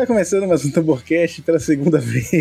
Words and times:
Tá 0.00 0.06
começando 0.06 0.48
mais 0.48 0.64
um 0.64 0.70
Tamborcast 0.70 1.42
pela 1.42 1.60
segunda 1.60 1.98
vez. 2.00 2.32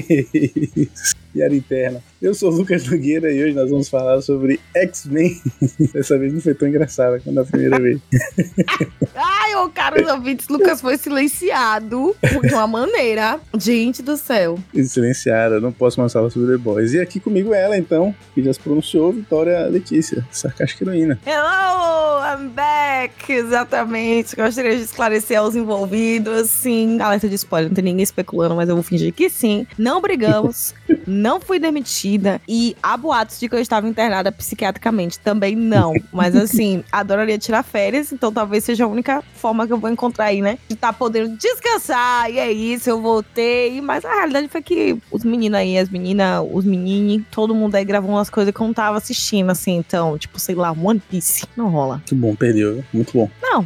Piada 1.33 1.53
interna. 1.53 2.01
Eu 2.21 2.33
sou 2.33 2.51
o 2.51 2.55
Lucas 2.55 2.85
Nogueira 2.85 3.31
e 3.31 3.41
hoje 3.41 3.53
nós 3.53 3.69
vamos 3.69 3.87
falar 3.87 4.21
sobre 4.21 4.59
X-Men. 4.75 5.41
Dessa 5.93 6.17
vez 6.17 6.33
não 6.33 6.41
foi 6.41 6.53
tão 6.53 6.67
engraçada 6.67 7.17
quando 7.21 7.39
a 7.39 7.45
primeira 7.45 7.79
vez. 7.79 7.97
Ai, 9.15 9.55
ô 9.55 9.69
caros 9.69 10.05
ouvintes, 10.05 10.49
Lucas 10.49 10.81
foi 10.81 10.97
silenciado 10.97 12.13
de 12.21 12.53
uma 12.53 12.67
maneira. 12.67 13.39
Gente 13.57 14.01
do 14.01 14.17
céu. 14.17 14.59
Silenciada, 14.83 15.61
não 15.61 15.71
posso 15.71 15.97
mais 15.97 16.11
falar 16.11 16.29
sobre 16.29 16.51
The 16.51 16.57
Boys. 16.57 16.93
E 16.93 16.99
aqui 16.99 17.21
comigo 17.21 17.53
ela, 17.53 17.77
então, 17.77 18.13
que 18.35 18.43
já 18.43 18.51
se 18.51 18.59
pronunciou, 18.59 19.13
Vitória 19.13 19.67
Letícia, 19.67 20.27
sarcástica 20.29 20.83
heroína. 20.83 21.17
Hello, 21.25 22.19
I'm 22.21 22.49
back! 22.49 23.31
Exatamente. 23.31 24.35
Gostaria 24.35 24.75
de 24.75 24.83
esclarecer 24.83 25.39
aos 25.39 25.55
envolvidos. 25.55 26.49
Sim, 26.49 26.99
alerta 26.99 27.29
de 27.29 27.35
spoiler, 27.35 27.69
não 27.69 27.75
tem 27.75 27.85
ninguém 27.85 28.03
especulando, 28.03 28.55
mas 28.55 28.67
eu 28.67 28.75
vou 28.75 28.83
fingir 28.83 29.13
que 29.13 29.29
sim. 29.29 29.65
Não 29.77 30.01
brigamos, 30.01 30.75
não 31.07 31.39
fui 31.39 31.59
demitida 32.09 32.41
e 32.47 32.75
há 32.81 32.97
boatos 32.97 33.39
de 33.39 33.47
que 33.47 33.55
eu 33.55 33.59
estava 33.59 33.87
internada 33.87 34.31
psiquiatricamente. 34.31 35.19
Também 35.19 35.55
não. 35.55 35.93
Mas 36.11 36.35
assim, 36.35 36.83
adoraria 36.91 37.37
tirar 37.37 37.63
férias, 37.63 38.11
então 38.11 38.31
talvez 38.31 38.63
seja 38.63 38.85
a 38.85 38.87
única 38.87 39.23
forma 39.35 39.67
que 39.67 39.73
eu 39.73 39.77
vou 39.77 39.89
encontrar 39.89 40.25
aí, 40.25 40.41
né? 40.41 40.57
De 40.67 40.73
estar 40.73 40.91
tá 40.91 40.93
podendo 40.93 41.37
descansar. 41.37 42.29
E 42.31 42.39
é 42.39 42.51
isso, 42.51 42.89
eu 42.89 43.01
voltei. 43.01 43.79
Mas 43.81 44.03
a 44.03 44.13
realidade 44.13 44.47
foi 44.47 44.61
que 44.61 44.97
os 45.11 45.23
meninos 45.23 45.59
aí, 45.59 45.77
as 45.77 45.89
meninas, 45.89 46.45
os 46.51 46.65
meninos, 46.65 47.25
todo 47.31 47.53
mundo 47.53 47.75
aí 47.75 47.85
gravou 47.85 48.11
umas 48.11 48.29
coisas 48.29 48.53
que 48.53 48.59
eu 48.59 48.67
não 48.67 48.73
tava 48.73 48.97
assistindo, 48.97 49.49
assim. 49.49 49.75
Então, 49.75 50.17
tipo, 50.17 50.39
sei 50.39 50.55
lá, 50.55 50.71
One 50.71 51.01
Piece. 51.09 51.45
Não 51.55 51.69
rola. 51.69 52.01
Que 52.05 52.15
bom, 52.15 52.35
perdeu. 52.35 52.83
Muito 52.93 53.13
bom. 53.13 53.29
Não, 53.41 53.65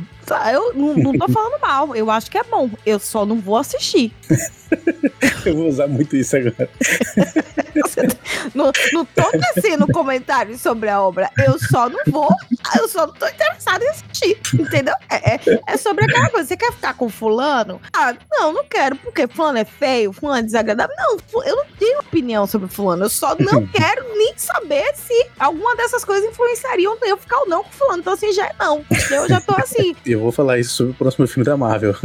eu 0.52 0.74
não, 0.74 0.96
não 0.96 1.18
tô 1.18 1.28
falando 1.32 1.60
mal. 1.62 1.96
Eu 1.96 2.10
acho 2.10 2.30
que 2.30 2.38
é 2.38 2.44
bom. 2.44 2.70
Eu 2.86 3.00
só 3.00 3.26
não 3.26 3.40
vou 3.40 3.58
assistir. 3.58 4.12
eu 5.46 5.56
vou 5.56 5.68
usar 5.68 5.88
muito 5.88 6.16
isso 6.16 6.36
agora. 6.36 6.70
não, 8.54 8.72
não 8.94 9.06
tô 9.06 9.24
tecendo 9.32 9.88
comentários 9.88 10.62
sobre 10.62 10.90
a 10.90 11.02
obra. 11.02 11.30
Eu 11.38 11.58
só 11.60 11.90
não 11.90 12.00
vou. 12.08 12.30
Eu 12.78 12.88
só 12.88 13.08
não 13.08 13.14
tô 13.14 13.28
interessado 13.28 13.84
em 13.84 13.90
assistir. 13.90 14.38
Entendeu? 14.54 14.94
É, 15.10 15.36
é, 15.36 15.40
é 15.68 15.78
sobre 15.78 16.06
aquela 16.06 16.30
coisa. 16.30 16.48
Você 16.48 16.58
quer 16.58 16.72
ficar 16.72 16.94
com 16.94 17.10
fulano? 17.10 17.82
Ah, 17.94 18.16
não, 18.32 18.54
não 18.54 18.66
quero. 18.66 18.96
Porque 18.98 19.28
fulano 19.28 19.58
é 19.58 19.66
feio, 19.66 20.14
fulano 20.14 20.40
é 20.40 20.44
desagradável. 20.44 20.96
Não, 20.98 21.44
eu 21.44 21.56
não 21.56 21.66
tenho 21.78 22.00
opinião 22.00 22.46
sobre 22.48 22.68
fulano. 22.68 23.06
Eu 23.06 23.10
só 23.10 23.36
não 23.40 23.66
quero 23.74 24.18
nem 24.18 24.34
saber 24.38 24.94
se 24.96 25.28
alguma 25.40 25.76
dessas 25.76 26.04
coisas 26.06 26.30
influenciariam 26.30 26.98
eu 27.04 27.18
ficar 27.18 27.40
ou 27.40 27.50
não 27.50 27.64
com 27.64 27.72
fulano. 27.72 28.00
Então, 28.00 28.14
assim, 28.14 28.32
já 28.32 28.46
é 28.46 28.56
não. 28.60 28.84
Eu 29.12 29.28
já 29.28 29.42
tô 29.42 29.54
assim. 29.56 29.96
Eu 30.06 30.20
vou 30.20 30.32
falar 30.32 30.60
isso 30.60 30.76
sobre 30.76 30.92
o 30.94 30.96
próximo 30.96 31.28
filme 31.28 31.46
da 31.46 31.58
Marvel. 31.58 31.96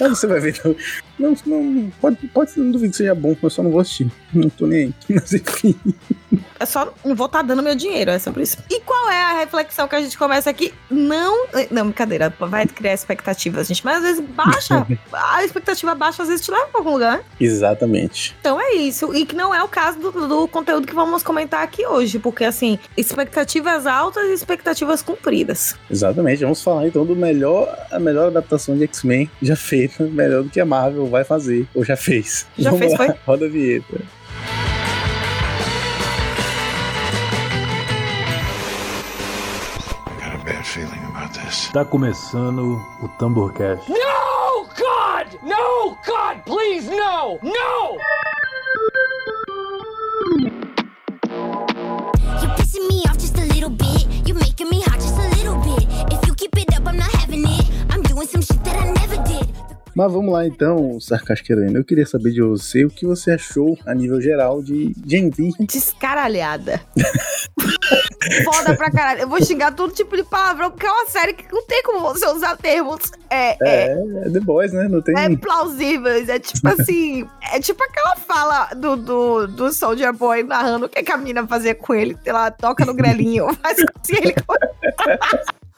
Você 0.00 0.26
vai 0.26 0.40
ver. 0.40 0.60
Não, 1.18 1.34
não, 1.46 1.92
pode, 2.00 2.16
pode, 2.28 2.58
não 2.58 2.70
duvido 2.70 2.90
que 2.90 2.96
seja 2.96 3.14
bom, 3.14 3.36
eu 3.42 3.50
só 3.50 3.62
não 3.62 3.70
vou 3.70 3.80
assistir. 3.80 4.10
Não 4.32 4.48
tô 4.48 4.66
nem 4.66 4.84
aí. 4.84 4.94
Mas 5.08 5.32
enfim. 5.32 5.76
Eu 6.58 6.66
só 6.66 6.92
não 7.04 7.14
vou 7.14 7.26
estar 7.26 7.40
tá 7.40 7.44
dando 7.44 7.62
meu 7.62 7.74
dinheiro, 7.74 8.10
é 8.10 8.18
sobre 8.18 8.42
isso. 8.42 8.58
E 8.70 8.80
qual 8.80 9.10
é 9.10 9.22
a 9.22 9.38
reflexão 9.38 9.86
que 9.86 9.94
a 9.94 10.00
gente 10.00 10.16
começa 10.16 10.50
aqui? 10.50 10.72
Não. 10.90 11.46
Não, 11.70 11.84
brincadeira, 11.84 12.32
vai 12.38 12.66
criar 12.66 12.94
expectativas, 12.94 13.68
gente. 13.68 13.84
Mas 13.84 13.98
às 13.98 14.02
vezes 14.02 14.24
baixa. 14.30 14.86
a 15.12 15.44
expectativa 15.44 15.94
baixa, 15.94 16.22
às 16.22 16.28
vezes 16.28 16.44
te 16.44 16.50
leva 16.50 16.66
pra 16.66 16.80
algum 16.80 16.92
lugar. 16.92 17.22
Exatamente. 17.38 18.34
Então 18.40 18.60
é 18.60 18.74
isso. 18.74 19.14
E 19.14 19.24
que 19.24 19.36
não 19.36 19.54
é 19.54 19.62
o 19.62 19.68
caso 19.68 19.98
do, 19.98 20.26
do 20.26 20.48
conteúdo 20.48 20.86
que 20.86 20.94
vamos 20.94 21.22
comentar 21.22 21.62
aqui 21.62 21.86
hoje. 21.86 22.18
Porque, 22.18 22.44
assim, 22.44 22.78
expectativas 22.96 23.86
altas 23.86 24.24
e 24.28 24.32
expectativas 24.32 25.02
cumpridas. 25.02 25.76
Exatamente. 25.90 26.42
Vamos 26.42 26.62
falar 26.62 26.86
então 26.86 27.04
do 27.04 27.14
melhor, 27.14 27.76
a 27.90 27.98
melhor 27.98 28.28
adaptação 28.28 28.76
de 28.76 28.84
X-Men 28.84 29.30
já 29.42 29.56
feita, 29.56 30.04
melhor 30.04 30.42
do 30.42 30.50
que 30.50 30.60
a 30.60 30.64
Marvel 30.64 31.06
vai 31.06 31.24
fazer, 31.24 31.68
ou 31.74 31.84
já 31.84 31.96
fez. 31.96 32.46
Já 32.58 32.70
Vamos 32.70 32.86
fez, 32.86 32.98
lá. 32.98 33.06
foi? 33.06 33.14
Roda 33.26 33.46
a 33.46 33.48
vinheta. 33.48 34.15
Está 41.56 41.86
começando 41.86 42.84
o 43.02 43.08
Tamborcast. 43.18 43.88
No, 43.90 44.66
God! 44.76 45.38
No, 45.42 45.96
God, 46.06 46.42
please, 46.44 46.86
no! 46.88 47.38
No! 47.42 47.96
You're 52.42 52.54
pissing 52.56 52.86
me 52.88 53.02
off 53.08 53.16
just 53.18 53.38
a 53.38 53.46
little 53.54 53.70
bit. 53.70 54.06
You're 54.26 54.38
making 54.38 54.68
me 54.68 54.82
hot 54.82 54.96
just 55.00 55.16
a 55.16 55.28
little 55.36 55.56
bit. 55.62 55.88
If 56.12 56.26
you 56.28 56.34
keep 56.34 56.56
it 56.58 56.74
up, 56.76 56.86
I'm 56.86 56.98
not 56.98 57.10
having 57.12 57.44
it. 57.46 57.64
I'm 57.90 58.02
doing 58.02 58.26
some 58.26 58.42
shit 58.42 58.62
that 58.62 58.76
I 58.76 58.92
never 58.92 59.16
did. 59.24 59.48
Mas 59.96 60.12
vamos 60.12 60.30
lá 60.30 60.46
então, 60.46 60.98
Heroína. 61.48 61.78
Eu 61.78 61.84
queria 61.84 62.04
saber 62.04 62.30
de 62.30 62.42
você 62.42 62.84
o 62.84 62.90
que 62.90 63.06
você 63.06 63.30
achou 63.30 63.78
a 63.86 63.94
nível 63.94 64.20
geral 64.20 64.62
de 64.62 64.94
Gen 65.06 65.30
V. 65.30 65.52
Descaralhada. 65.60 66.82
Foda 68.44 68.76
pra 68.76 68.90
caralho. 68.90 69.22
Eu 69.22 69.28
vou 69.28 69.42
xingar 69.42 69.72
todo 69.72 69.94
tipo 69.94 70.14
de 70.14 70.22
palavrão, 70.24 70.70
porque 70.70 70.84
é 70.84 70.90
uma 70.90 71.06
série 71.06 71.32
que 71.32 71.50
não 71.50 71.64
tem 71.64 71.82
como 71.82 72.00
você 72.00 72.26
usar 72.26 72.58
termos. 72.58 73.10
É, 73.30 73.52
é, 73.52 73.56
é, 73.62 74.26
é 74.26 74.30
The 74.30 74.40
Boys, 74.40 74.74
né? 74.74 74.86
Não 74.86 75.00
tem. 75.00 75.16
É 75.16 75.34
plausíveis. 75.34 76.28
É 76.28 76.38
tipo 76.38 76.68
assim. 76.68 77.26
é 77.50 77.58
tipo 77.58 77.82
aquela 77.82 78.16
fala 78.16 78.74
do, 78.74 78.96
do, 78.96 79.46
do 79.46 79.72
Soldier 79.72 80.12
Boy 80.12 80.42
narrando 80.42 80.84
o 80.84 80.88
que, 80.90 81.02
que 81.02 81.12
a 81.12 81.16
menina 81.16 81.46
fazia 81.46 81.74
com 81.74 81.94
ele. 81.94 82.18
Ela 82.22 82.50
toca 82.50 82.84
no 82.84 82.92
grelinho, 82.92 83.46
faz 83.62 83.78
assim 83.78 84.16
ele. 84.18 84.34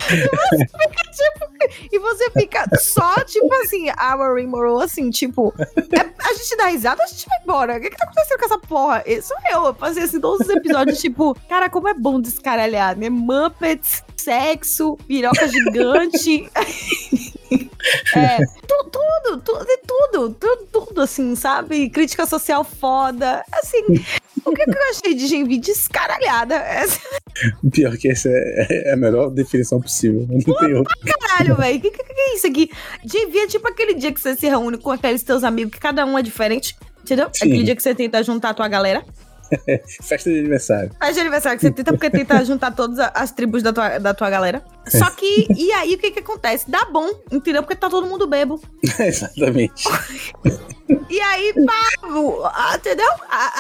Tipo, 0.01 1.49
e 1.93 1.99
você 1.99 2.31
fica 2.31 2.65
só, 2.79 3.15
tipo 3.25 3.53
assim, 3.57 3.89
a 3.97 4.17
Maureen 4.17 4.47
Moreau, 4.47 4.81
assim, 4.81 5.11
tipo, 5.11 5.53
é, 5.59 6.01
a 6.01 6.35
gente 6.35 6.57
dá 6.57 6.67
risada, 6.67 7.03
a 7.03 7.07
gente 7.07 7.27
vai 7.29 7.39
embora. 7.43 7.77
O 7.77 7.81
que, 7.81 7.91
que 7.91 7.97
tá 7.97 8.05
acontecendo 8.05 8.39
com 8.39 8.45
essa 8.45 8.59
porra? 8.59 9.03
Isso 9.07 9.35
eu, 9.51 9.67
eu 9.67 9.75
fazia 9.75 10.05
assim, 10.05 10.21
todos 10.21 10.47
os 10.47 10.55
episódios, 10.55 11.01
tipo, 11.01 11.37
cara, 11.49 11.69
como 11.69 11.89
é 11.89 11.95
bom 11.95 12.21
descaralhar, 12.21 12.97
né? 12.97 13.11
Muppets, 13.11 14.05
sexo, 14.19 14.97
piroca 15.07 15.49
gigante. 15.49 16.49
é, 18.15 18.39
tu, 18.67 18.91
tudo, 18.91 19.43
tudo, 19.43 19.67
tudo, 19.87 20.35
tudo, 20.35 20.69
tudo, 20.73 21.01
assim, 21.03 21.35
sabe? 21.35 21.89
Crítica 21.89 22.27
social 22.27 22.65
foda. 22.65 23.45
Assim, 23.53 23.85
o 24.45 24.53
que, 24.53 24.65
que 24.65 24.71
eu 24.71 24.91
achei 24.91 25.15
de 25.15 25.27
Genvi 25.27 25.59
descaralhada? 25.59 26.63
Pior 27.73 27.97
que 27.97 28.09
essa 28.09 28.29
é, 28.29 28.89
é 28.89 28.93
a 28.93 28.97
melhor 28.97 29.31
definição 29.31 29.81
possível. 29.81 30.27
Não 30.29 30.41
Pô, 30.41 30.55
tem 30.57 30.75
outra. 30.75 30.95
Caralho, 31.05 31.57
velho. 31.57 31.79
O 31.79 31.81
que, 31.81 31.91
que, 31.91 32.03
que, 32.05 32.21
é 32.21 32.35
isso 32.35 32.47
aqui? 32.47 32.71
Genvi 33.05 33.39
é 33.39 33.47
tipo 33.47 33.69
aquele 33.69 33.95
dia 33.95 34.13
que 34.13 34.21
você 34.21 34.35
se 34.35 34.47
reúne 34.49 34.79
com 34.79 34.91
aqueles 34.91 35.23
teus 35.23 35.45
amigos 35.45 35.73
que 35.73 35.81
cada 35.81 36.05
um 36.05 36.19
é 36.19 36.23
diferente. 36.23 36.77
Entendeu? 37.03 37.29
Sim. 37.33 37.47
Aquele 37.47 37.63
dia 37.65 37.77
que 37.77 37.83
você 37.83 37.95
tenta 37.95 38.23
juntar 38.23 38.51
a 38.51 38.55
tua 38.55 38.69
galera. 38.69 39.05
Festa 40.03 40.31
de 40.31 40.39
aniversário. 40.39 40.91
Festa 40.99 41.15
de 41.15 41.21
aniversário 41.21 41.59
que 41.59 41.67
você 41.67 41.73
tenta 41.73 41.93
porque 41.93 42.11
tenta 42.11 42.43
juntar 42.45 42.75
todas 42.75 42.99
as 43.15 43.31
tribos 43.31 43.63
da 43.63 43.73
tua, 43.73 43.99
da 43.99 44.15
tua 44.15 44.31
galera. 44.31 44.63
Só 44.87 45.11
que, 45.11 45.47
e 45.57 45.73
aí 45.73 45.95
o 45.95 45.99
que 45.99 46.11
que 46.11 46.21
acontece? 46.21 46.71
Dá 46.71 46.87
bom, 46.87 47.09
entendeu? 47.31 47.63
Porque 47.63 47.77
tá 47.77 47.89
todo 47.89 48.07
mundo 48.07 48.27
bebo. 48.27 48.61
Exatamente. 48.99 49.85
e 51.11 51.21
aí, 51.21 51.55
pá, 51.55 52.77
entendeu? 52.77 53.09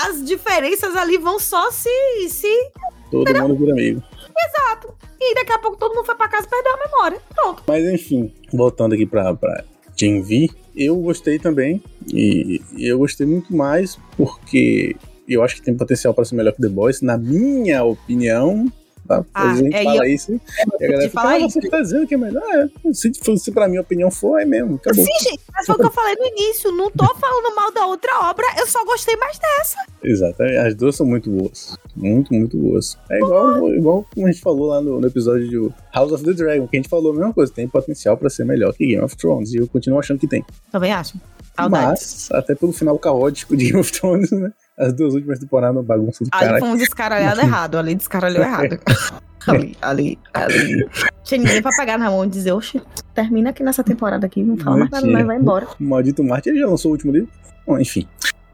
As 0.06 0.24
diferenças 0.24 0.96
ali 0.96 1.18
vão 1.18 1.38
só 1.38 1.70
se. 1.70 1.88
se 2.28 2.70
todo 3.10 3.22
entendeu? 3.22 3.48
mundo 3.48 3.58
vira 3.58 3.72
amigo. 3.72 4.02
Exato. 4.46 4.94
E 5.20 5.34
daqui 5.34 5.52
a 5.52 5.58
pouco 5.58 5.76
todo 5.76 5.94
mundo 5.94 6.04
foi 6.04 6.14
pra 6.14 6.28
casa 6.28 6.46
e 6.46 6.50
perdeu 6.50 6.72
a 6.72 6.86
memória. 6.86 7.20
Pronto. 7.34 7.62
Mas 7.66 7.84
enfim, 7.84 8.32
voltando 8.52 8.94
aqui 8.94 9.04
pra, 9.04 9.34
pra 9.34 9.64
Gen 9.96 10.22
V, 10.22 10.48
eu 10.76 10.96
gostei 10.96 11.38
também. 11.38 11.82
E 12.06 12.62
eu 12.78 12.98
gostei 12.98 13.26
muito 13.26 13.54
mais 13.54 13.98
porque 14.16 14.96
eu 15.34 15.42
acho 15.42 15.56
que 15.56 15.62
tem 15.62 15.76
potencial 15.76 16.14
para 16.14 16.24
ser 16.24 16.34
melhor 16.34 16.52
que 16.52 16.62
The 16.62 16.68
Boys, 16.68 17.00
na 17.00 17.18
minha 17.18 17.84
opinião. 17.84 18.70
Tá? 19.08 19.24
Ah, 19.32 19.52
a 19.52 19.56
gente 19.56 19.74
é, 19.74 19.84
fala 19.84 20.06
eu, 20.06 20.14
isso. 20.14 20.32
e 20.32 20.84
a 20.84 20.88
galera 20.88 21.08
fica, 21.08 21.22
ah, 21.22 21.38
você 21.40 21.60
tá 21.70 21.80
dizendo 21.80 22.06
que 22.06 22.14
é 22.14 22.18
melhor. 22.18 22.42
É, 22.52 22.92
se, 22.92 23.10
se 23.38 23.50
pra 23.52 23.66
minha 23.66 23.80
opinião 23.80 24.10
for, 24.10 24.38
é 24.38 24.44
mesmo. 24.44 24.74
Acabou. 24.74 25.02
Sim, 25.02 25.30
gente, 25.30 25.40
mas 25.50 25.64
foi 25.64 25.76
o 25.76 25.78
que 25.78 25.86
eu 25.86 25.90
falei 25.90 26.14
no 26.14 26.26
início. 26.26 26.70
Não 26.72 26.90
tô 26.90 27.06
falando 27.14 27.56
mal 27.56 27.72
da 27.72 27.86
outra 27.86 28.28
obra, 28.28 28.44
eu 28.58 28.66
só 28.66 28.84
gostei 28.84 29.16
mais 29.16 29.38
dessa. 29.38 29.78
Exato, 30.04 30.42
as 30.42 30.74
duas 30.74 30.94
são 30.94 31.06
muito 31.06 31.30
boas. 31.30 31.74
Muito, 31.96 32.34
muito 32.34 32.58
boas. 32.58 32.98
É 33.10 33.16
igual, 33.16 33.74
igual 33.74 34.06
como 34.14 34.26
a 34.26 34.30
gente 34.30 34.42
falou 34.42 34.66
lá 34.66 34.82
no, 34.82 35.00
no, 35.00 35.06
episódio 35.06 35.48
de 35.48 35.74
House 35.94 36.12
of 36.12 36.22
the 36.22 36.34
Dragon, 36.34 36.68
que 36.68 36.76
a 36.76 36.80
gente 36.80 36.90
falou 36.90 37.12
a 37.12 37.14
mesma 37.16 37.32
coisa. 37.32 37.50
Tem 37.50 37.66
potencial 37.66 38.14
pra 38.14 38.28
ser 38.28 38.44
melhor 38.44 38.74
que 38.74 38.86
Game 38.86 39.02
of 39.02 39.16
Thrones. 39.16 39.54
E 39.54 39.56
eu 39.56 39.66
continuo 39.66 39.98
achando 39.98 40.18
que 40.18 40.28
tem. 40.28 40.44
Também 40.70 40.92
acho. 40.92 41.18
Saudades. 41.56 42.28
Mas, 42.30 42.38
até 42.38 42.54
pelo 42.54 42.72
final 42.72 42.98
caótico 42.98 43.56
de 43.56 43.64
Game 43.64 43.80
of 43.80 43.90
Thrones, 43.90 44.30
né? 44.32 44.52
As 44.78 44.92
duas 44.92 45.14
últimas 45.14 45.38
temporadas, 45.40 45.84
bagunça 45.84 46.24
do 46.24 46.30
cara. 46.30 46.52
Ali 46.52 46.60
foi 46.60 46.68
um 46.68 46.76
descaralhado 46.76 47.40
errado, 47.40 47.78
ali 47.78 47.94
descaralhou 47.94 48.42
errado. 48.42 48.78
ali, 49.48 49.76
ali, 49.82 50.18
ali. 50.32 50.88
Tinha 51.24 51.40
ninguém 51.40 51.60
pra 51.60 51.72
pegar 51.76 51.98
na 51.98 52.10
mão 52.10 52.24
e 52.24 52.28
dizer, 52.28 52.52
oxe, 52.52 52.80
termina 53.12 53.50
aqui 53.50 53.62
nessa 53.62 53.82
temporada 53.82 54.26
aqui, 54.26 54.42
não 54.42 54.56
fala 54.56 54.78
mais 54.78 54.90
nada, 54.90 55.06
mas 55.06 55.26
vai 55.26 55.36
embora. 55.36 55.66
O 55.80 55.84
maldito 55.84 56.22
Martin, 56.22 56.50
ele 56.50 56.60
já 56.60 56.66
lançou 56.66 56.90
o 56.90 56.92
último 56.92 57.12
livro? 57.12 57.28
Bom, 57.66 57.78
enfim. 57.78 58.06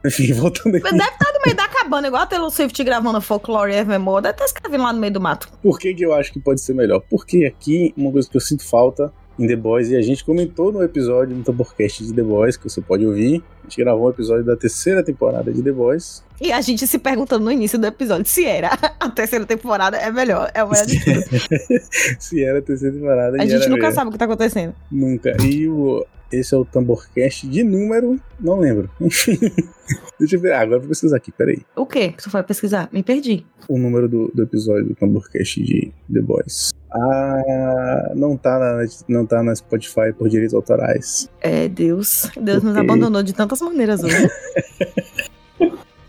Enfim, 0.05 0.33
voltando 0.35 0.77
aqui. 0.77 0.85
Deve 0.85 0.97
estar 0.97 1.33
no 1.33 1.41
meio 1.45 1.57
da 1.57 1.69
cabana, 1.69 2.07
igual 2.07 2.23
a 2.23 2.27
Taylor 2.27 2.51
Swift 2.51 2.83
gravando 2.85 3.21
Folklore 3.21 3.75
Evermore. 3.75 4.23
Deve 4.23 4.35
estar 4.35 4.45
escrevendo 4.47 4.83
lá 4.83 4.93
no 4.93 4.99
meio 4.99 5.13
do 5.13 5.21
mato. 5.21 5.49
Por 5.63 5.79
que, 5.79 5.95
que 5.95 6.05
eu 6.05 6.15
acho 6.15 6.33
que 6.33 6.41
pode 6.41 6.61
ser 6.61 6.75
melhor? 6.75 7.03
Porque 7.11 7.45
aqui, 7.45 7.93
uma 7.97 8.11
coisa 8.11 8.29
que 8.29 8.37
eu 8.37 8.41
sinto 8.41 8.65
falta 8.67 9.13
em 9.39 9.47
The 9.47 9.57
Boys 9.57 9.91
e 9.91 9.97
a 9.97 10.03
gente 10.03 10.25
comentou 10.25 10.73
no 10.73 10.83
episódio 10.83 11.37
no 11.37 11.43
Tamborcast 11.43 12.05
de 12.05 12.13
The 12.13 12.23
Boys, 12.23 12.57
que 12.57 12.69
você 12.69 12.81
pode 12.81 13.07
ouvir. 13.07 13.43
A 13.63 13.69
gente 13.69 13.79
gravou 13.79 14.07
um 14.07 14.11
episódio 14.11 14.45
da 14.45 14.57
terceira 14.57 15.03
temporada 15.03 15.53
de 15.53 15.63
The 15.63 15.73
Boys. 15.73 16.23
E 16.41 16.53
a 16.53 16.61
gente 16.61 16.87
se 16.87 16.99
perguntando 16.99 17.45
no 17.45 17.53
início 17.53 17.79
do 17.79 17.87
episódio 17.87 18.27
se 18.27 18.45
era 18.45 18.71
a 19.01 19.11
terceira 19.11 19.47
temporada 19.47 19.97
é 19.97 20.11
melhor, 20.11 20.51
é 20.55 20.63
o 20.63 20.71
melhor 20.71 20.87
de 20.87 21.03
tudo. 21.03 21.23
Se 22.19 22.43
era 22.43 22.59
a 22.59 22.63
terceira 22.63 22.95
temporada. 22.95 23.41
A 23.41 23.47
gente 23.47 23.69
nunca 23.69 23.83
mesmo. 23.83 23.95
sabe 23.95 24.09
o 24.09 24.13
que 24.13 24.19
tá 24.19 24.25
acontecendo. 24.25 24.75
Nunca. 24.91 25.37
E 25.43 25.69
o, 25.69 26.05
esse 26.35 26.55
é 26.55 26.59
o 26.59 26.65
Tamborcast 26.65 27.47
de 27.49 27.63
número, 27.63 28.21
não 28.41 28.59
lembro. 28.59 28.91
Enfim. 29.01 29.39
Deixa 30.19 30.37
eu 30.37 30.41
ver. 30.41 30.53
Ah, 30.53 30.61
agora 30.61 30.77
eu 30.77 30.81
vou 30.81 30.89
pesquisar 30.89 31.17
aqui, 31.17 31.31
peraí. 31.33 31.63
O 31.77 31.85
quê 31.87 32.11
que 32.13 32.23
tu 32.23 32.31
foi 32.31 32.43
pesquisar? 32.43 32.89
Me 32.93 33.03
perdi. 33.03 33.45
O 33.69 33.79
número 33.79 34.09
do, 34.09 34.31
do 34.35 34.43
episódio 34.43 34.87
do 34.89 34.95
Tamborcast 34.95 35.63
de 35.63 35.93
The 36.13 36.21
Boys. 36.21 36.71
Ah, 36.93 38.13
não 38.15 38.37
tá, 38.37 38.59
na, 38.59 38.87
não 39.09 39.27
tá 39.27 39.43
na 39.43 39.55
Spotify 39.55 40.13
por 40.17 40.29
direitos 40.29 40.55
autorais. 40.55 41.29
É, 41.41 41.69
Deus. 41.69 42.31
Deus 42.41 42.63
nos 42.63 42.73
Ok. 42.77 42.81
abandonou 42.83 43.23
de 43.23 43.33
tantas 43.35 43.61
maneiras 43.61 44.03
hoje. 44.05 44.15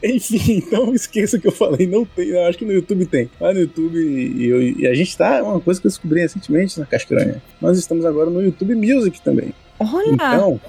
Enfim, 0.04 0.58
então 0.68 0.94
esqueça 0.94 1.40
que 1.40 1.48
eu 1.48 1.52
falei, 1.52 1.88
não 1.88 2.06
tem, 2.06 2.28
eu 2.28 2.44
acho 2.46 2.60
que 2.60 2.66
no 2.66 2.72
YouTube 2.72 3.08
tem. 3.08 3.28
Lá 3.42 3.52
no 3.52 3.60
YouTube, 3.62 3.98
e, 3.98 4.46
eu- 4.46 4.62
e 4.62 4.86
a 4.88 4.94
gente 4.94 5.18
tá, 5.18 5.42
uma 5.42 5.60
coisa 5.60 5.82
que 5.82 5.88
eu 5.88 5.90
descobri 5.90 6.20
recentemente 6.22 6.80
na 6.80 6.86
Cascranha. 6.86 7.42
Nós 7.60 7.80
estamos 7.80 8.06
agora 8.06 8.30
no 8.30 8.40
YouTube 8.42 8.76
Music 8.76 9.20
também. 9.22 9.52
Olha, 9.80 10.08
Então, 10.14 10.60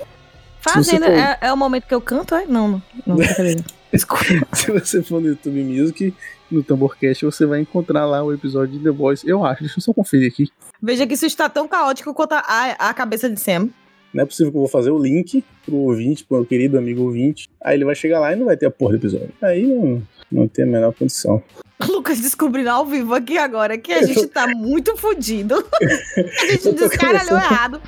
fazendo. 0.61 1.05
for- 1.05 1.13
É, 1.13 1.39
é 1.43 1.53
o 1.53 1.57
momento 1.57 1.87
que 1.87 1.95
eu 1.95 2.01
canto, 2.01 2.35
é? 2.35 2.47
Não, 2.47 2.69
não. 2.69 2.83
não. 3.07 3.17
Desculpa. 3.93 4.25
se 4.55 4.71
você 4.73 5.03
for 5.03 5.21
no 5.21 5.29
YouTube 5.29 5.63
Music, 5.63 6.13
no 6.51 6.63
Tamborcast, 6.63 7.25
você 7.25 7.47
vai 7.47 7.61
encontrar 7.61 8.05
lá 8.05 8.23
o 8.23 8.33
episódio 8.33 8.77
de 8.79 8.85
The 8.85 8.91
Voice. 8.91 9.29
Eu 9.29 9.45
acho, 9.45 9.61
deixa 9.63 9.79
eu 9.79 9.83
só 9.83 9.93
conferir 9.93 10.31
aqui. 10.31 10.49
Veja 10.83 11.07
que 11.07 11.15
isso 11.15 11.25
está 11.27 11.49
tão 11.49 11.67
caótico 11.69 12.13
quanto 12.13 12.33
a, 12.33 12.41
a 12.79 12.93
cabeça 12.95 13.31
de 13.31 13.41
Sam. 13.41 13.69
Não 14.15 14.23
é 14.23 14.27
possível 14.27 14.51
que 14.51 14.57
eu 14.57 14.61
vou 14.63 14.69
fazer 14.69 14.91
o 14.91 14.99
link 14.99 15.45
pro 15.65 15.77
ouvinte, 15.77 16.25
pro 16.25 16.39
meu 16.39 16.47
querido 16.47 16.79
amigo 16.79 17.03
ouvinte. 17.03 17.49
Aí 17.63 17.77
ele 17.77 17.85
vai 17.85 17.95
chegar 17.95 18.19
lá 18.21 18.33
e 18.33 18.37
não 18.37 18.47
vai 18.47 18.57
ter 18.57 18.67
a 18.67 18.71
porra 18.71 18.93
do 18.93 18.97
episódio. 18.99 19.31
Aí 19.43 19.67
não, 19.67 20.03
não 20.33 20.49
tem 20.49 20.65
a 20.65 20.69
menor 20.69 20.93
condição. 20.95 21.43
Lucas 21.87 22.19
descobrindo 22.21 22.71
ao 22.71 22.87
vivo 22.87 23.13
aqui 23.15 23.37
agora 23.37 23.77
que 23.77 23.93
a 23.93 24.03
gente 24.03 24.27
tá 24.29 24.47
muito 24.49 24.97
fudido. 24.97 25.57
A 26.17 26.47
gente 26.53 26.73
descaralhou 26.73 27.37
errado. 27.39 27.81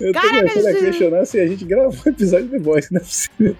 Eu 0.00 0.12
tô 0.12 0.20
Caraca, 0.20 0.38
começando 0.48 0.66
a 0.66 0.72
gente- 0.72 0.84
questionar 0.84 1.24
se 1.24 1.40
a 1.40 1.46
gente 1.46 1.64
gravou 1.64 1.92
o 2.04 2.08
episódio 2.08 2.46
de 2.48 2.58
Voice, 2.58 2.92
não 2.92 3.00
é 3.00 3.04
possível. 3.04 3.56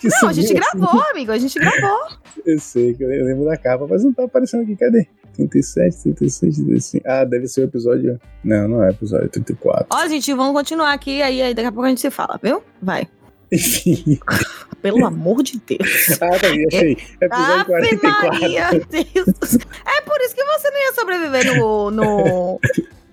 Que 0.00 0.08
Não, 0.08 0.28
a 0.28 0.32
gente 0.32 0.44
assim. 0.46 0.54
gravou, 0.54 1.02
amigo. 1.10 1.32
A 1.32 1.38
gente 1.38 1.58
gravou. 1.58 1.98
Eu 2.44 2.58
sei, 2.58 2.94
que 2.94 3.02
eu 3.02 3.08
lembro 3.08 3.44
da 3.46 3.56
capa, 3.56 3.86
mas 3.88 4.04
não 4.04 4.12
tá 4.12 4.24
aparecendo 4.24 4.62
aqui. 4.62 4.76
Cadê? 4.76 5.06
37, 5.36 6.12
36, 6.14 6.56
35. 6.56 7.04
Ah, 7.06 7.24
deve 7.24 7.46
ser 7.46 7.60
o 7.62 7.64
episódio. 7.64 8.20
Não, 8.42 8.66
não 8.68 8.82
é 8.82 8.88
o 8.88 8.90
episódio 8.90 9.28
34. 9.28 9.86
Ó, 9.90 10.08
gente, 10.08 10.32
vamos 10.34 10.52
continuar 10.54 10.92
aqui. 10.92 11.22
Aí, 11.22 11.40
aí 11.42 11.54
daqui 11.54 11.68
a 11.68 11.72
pouco 11.72 11.86
a 11.86 11.88
gente 11.88 12.00
se 12.00 12.10
fala, 12.10 12.38
viu? 12.42 12.62
Vai. 12.82 13.06
Enfim. 13.52 14.18
Pelo 14.82 15.04
amor 15.06 15.42
de 15.42 15.60
Deus. 15.66 16.12
Ah, 16.20 16.38
tá 16.38 16.46
aí, 16.48 16.66
achei. 16.66 16.92
Episódio 17.20 17.54
Ave 17.76 17.98
44. 17.98 18.28
Maria, 18.40 18.70
Deus. 18.90 19.58
É 19.86 20.00
por 20.02 20.20
isso 20.20 20.34
que 20.34 20.44
você 20.44 20.70
não 20.70 20.78
ia 20.78 20.92
sobreviver 20.94 21.56
no. 21.56 21.90
no. 21.90 22.60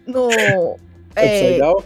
no. 0.07 0.27
Upside 1.15 1.53
É, 1.55 1.57
Down? 1.59 1.83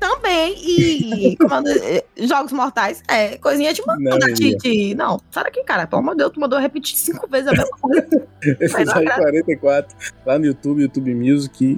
Também. 0.00 0.54
E. 0.58 1.36
como 1.38 1.54
é 1.54 1.58
o 1.58 1.62
nome? 1.62 1.78
É, 1.78 2.04
Jogos 2.26 2.52
Mortais. 2.52 3.02
É, 3.06 3.36
coisinha 3.36 3.72
de 3.72 3.86
mandar 3.86 4.28
ia. 4.28 4.34
de, 4.34 4.56
de- 4.56 4.94
Não, 4.94 5.20
sai 5.30 5.44
daqui, 5.44 5.62
cara. 5.62 5.86
Pelo 5.86 6.00
amor 6.00 6.12
de 6.12 6.18
Deus, 6.18 6.32
tu 6.32 6.40
mandou 6.40 6.58
repetir 6.58 6.96
cinco 6.98 7.28
vezes 7.28 7.48
a 7.48 7.52
mesma 7.52 7.76
coisa. 7.78 8.28
Episódio 8.42 9.14
44. 9.14 9.96
Lá 10.26 10.38
no 10.38 10.46
YouTube, 10.46 10.82
YouTube 10.82 11.14
Music. 11.14 11.76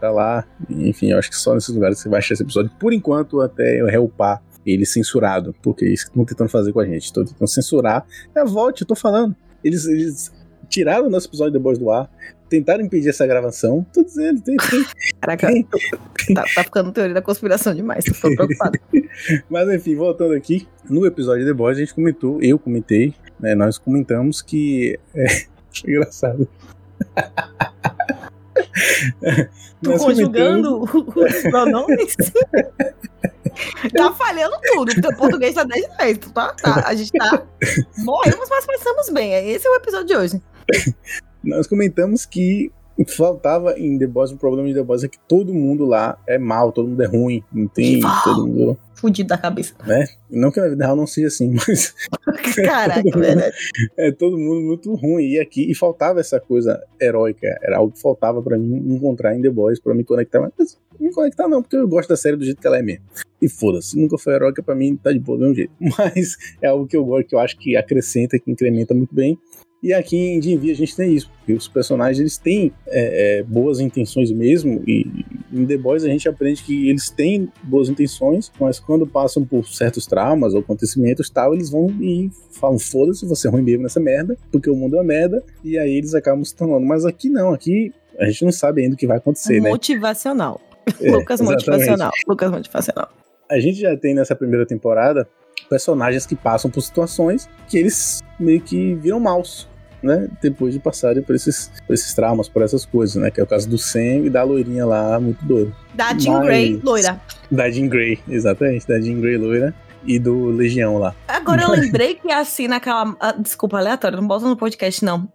Tá 0.00 0.10
lá. 0.10 0.44
Enfim, 0.70 1.10
eu 1.10 1.18
acho 1.18 1.28
que 1.28 1.36
só 1.36 1.54
nesses 1.54 1.74
lugares 1.74 1.98
você 1.98 2.08
vai 2.08 2.20
achar 2.20 2.34
esse 2.34 2.42
episódio. 2.42 2.70
Por 2.78 2.92
enquanto, 2.92 3.40
até 3.40 3.80
eu 3.80 3.86
reupar 3.86 4.40
ele 4.64 4.86
censurado. 4.86 5.54
Porque 5.62 5.84
é 5.84 5.88
isso 5.88 6.04
que 6.04 6.10
estão 6.10 6.24
tentando 6.24 6.48
fazer 6.48 6.72
com 6.72 6.80
a 6.80 6.86
gente. 6.86 7.04
Estão 7.04 7.24
tentando 7.24 7.48
censurar. 7.48 8.06
É, 8.34 8.44
volte, 8.44 8.82
eu 8.82 8.86
tô 8.86 8.94
falando. 8.94 9.34
Eles, 9.62 9.86
eles 9.86 10.30
tiraram 10.74 11.06
o 11.06 11.10
nosso 11.10 11.28
episódio 11.28 11.52
de 11.52 11.58
Boys 11.60 11.78
do 11.78 11.90
ar. 11.90 12.10
Tentaram 12.48 12.84
impedir 12.84 13.08
essa 13.08 13.26
gravação. 13.26 13.86
Tô 13.92 14.02
dizendo, 14.02 14.42
tem, 14.42 14.56
tem. 14.56 14.84
Caraca, 15.20 15.48
tá, 16.34 16.44
tá 16.54 16.64
ficando 16.64 16.92
teoria 16.92 17.14
da 17.14 17.22
conspiração 17.22 17.74
demais. 17.74 18.04
Tô 18.04 18.34
preocupado. 18.34 18.78
Mas 19.48 19.72
enfim, 19.72 19.94
voltando 19.94 20.34
aqui, 20.34 20.66
no 20.90 21.06
episódio 21.06 21.44
de 21.44 21.50
The 21.50 21.54
Boys 21.54 21.76
a 21.76 21.80
gente 21.80 21.94
comentou, 21.94 22.42
eu 22.42 22.58
comentei, 22.58 23.14
né, 23.38 23.54
nós 23.54 23.78
comentamos 23.78 24.42
que 24.42 24.98
é 25.14 25.26
engraçado. 25.86 26.48
Tô 29.82 29.90
Nós 29.90 30.02
conjugando 30.02 30.82
os 30.82 31.42
pronomes. 31.42 32.16
tá 33.94 34.12
falhando 34.14 34.56
tudo, 34.72 34.90
o 34.90 35.16
português 35.16 35.54
tá 35.54 35.64
10 35.64 35.96
vezes. 35.98 36.18
Tá, 36.32 36.52
tá, 36.54 36.84
a 36.86 36.94
gente 36.94 37.12
tá. 37.12 37.42
Morremos, 37.98 38.48
mas 38.48 38.66
passamos 38.66 39.10
bem. 39.10 39.50
Esse 39.50 39.66
é 39.66 39.70
o 39.70 39.74
episódio 39.74 40.06
de 40.06 40.16
hoje. 40.16 40.42
Nós 41.42 41.66
comentamos 41.66 42.24
que 42.24 42.70
faltava 43.08 43.76
em 43.76 43.98
The 43.98 44.06
Boys, 44.06 44.30
o 44.30 44.36
problema 44.36 44.68
de 44.68 44.74
The 44.74 44.82
Boys 44.84 45.02
é 45.02 45.08
que 45.08 45.18
todo 45.28 45.52
mundo 45.52 45.84
lá 45.84 46.16
é 46.28 46.38
mal, 46.38 46.70
todo 46.70 46.88
mundo 46.88 47.02
é 47.02 47.06
ruim, 47.06 47.42
não 47.52 47.66
tem 47.66 48.00
todo 48.22 48.46
mundo, 48.46 48.78
Fudido 48.94 49.28
da 49.30 49.36
cabeça. 49.36 49.74
né? 49.84 50.06
Não 50.30 50.52
que 50.52 50.60
na 50.60 50.68
vida 50.68 50.84
real 50.84 50.94
não 50.96 51.06
seja 51.06 51.26
assim, 51.26 51.52
mas 51.66 51.92
Caraca, 52.64 53.00
é 53.06 53.10
verdade. 53.18 53.56
é 53.98 54.12
todo 54.12 54.38
mundo 54.38 54.60
muito 54.60 54.94
ruim. 54.94 55.24
E 55.24 55.40
aqui, 55.40 55.68
e 55.68 55.74
faltava 55.74 56.20
essa 56.20 56.38
coisa 56.38 56.80
heróica, 57.00 57.46
era 57.62 57.78
algo 57.78 57.92
que 57.92 58.00
faltava 58.00 58.40
pra 58.40 58.56
mim 58.56 58.76
encontrar 58.94 59.36
em 59.36 59.42
The 59.42 59.50
Boys, 59.50 59.80
pra 59.80 59.92
me 59.92 60.04
conectar. 60.04 60.40
Mas 60.56 60.78
me 60.98 61.12
conectar 61.12 61.48
não, 61.48 61.60
porque 61.60 61.76
eu 61.76 61.88
gosto 61.88 62.08
da 62.10 62.16
série 62.16 62.36
do 62.36 62.44
jeito 62.44 62.60
que 62.60 62.66
ela 62.66 62.78
é 62.78 62.82
mesmo. 62.82 63.04
E 63.42 63.48
foda-se, 63.48 63.98
nunca 63.98 64.16
foi 64.16 64.34
heróica 64.34 64.62
pra 64.62 64.74
mim, 64.76 64.96
tá 64.96 65.12
de 65.12 65.18
boa 65.18 65.36
do 65.36 65.42
mesmo 65.42 65.56
jeito. 65.56 65.72
Mas 65.98 66.36
é 66.62 66.68
algo 66.68 66.86
que 66.86 66.96
eu 66.96 67.04
gosto, 67.04 67.26
que 67.28 67.34
eu 67.34 67.40
acho 67.40 67.58
que 67.58 67.76
acrescenta, 67.76 68.38
que 68.38 68.50
incrementa 68.50 68.94
muito 68.94 69.12
bem. 69.14 69.36
E 69.84 69.92
aqui 69.92 70.16
em 70.16 70.40
D&V 70.40 70.70
a 70.70 70.74
gente 70.74 70.96
tem 70.96 71.14
isso, 71.14 71.30
porque 71.36 71.52
os 71.52 71.68
personagens 71.68 72.18
eles 72.18 72.38
têm 72.38 72.72
é, 72.86 73.40
é, 73.40 73.42
boas 73.42 73.80
intenções 73.80 74.32
mesmo, 74.32 74.82
e 74.86 75.06
em 75.52 75.66
The 75.66 75.76
Boys 75.76 76.02
a 76.04 76.08
gente 76.08 76.26
aprende 76.26 76.62
que 76.62 76.88
eles 76.88 77.10
têm 77.10 77.52
boas 77.62 77.90
intenções, 77.90 78.50
mas 78.58 78.80
quando 78.80 79.06
passam 79.06 79.44
por 79.44 79.68
certos 79.68 80.06
traumas 80.06 80.54
ou 80.54 80.60
acontecimentos 80.60 81.28
tal, 81.28 81.52
eles 81.52 81.68
vão 81.68 81.88
e 82.00 82.30
falam, 82.50 82.78
foda-se, 82.78 83.26
você 83.26 83.46
é 83.46 83.50
ruim 83.50 83.60
mesmo 83.60 83.82
nessa 83.82 84.00
merda, 84.00 84.38
porque 84.50 84.70
o 84.70 84.74
mundo 84.74 84.96
é 84.96 85.00
uma 85.00 85.04
merda, 85.04 85.44
e 85.62 85.76
aí 85.78 85.98
eles 85.98 86.14
acabam 86.14 86.42
se 86.42 86.56
tornando. 86.56 86.86
Mas 86.86 87.04
aqui 87.04 87.28
não, 87.28 87.52
aqui 87.52 87.92
a 88.18 88.24
gente 88.24 88.42
não 88.42 88.52
sabe 88.52 88.80
ainda 88.80 88.94
o 88.94 88.96
que 88.96 89.06
vai 89.06 89.18
acontecer, 89.18 89.60
né? 89.60 89.68
Motivacional. 89.68 90.62
É, 90.98 91.10
Lucas 91.10 91.42
exatamente. 91.42 91.66
motivacional. 91.68 92.10
Lucas 92.26 92.50
motivacional. 92.50 93.10
A 93.50 93.60
gente 93.60 93.80
já 93.80 93.94
tem 93.94 94.14
nessa 94.14 94.34
primeira 94.34 94.64
temporada 94.64 95.28
personagens 95.68 96.24
que 96.24 96.34
passam 96.34 96.70
por 96.70 96.80
situações 96.80 97.50
que 97.68 97.76
eles 97.76 98.22
meio 98.40 98.62
que 98.62 98.94
viram 98.94 99.20
maus, 99.20 99.68
né? 100.04 100.28
Depois 100.42 100.72
de 100.74 100.78
passarem 100.80 101.22
por 101.22 101.34
esses, 101.34 101.70
por 101.86 101.94
esses 101.94 102.12
traumas, 102.14 102.48
por 102.48 102.62
essas 102.62 102.84
coisas, 102.84 103.16
né? 103.16 103.30
Que 103.30 103.40
é 103.40 103.44
o 103.44 103.46
caso 103.46 103.68
do 103.68 103.78
Sam 103.78 104.26
e 104.26 104.30
da 104.30 104.42
loirinha 104.42 104.84
lá, 104.86 105.18
muito 105.18 105.44
doido. 105.44 105.74
Da 105.94 106.16
Jean 106.16 106.34
Mas- 106.38 106.46
Grey, 106.46 106.80
loira. 106.84 107.20
Da 107.50 107.70
Jean 107.70 107.88
Grey, 107.88 108.18
exatamente, 108.28 108.86
da 108.86 109.00
Jean 109.00 109.20
Grey 109.20 109.36
loira 109.36 109.74
e 110.06 110.18
do 110.18 110.46
Legião 110.46 110.98
lá. 110.98 111.14
Agora 111.26 111.62
eu 111.62 111.70
lembrei 111.70 112.14
que 112.16 112.30
assim 112.30 112.68
naquela. 112.68 113.16
desculpa, 113.38 113.78
aleatório, 113.78 114.18
não 114.20 114.26
bota 114.28 114.46
no 114.46 114.56
podcast, 114.56 115.04
não. 115.04 115.28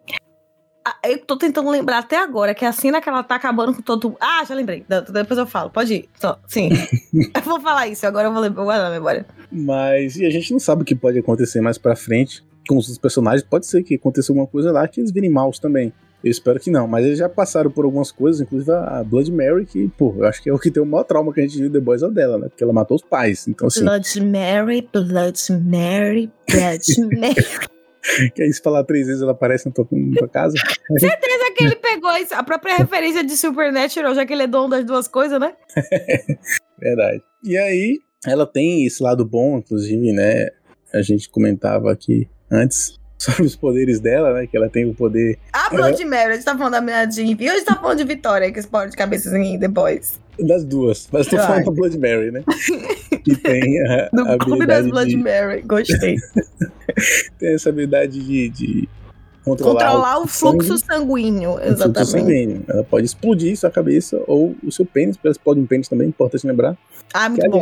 Eu 1.06 1.20
tô 1.20 1.38
tentando 1.38 1.70
lembrar 1.70 2.00
até 2.00 2.18
agora 2.18 2.56
que 2.56 2.66
a 2.66 2.72
cena 2.72 3.00
que 3.00 3.08
ela 3.08 3.22
tá 3.22 3.36
acabando 3.36 3.76
com 3.76 3.82
todo. 3.82 4.16
Ah, 4.20 4.44
já 4.48 4.56
lembrei. 4.56 4.84
De- 4.90 5.12
Depois 5.12 5.38
eu 5.38 5.46
falo. 5.46 5.70
Pode 5.70 5.94
ir. 5.94 6.10
Só, 6.20 6.40
sim. 6.48 6.70
eu 7.36 7.42
vou 7.44 7.60
falar 7.62 7.88
isso, 7.88 8.08
agora 8.08 8.28
eu 8.28 8.32
vou 8.34 8.42
lembrar. 8.42 8.64
Guardar 8.64 8.86
na 8.90 8.96
memória. 8.96 9.24
Mas 9.52 10.16
e 10.16 10.26
a 10.26 10.30
gente 10.32 10.52
não 10.52 10.60
sabe 10.60 10.82
o 10.82 10.86
que 10.86 10.96
pode 10.96 11.20
acontecer 11.20 11.62
mais 11.62 11.78
pra 11.78 11.96
frente 11.96 12.44
com 12.70 12.78
os 12.78 12.98
personagens. 13.00 13.44
Pode 13.44 13.66
ser 13.66 13.82
que 13.84 13.96
aconteça 13.96 14.32
alguma 14.32 14.46
coisa 14.48 14.72
lá 14.72 14.88
que 14.88 15.02
eles 15.02 15.12
virem 15.12 15.30
maus 15.30 15.58
também. 15.60 15.92
Eu 16.24 16.30
espero 16.30 16.60
que 16.60 16.70
não, 16.70 16.86
mas 16.86 17.06
eles 17.06 17.18
já 17.18 17.30
passaram 17.30 17.72
por 17.72 17.86
algumas 17.86 18.12
coisas, 18.12 18.42
inclusive 18.42 18.72
a 18.72 19.02
Blood 19.06 19.32
Mary, 19.32 19.66
que, 19.66 19.88
pô, 19.98 20.14
eu 20.18 20.26
acho 20.26 20.44
que 20.44 20.50
é 20.50 20.54
o 20.54 20.60
que 20.60 20.70
tem 20.70 20.84
o 20.84 20.86
maior 20.86 21.06
trauma 21.06 21.34
que 21.34 21.40
a 21.40 21.44
gente 21.44 21.58
viu 21.58 21.72
The 21.72 21.80
Boys 21.80 22.02
é 22.04 22.08
o 22.08 22.12
dela, 22.12 22.38
né? 22.38 22.50
Porque 22.50 22.62
ela 22.64 22.74
matou 22.74 22.96
os 22.96 23.02
pais. 23.02 23.48
Então, 23.48 23.68
assim, 23.68 23.82
Blood 23.86 24.22
Mary, 24.22 24.88
Blood 24.94 25.40
Mary, 25.64 26.30
Blood 26.52 27.16
Mary. 27.20 28.32
que 28.36 28.42
aí 28.44 28.52
se 28.52 28.62
falar 28.62 28.84
três 28.84 29.08
vezes 29.08 29.22
ela 29.22 29.32
aparece 29.32 29.66
na 29.68 29.72
tua, 29.72 29.88
na 29.92 30.18
tua 30.18 30.28
casa. 30.28 30.56
Certeza 31.00 31.54
que 31.56 31.64
ele 31.64 31.76
pegou 31.78 32.12
isso- 32.18 32.36
a 32.36 32.44
própria 32.44 32.76
referência 32.84 33.24
de 33.24 33.38
Supernatural, 33.38 34.14
já 34.14 34.26
que 34.26 34.34
ele 34.34 34.44
é 34.44 34.48
dono 34.48 34.68
das 34.70 34.84
duas 34.86 35.08
coisas, 35.08 35.40
né? 35.40 35.54
Verdade. 36.78 37.22
E 37.46 37.58
aí, 37.58 37.98
ela 38.26 38.46
tem 38.46 38.86
esse 38.86 39.02
lado 39.02 39.24
bom, 39.26 39.58
inclusive, 39.60 40.12
né? 40.12 40.48
A 40.94 41.02
gente 41.02 41.30
comentava 41.30 41.92
aqui 41.92 42.28
antes 42.52 43.00
sobre 43.18 43.44
os 43.46 43.56
poderes 43.56 44.00
dela, 44.00 44.34
né? 44.34 44.48
Que 44.48 44.56
ela 44.56 44.70
tem 44.70 44.86
o 44.86 44.94
poder. 44.94 45.38
A 45.52 45.70
Blood 45.70 46.04
Mary, 46.06 46.32
a 46.32 46.34
gente 46.36 46.46
tá 46.46 46.58
falando 46.58 46.86
da 46.86 47.06
de 47.06 47.22
Envy, 47.22 47.50
hoje 47.50 47.64
tá 47.64 47.76
falando 47.76 47.98
de 47.98 48.04
Vitória, 48.06 48.52
que 48.52 48.60
explode 48.60 48.96
cabeças 48.96 49.34
em 49.34 49.60
The 49.60 49.68
Boys. 49.68 50.20
Das 50.40 50.64
duas. 50.64 51.10
Mas 51.12 51.28
tô 51.28 51.38
Ai. 51.38 51.46
falando 51.46 51.66
da 51.66 51.72
Blood 51.72 51.98
Mary, 52.00 52.32
né? 52.32 52.44
Que 53.24 53.36
tem 53.36 53.82
a, 53.88 54.10
Do 54.14 54.22
a 54.22 54.38
Clube 54.38 54.66
das 54.66 54.80
habilidade 54.80 54.90
Blood 54.90 55.10
de, 55.10 55.18
Mary, 55.18 55.62
gostei. 55.64 56.16
tem 57.38 57.54
essa 57.54 57.70
habilidade 57.70 58.24
de, 58.26 58.50
de 58.50 58.90
controlar, 59.44 59.74
Controlar 59.90 60.20
o 60.20 60.28
fluxo 60.28 60.78
sanguíneo, 60.78 61.52
o 61.52 61.54
fluxo 61.56 61.74
exatamente. 61.74 62.12
sanguíneo. 62.12 62.64
Ela 62.70 62.84
pode 62.86 63.06
explodir 63.06 63.58
sua 63.58 63.70
cabeça 63.70 64.22
ou 64.28 64.56
o 64.64 64.72
seu 64.72 64.86
pênis, 64.86 65.18
porque 65.18 65.28
ela 65.28 65.34
explode 65.34 65.60
um 65.60 65.66
pênis 65.66 65.90
também, 65.90 66.08
importante 66.08 66.48
lembrar. 66.48 66.78
Ah, 67.14 67.26
Que, 67.26 67.30
muito 67.32 67.50
bom. 67.50 67.60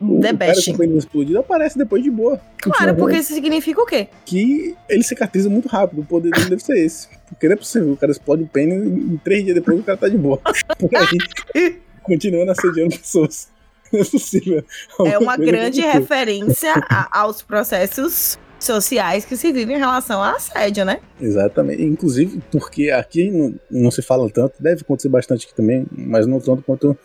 O, 0.00 0.20
The 0.20 0.32
o 0.32 0.36
cara 0.38 0.52
best. 0.52 0.66
com 0.70 0.74
o 0.74 0.78
pênis 0.78 0.96
explodido 0.98 1.38
aparece 1.38 1.78
depois 1.78 2.02
de 2.02 2.10
boa. 2.10 2.40
Claro, 2.58 2.94
porque 2.96 3.16
isso 3.16 3.32
significa 3.32 3.80
o 3.80 3.86
quê? 3.86 4.08
que 4.24 4.74
ele 4.88 5.02
cicatriza 5.02 5.48
muito 5.48 5.68
rápido. 5.68 6.00
O 6.02 6.04
poder 6.04 6.30
dele 6.30 6.50
deve 6.50 6.62
ser 6.62 6.78
esse. 6.78 7.08
Porque 7.28 7.46
não 7.46 7.54
é 7.54 7.56
possível. 7.56 7.92
O 7.92 7.96
cara 7.96 8.12
explode 8.12 8.42
o 8.42 8.46
pênis 8.46 8.82
e 8.84 8.88
em 8.88 9.16
três 9.18 9.42
dias 9.44 9.54
depois 9.54 9.78
o 9.80 9.82
cara 9.82 9.96
tá 9.98 10.08
de 10.08 10.18
boa. 10.18 10.38
Por 10.78 10.90
aí, 10.94 11.76
continuando 12.02 12.50
assediando 12.52 12.96
pessoas. 12.96 13.48
Não 13.92 14.00
é 14.00 14.04
possível. 14.04 14.64
É 15.06 15.16
uma 15.18 15.36
grande 15.36 15.80
aconteceu. 15.80 16.00
referência 16.00 16.72
a- 16.90 17.20
aos 17.20 17.40
processos 17.40 18.36
sociais 18.58 19.24
que 19.24 19.36
se 19.36 19.52
vivem 19.52 19.76
em 19.76 19.78
relação 19.78 20.20
a 20.20 20.32
assédio, 20.32 20.84
né? 20.84 20.98
Exatamente. 21.20 21.82
Inclusive, 21.84 22.40
porque 22.50 22.90
aqui 22.90 23.30
não, 23.30 23.54
não 23.70 23.90
se 23.92 24.02
fala 24.02 24.28
tanto, 24.28 24.60
deve 24.60 24.80
acontecer 24.80 25.08
bastante 25.08 25.46
aqui 25.46 25.54
também, 25.54 25.86
mas 25.92 26.26
não 26.26 26.40
tanto 26.40 26.62
quanto 26.62 26.98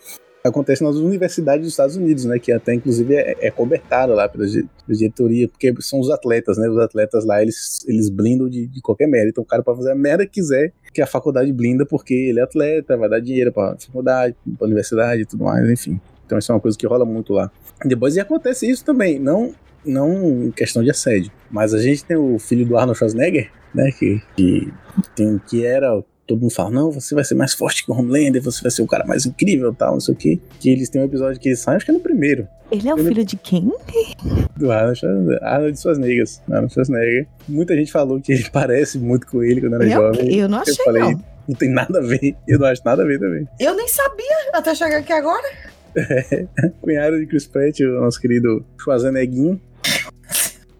acontece 0.48 0.82
nas 0.82 0.96
universidades 0.96 1.64
dos 1.64 1.72
Estados 1.72 1.96
Unidos, 1.96 2.24
né? 2.24 2.38
Que 2.38 2.52
até 2.52 2.74
inclusive 2.74 3.14
é, 3.14 3.36
é 3.48 3.52
lá 4.06 4.28
pela, 4.28 4.46
di- 4.46 4.68
pela 4.86 4.98
diretoria, 4.98 5.48
porque 5.48 5.72
são 5.80 6.00
os 6.00 6.10
atletas, 6.10 6.58
né? 6.58 6.68
Os 6.68 6.78
atletas 6.78 7.24
lá, 7.24 7.40
eles, 7.42 7.84
eles 7.86 8.08
blindam 8.08 8.48
de, 8.48 8.66
de 8.66 8.80
qualquer 8.80 9.06
merda. 9.06 9.28
Então 9.30 9.42
o 9.42 9.46
cara 9.46 9.62
pode 9.62 9.78
fazer 9.78 9.92
a 9.92 9.94
merda 9.94 10.26
que 10.26 10.32
quiser, 10.32 10.72
que 10.92 11.00
a 11.00 11.06
faculdade 11.06 11.52
blinda 11.52 11.86
porque 11.86 12.14
ele 12.14 12.40
é 12.40 12.42
atleta, 12.42 12.96
vai 12.96 13.08
dar 13.08 13.20
dinheiro 13.20 13.52
pra 13.52 13.76
faculdade, 13.78 14.34
pra 14.58 14.66
universidade 14.66 15.22
e 15.22 15.26
tudo 15.26 15.44
mais, 15.44 15.68
enfim. 15.70 16.00
Então 16.26 16.38
isso 16.38 16.50
é 16.50 16.54
uma 16.54 16.60
coisa 16.60 16.76
que 16.78 16.86
rola 16.86 17.04
muito 17.04 17.32
lá. 17.32 17.50
Depois 17.84 18.16
e 18.16 18.20
acontece 18.20 18.68
isso 18.68 18.84
também, 18.84 19.18
não 19.18 19.54
não 19.84 20.52
questão 20.54 20.80
de 20.80 20.90
assédio, 20.92 21.32
mas 21.50 21.74
a 21.74 21.78
gente 21.82 22.04
tem 22.04 22.16
o 22.16 22.38
filho 22.38 22.64
do 22.64 22.76
Arnold 22.76 22.96
Schwarzenegger, 22.96 23.50
né, 23.74 23.90
que, 23.90 24.22
que 24.36 24.72
tem 25.16 25.40
que 25.48 25.66
era 25.66 26.00
todo 26.34 26.40
mundo 26.40 26.52
fala, 26.52 26.70
não, 26.70 26.90
você 26.90 27.14
vai 27.14 27.24
ser 27.24 27.34
mais 27.34 27.52
forte 27.54 27.84
que 27.84 27.90
o 27.90 27.94
Homelander, 27.94 28.42
você 28.42 28.62
vai 28.62 28.70
ser 28.70 28.82
o 28.82 28.86
cara 28.86 29.04
mais 29.06 29.26
incrível, 29.26 29.72
tal, 29.74 29.92
não 29.94 30.00
sei 30.00 30.14
o 30.14 30.16
quê. 30.16 30.40
Que 30.58 30.70
eles 30.70 30.88
têm 30.88 31.02
um 31.02 31.04
episódio 31.04 31.40
que 31.40 31.48
eles 31.48 31.58
saem, 31.60 31.76
acho 31.76 31.84
que 31.84 31.90
é 31.90 31.94
no 31.94 32.00
primeiro, 32.00 32.46
Ele 32.70 32.88
é 32.88 32.94
o 32.94 32.98
Ele- 32.98 33.08
filho 33.08 33.24
de 33.24 33.36
quem? 33.36 33.70
do 34.56 34.70
Arnold 34.72 34.98
Schwarzenegger, 34.98 35.42
Arnold 35.44 35.80
Schwarzenegger, 35.80 36.24
Arnold 36.50 36.72
Schwarzenegger. 36.72 37.26
Muita 37.48 37.74
gente 37.76 37.92
falou 37.92 38.20
que 38.20 38.32
ele 38.32 38.46
parece 38.52 38.98
muito 38.98 39.26
com 39.26 39.42
ele 39.42 39.60
quando 39.60 39.74
era 39.74 39.84
Eu, 39.84 39.90
jovem. 39.90 40.34
eu 40.38 40.48
não 40.48 40.58
achei, 40.58 40.74
falei, 40.84 41.02
não. 41.02 41.24
Não 41.48 41.56
tem 41.56 41.68
nada 41.68 41.98
a 41.98 42.02
ver, 42.02 42.36
eu 42.46 42.58
não 42.58 42.66
acho 42.68 42.80
nada 42.84 43.02
a 43.02 43.06
ver 43.06 43.18
também. 43.18 43.46
Eu 43.58 43.74
nem 43.74 43.88
sabia 43.88 44.50
até 44.54 44.74
chegar 44.74 44.98
aqui 44.98 45.12
agora. 45.12 45.42
Cunhado 46.80 47.18
de 47.18 47.26
Chris 47.26 47.46
Pratt, 47.46 47.80
o 47.80 48.00
nosso 48.00 48.20
querido 48.20 48.64
Schwarzenegguinho. 48.80 49.60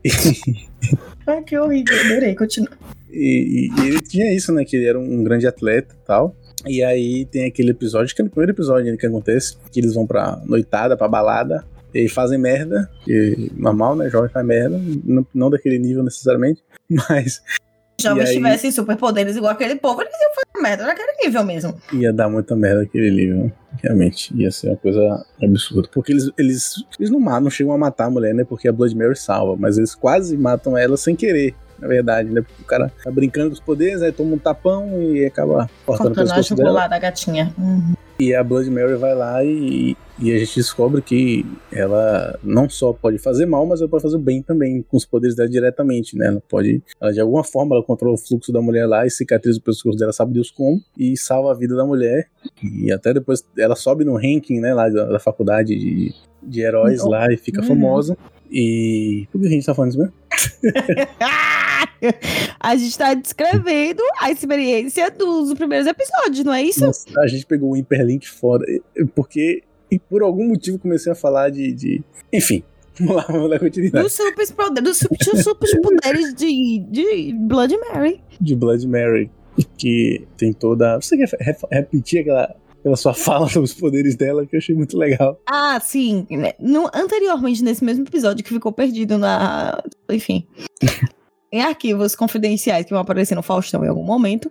Ai, 1.26 1.42
que 1.44 1.58
horrível. 1.58 1.94
Adorei, 2.06 2.34
continua. 2.34 2.70
E, 3.12 3.68
e- 3.78 3.86
ele 3.86 4.00
tinha 4.00 4.34
isso, 4.34 4.52
né? 4.52 4.64
Que 4.64 4.76
ele 4.76 4.86
era 4.86 4.98
um 4.98 5.22
grande 5.22 5.46
atleta 5.46 5.94
e 5.94 6.06
tal. 6.06 6.34
E 6.66 6.82
aí 6.82 7.24
tem 7.26 7.44
aquele 7.46 7.70
episódio, 7.72 8.14
que 8.14 8.22
é 8.22 8.24
no 8.24 8.30
primeiro 8.30 8.52
episódio 8.52 8.90
né, 8.90 8.96
que 8.96 9.06
acontece, 9.06 9.56
que 9.70 9.80
eles 9.80 9.94
vão 9.94 10.06
pra 10.06 10.40
noitada, 10.46 10.96
pra 10.96 11.08
balada, 11.08 11.64
e 11.92 12.08
fazem 12.08 12.38
merda, 12.38 12.88
que 13.04 13.50
normal, 13.56 13.96
né? 13.96 14.08
Jovem 14.08 14.30
faz 14.30 14.46
merda, 14.46 14.80
não, 15.04 15.26
não 15.34 15.50
daquele 15.50 15.78
nível 15.78 16.02
necessariamente, 16.04 16.62
mas 16.88 17.42
Jovens 18.00 18.30
aí- 18.30 18.36
tivessem 18.36 18.70
superpoderes 18.70 19.36
igual 19.36 19.52
aquele 19.52 19.74
povo, 19.76 20.00
eles 20.02 20.12
iam 20.20 20.30
fazer 20.34 20.62
merda 20.62 20.86
naquele 20.86 21.12
nível 21.24 21.44
mesmo. 21.44 21.74
ia 21.92 22.12
dar 22.12 22.28
muita 22.28 22.54
merda 22.56 22.82
aquele 22.82 23.10
livro, 23.10 23.44
né? 23.44 23.52
realmente. 23.82 24.32
Ia 24.36 24.50
ser 24.50 24.68
uma 24.68 24.76
coisa 24.76 25.26
absurda. 25.42 25.88
Porque 25.92 26.12
eles, 26.12 26.30
eles, 26.38 26.74
eles 26.98 27.10
não 27.10 27.18
matam, 27.18 27.42
não 27.42 27.50
chegam 27.50 27.72
a 27.72 27.78
matar 27.78 28.04
a 28.06 28.10
mulher, 28.10 28.34
né? 28.34 28.44
Porque 28.44 28.68
a 28.68 28.72
Blood 28.72 28.94
Mary 28.96 29.16
salva, 29.16 29.56
mas 29.58 29.78
eles 29.78 29.94
quase 29.94 30.36
matam 30.36 30.76
ela 30.78 30.96
sem 30.96 31.16
querer. 31.16 31.54
Na 31.82 31.88
verdade, 31.88 32.30
né? 32.30 32.40
Porque 32.42 32.62
o 32.62 32.64
cara 32.64 32.92
tá 33.02 33.10
brincando 33.10 33.48
com 33.48 33.54
os 33.54 33.60
poderes, 33.60 34.02
aí 34.02 34.12
toma 34.12 34.34
um 34.36 34.38
tapão 34.38 35.02
e 35.02 35.24
acaba 35.26 35.68
cortando 35.84 36.14
Cortando 36.14 36.30
a 36.32 36.40
jugular 36.42 36.88
da 36.88 36.96
gatinha. 36.96 37.52
Uhum. 37.58 37.94
E 38.20 38.32
a 38.32 38.44
Blood 38.44 38.70
Mary 38.70 38.94
vai 38.94 39.16
lá 39.16 39.42
e, 39.44 39.96
e 40.20 40.32
a 40.32 40.38
gente 40.38 40.54
descobre 40.54 41.02
que 41.02 41.44
ela 41.72 42.38
não 42.44 42.68
só 42.70 42.92
pode 42.92 43.18
fazer 43.18 43.46
mal, 43.46 43.66
mas 43.66 43.80
ela 43.80 43.90
pode 43.90 44.02
fazer 44.04 44.14
o 44.14 44.20
bem 44.20 44.40
também, 44.40 44.80
com 44.82 44.96
os 44.96 45.04
poderes 45.04 45.34
dela 45.34 45.48
diretamente, 45.48 46.16
né? 46.16 46.26
Ela 46.28 46.42
pode, 46.48 46.80
ela, 47.00 47.12
de 47.12 47.20
alguma 47.20 47.42
forma, 47.42 47.74
ela 47.74 47.84
controla 47.84 48.14
o 48.14 48.18
fluxo 48.18 48.52
da 48.52 48.60
mulher 48.62 48.86
lá 48.86 49.04
e 49.04 49.10
cicatriza 49.10 49.58
o 49.58 49.62
pescoço 49.62 49.98
dela, 49.98 50.12
sabe 50.12 50.34
Deus 50.34 50.52
como, 50.52 50.80
e 50.96 51.16
salva 51.16 51.50
a 51.50 51.54
vida 51.54 51.74
da 51.74 51.84
mulher. 51.84 52.28
E 52.62 52.92
até 52.92 53.12
depois 53.12 53.44
ela 53.58 53.74
sobe 53.74 54.04
no 54.04 54.14
ranking, 54.14 54.60
né, 54.60 54.72
lá 54.72 54.88
da, 54.88 55.06
da 55.06 55.18
faculdade 55.18 55.74
de, 55.76 56.14
de 56.40 56.60
heróis 56.60 57.02
Oh. 57.02 57.08
lá 57.08 57.26
e 57.32 57.36
fica 57.36 57.60
Uhum. 57.60 57.66
famosa. 57.66 58.16
E. 58.52 59.26
Por 59.32 59.40
que 59.40 59.46
a 59.46 59.50
gente 59.50 59.64
tá 59.66 59.74
falando 59.74 59.90
isso 59.92 59.98
mesmo? 59.98 60.12
a 62.60 62.76
gente 62.76 62.98
tá 62.98 63.14
descrevendo 63.14 64.02
a 64.20 64.30
experiência 64.30 65.10
dos 65.10 65.54
primeiros 65.54 65.86
episódios, 65.86 66.44
não 66.44 66.52
é 66.52 66.62
isso? 66.62 66.84
Nossa, 66.84 67.08
a 67.20 67.26
gente 67.26 67.46
pegou 67.46 67.72
o 67.72 67.76
hiperlink 67.76 68.28
fora, 68.28 68.64
porque 69.14 69.62
e 69.90 69.98
por 69.98 70.22
algum 70.22 70.48
motivo 70.48 70.78
comecei 70.78 71.12
a 71.12 71.14
falar 71.14 71.50
de. 71.50 71.72
de- 71.72 72.02
Enfim, 72.32 72.62
vamos 72.98 73.16
lá, 73.16 73.24
vamos 73.28 73.50
dar 73.50 73.58
continuidade. 73.58 74.04
Dos 74.04 74.12
super 74.12 74.52
poderes, 74.52 74.82
dos 74.84 74.98
super, 74.98 75.36
super 75.42 75.80
poderes 75.80 76.34
de, 76.34 76.78
de 76.90 77.32
Blood 77.34 77.76
Mary. 77.78 78.20
de 78.40 78.54
Blood 78.56 78.86
Mary, 78.88 79.30
que 79.76 80.26
tem 80.36 80.52
toda. 80.52 80.96
Você 81.00 81.16
quer 81.16 81.28
re- 81.40 81.56
repetir 81.70 82.20
aquela, 82.20 82.54
aquela 82.82 82.96
sua 82.96 83.14
fala 83.14 83.48
sobre 83.48 83.64
os 83.64 83.74
poderes 83.74 84.16
dela, 84.16 84.44
que 84.44 84.56
eu 84.56 84.58
achei 84.58 84.74
muito 84.74 84.98
legal. 84.98 85.40
Ah, 85.46 85.80
sim. 85.80 86.26
né? 86.30 86.52
No, 86.60 86.90
anteriormente, 86.92 87.62
nesse 87.62 87.84
mesmo 87.84 88.04
episódio 88.04 88.44
que 88.44 88.52
ficou 88.52 88.72
perdido 88.72 89.16
na. 89.16 89.82
Enfim. 90.10 90.46
em 91.50 91.60
arquivos 91.60 92.14
confidenciais 92.16 92.84
que 92.84 92.92
vão 92.92 93.00
aparecer 93.00 93.34
no 93.34 93.42
Faustão 93.42 93.84
em 93.84 93.88
algum 93.88 94.04
momento. 94.04 94.50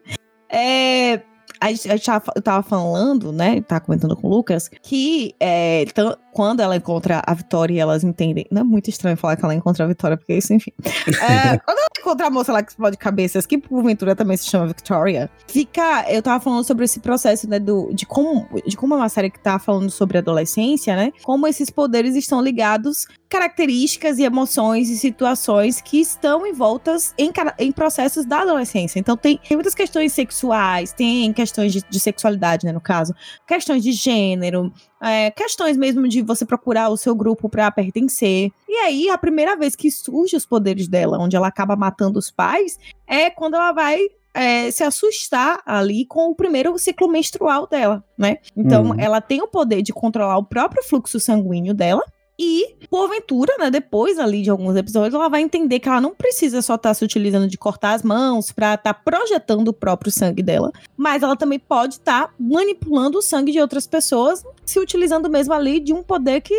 É. 0.50 1.22
A 1.60 1.70
gente, 1.70 1.92
a 1.92 1.96
gente 1.96 2.06
tava, 2.06 2.32
eu 2.36 2.42
tava 2.42 2.64
falando, 2.64 3.32
né? 3.32 3.62
Tava 3.62 3.82
comentando 3.82 4.16
com 4.16 4.28
o 4.28 4.30
Lucas, 4.32 4.68
que 4.82 5.36
é, 5.40 5.86
quando 6.32 6.62
ela 6.62 6.76
encontra 6.76 7.22
a 7.26 7.34
Vitória 7.34 7.74
e 7.74 7.80
elas 7.80 8.04
entendem. 8.04 8.46
Não 8.52 8.62
é 8.62 8.64
muito 8.64 8.90
estranho 8.90 9.18
falar 9.18 9.36
que 9.36 9.44
ela 9.44 9.54
encontra 9.54 9.86
a 9.86 9.88
Vitória, 9.88 10.18
porque 10.18 10.34
isso, 10.34 10.54
enfim. 10.54 10.72
É, 11.22 11.58
quando 11.60 11.78
ela 11.78 11.88
encontra 12.00 12.28
a 12.28 12.30
moça 12.30 12.52
lá 12.52 12.64
que 12.64 12.72
explode 12.72 12.98
cabeças, 12.98 13.46
que 13.46 13.58
porventura 13.58 14.16
também 14.16 14.36
se 14.38 14.48
chama 14.48 14.68
Victoria, 14.68 15.30
fica. 15.48 16.06
Eu 16.10 16.22
tava 16.22 16.44
falando 16.44 16.64
sobre 16.64 16.86
esse 16.86 17.00
processo, 17.00 17.48
né? 17.48 17.60
Do, 17.60 17.94
de, 17.94 18.06
como, 18.06 18.48
de 18.66 18.76
como 18.76 18.94
é 18.94 18.98
uma 18.98 19.10
série 19.10 19.30
que 19.30 19.40
tá 19.40 19.60
falando 19.60 19.90
sobre 19.90 20.18
adolescência, 20.18 20.96
né? 20.96 21.12
Como 21.24 21.48
esses 21.48 21.70
poderes 21.70 22.16
estão 22.16 22.42
ligados 22.42 23.08
características 23.32 24.20
e 24.20 24.24
emoções 24.24 24.90
e 24.90 24.98
situações 24.98 25.80
que 25.80 26.02
estão 26.02 26.46
envoltas 26.46 27.14
em, 27.18 27.32
em 27.60 27.72
processos 27.72 28.26
da 28.26 28.42
adolescência. 28.42 29.00
Então 29.00 29.16
tem, 29.16 29.38
tem 29.38 29.56
muitas 29.56 29.74
questões 29.74 30.12
sexuais, 30.12 30.92
tem 30.92 31.32
questões 31.32 31.72
de, 31.72 31.82
de 31.90 32.00
sexualidade, 32.00 32.66
né, 32.66 32.74
no 32.74 32.82
caso, 32.82 33.16
questões 33.48 33.84
de 33.84 33.94
gênero, 33.94 34.72
é, 35.02 35.32
questões 35.32 35.76
mesmo 35.76 36.08
de 36.08 36.22
você 36.22 36.46
procurar 36.46 36.90
o 36.90 36.98
seu 36.98 37.16
grupo 37.16 37.50
pra 37.50 37.72
pertencer. 37.72 38.52
E 38.70 38.74
aí, 38.76 39.10
a 39.10 39.18
primeira 39.18 39.56
vez 39.56 39.76
que 39.76 39.90
surge 39.90 40.36
os 40.36 40.46
poderes 40.46 40.88
dela, 40.88 41.18
onde 41.20 41.36
ela 41.36 41.48
acaba 41.48 41.76
matando 41.76 42.20
os 42.20 42.30
pais, 42.30 42.80
é 43.08 43.30
quando 43.30 43.56
ela 43.56 43.72
vai 43.72 44.00
é, 44.34 44.72
se 44.72 44.82
assustar 44.84 45.60
ali 45.66 46.06
com 46.06 46.30
o 46.30 46.36
primeiro 46.36 46.78
ciclo 46.78 47.10
menstrual 47.10 47.68
dela, 47.68 48.02
né? 48.18 48.38
Então, 48.56 48.86
Uhum. 48.92 49.00
ela 49.00 49.20
tem 49.20 49.42
o 49.42 49.48
poder 49.48 49.82
de 49.82 49.92
controlar 49.92 50.38
o 50.38 50.46
próprio 50.46 50.82
fluxo 50.84 51.20
sanguíneo 51.20 51.74
dela. 51.74 52.02
E, 52.40 52.76
porventura, 52.90 53.56
né, 53.60 53.70
depois 53.70 54.18
ali 54.18 54.42
de 54.42 54.50
alguns 54.50 54.76
episódios, 54.76 55.14
ela 55.14 55.30
vai 55.30 55.42
entender 55.42 55.80
que 55.80 55.88
ela 55.88 56.02
não 56.02 56.14
precisa 56.14 56.62
só 56.62 56.76
estar 56.76 56.94
se 56.94 57.04
utilizando 57.06 57.48
de 57.48 57.58
cortar 57.58 57.94
as 57.94 58.02
mãos 58.02 58.52
pra 58.52 58.74
estar 58.74 58.94
projetando 58.94 59.68
o 59.68 59.74
próprio 59.74 60.12
sangue 60.12 60.42
dela, 60.42 60.72
mas 60.98 61.22
ela 61.22 61.36
também 61.36 61.60
pode 61.60 61.96
estar 61.96 62.34
manipulando 62.40 63.20
o 63.20 63.22
sangue 63.22 63.52
de 63.52 63.60
outras 63.60 63.86
pessoas, 63.86 64.44
se 64.66 64.80
utilizando 64.80 65.30
mesmo 65.30 65.54
ali 65.54 65.80
de 65.80 65.94
um 65.94 66.02
poder 66.02 66.42
que, 66.42 66.56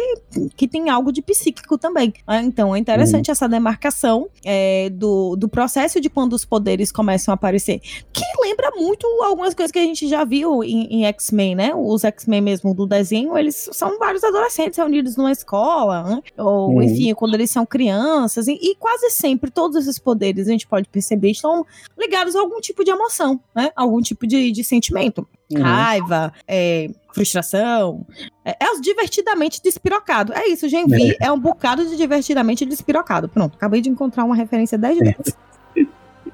que 0.57 0.69
tem 0.69 0.88
algo 0.88 1.11
de 1.11 1.21
psíquico 1.21 1.76
também. 1.76 2.12
né? 2.29 2.43
Então 2.45 2.75
é 2.75 2.79
interessante 2.79 3.31
essa 3.31 3.49
demarcação 3.49 4.29
é, 4.45 4.88
do, 4.91 5.35
do 5.35 5.49
processo 5.49 6.00
de 6.00 6.09
quando 6.09 6.35
os 6.35 6.45
poderes 6.45 6.93
começam 6.93 7.33
a 7.33 7.35
aparecer, 7.35 7.81
que 8.12 8.25
lembra 8.41 8.71
muito 8.76 9.07
algumas 9.23 9.55
coisas 9.55 9.73
que 9.73 9.79
a 9.79 9.83
gente 9.83 10.07
já 10.07 10.25
viu 10.25 10.62
em, 10.62 10.87
em 11.00 11.07
X-Men, 11.07 11.55
né? 11.55 11.73
Os 11.75 12.05
X-Men 12.05 12.41
mesmo 12.41 12.75
do 12.75 12.87
desenho, 12.87 13.37
eles 13.37 13.69
são 13.73 13.99
vários 13.99 14.23
adolescentes 14.23 14.76
reunidos 14.76 15.17
numa 15.17 15.33
escola, 15.33 15.62
né? 16.04 16.23
ou 16.38 16.75
Uhum. 16.75 16.83
enfim, 16.83 17.14
quando 17.14 17.35
eles 17.35 17.50
são 17.50 17.64
crianças, 17.64 18.49
e, 18.49 18.52
e 18.52 18.75
quase 18.76 19.11
sempre 19.11 19.50
todos 19.50 19.76
esses 19.76 19.99
poderes 19.99 20.49
a 20.49 20.52
gente 20.52 20.66
pode 20.66 20.88
perceber 20.88 21.31
estão 21.31 21.64
ligados 21.99 22.35
a 22.37 22.40
algum 22.40 22.61
tipo 22.61 22.85
de 22.85 22.90
emoção, 22.90 23.40
né? 23.54 23.71
Algum 23.75 24.00
tipo 24.00 24.26
de, 24.26 24.50
de 24.50 24.64
sentimento. 24.64 25.26
Uhum. 25.50 25.62
Raiva, 25.62 26.33
é, 26.49 26.88
frustração. 27.12 28.07
É, 28.45 28.57
é 28.64 28.71
os 28.73 28.81
divertidamente 28.81 29.61
despirocado. 29.62 30.33
É 30.33 30.49
isso, 30.49 30.69
Genvi 30.69 31.16
é. 31.21 31.31
um 31.31 31.38
bocado 31.38 31.87
de 31.87 31.97
divertidamente 31.97 32.64
despirocado. 32.64 33.28
Pronto, 33.28 33.54
acabei 33.57 33.81
de 33.81 33.88
encontrar 33.88 34.25
uma 34.25 34.35
referência 34.35 34.78
10 34.78 34.99
de 34.99 35.04
10. 35.04 35.16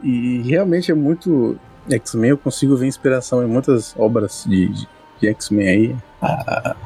E 0.02 0.42
realmente 0.42 0.90
é 0.90 0.94
muito. 0.94 1.58
X-Men, 1.90 2.30
eu 2.30 2.38
consigo 2.38 2.76
ver 2.76 2.87
inspiração 2.87 3.42
em 3.42 3.47
muitas 3.47 3.94
obras 3.97 4.44
de, 4.47 4.68
de, 4.68 4.88
de 5.20 5.28
X-Men 5.28 5.68
aí. 5.68 5.97
Ah, 6.20 6.76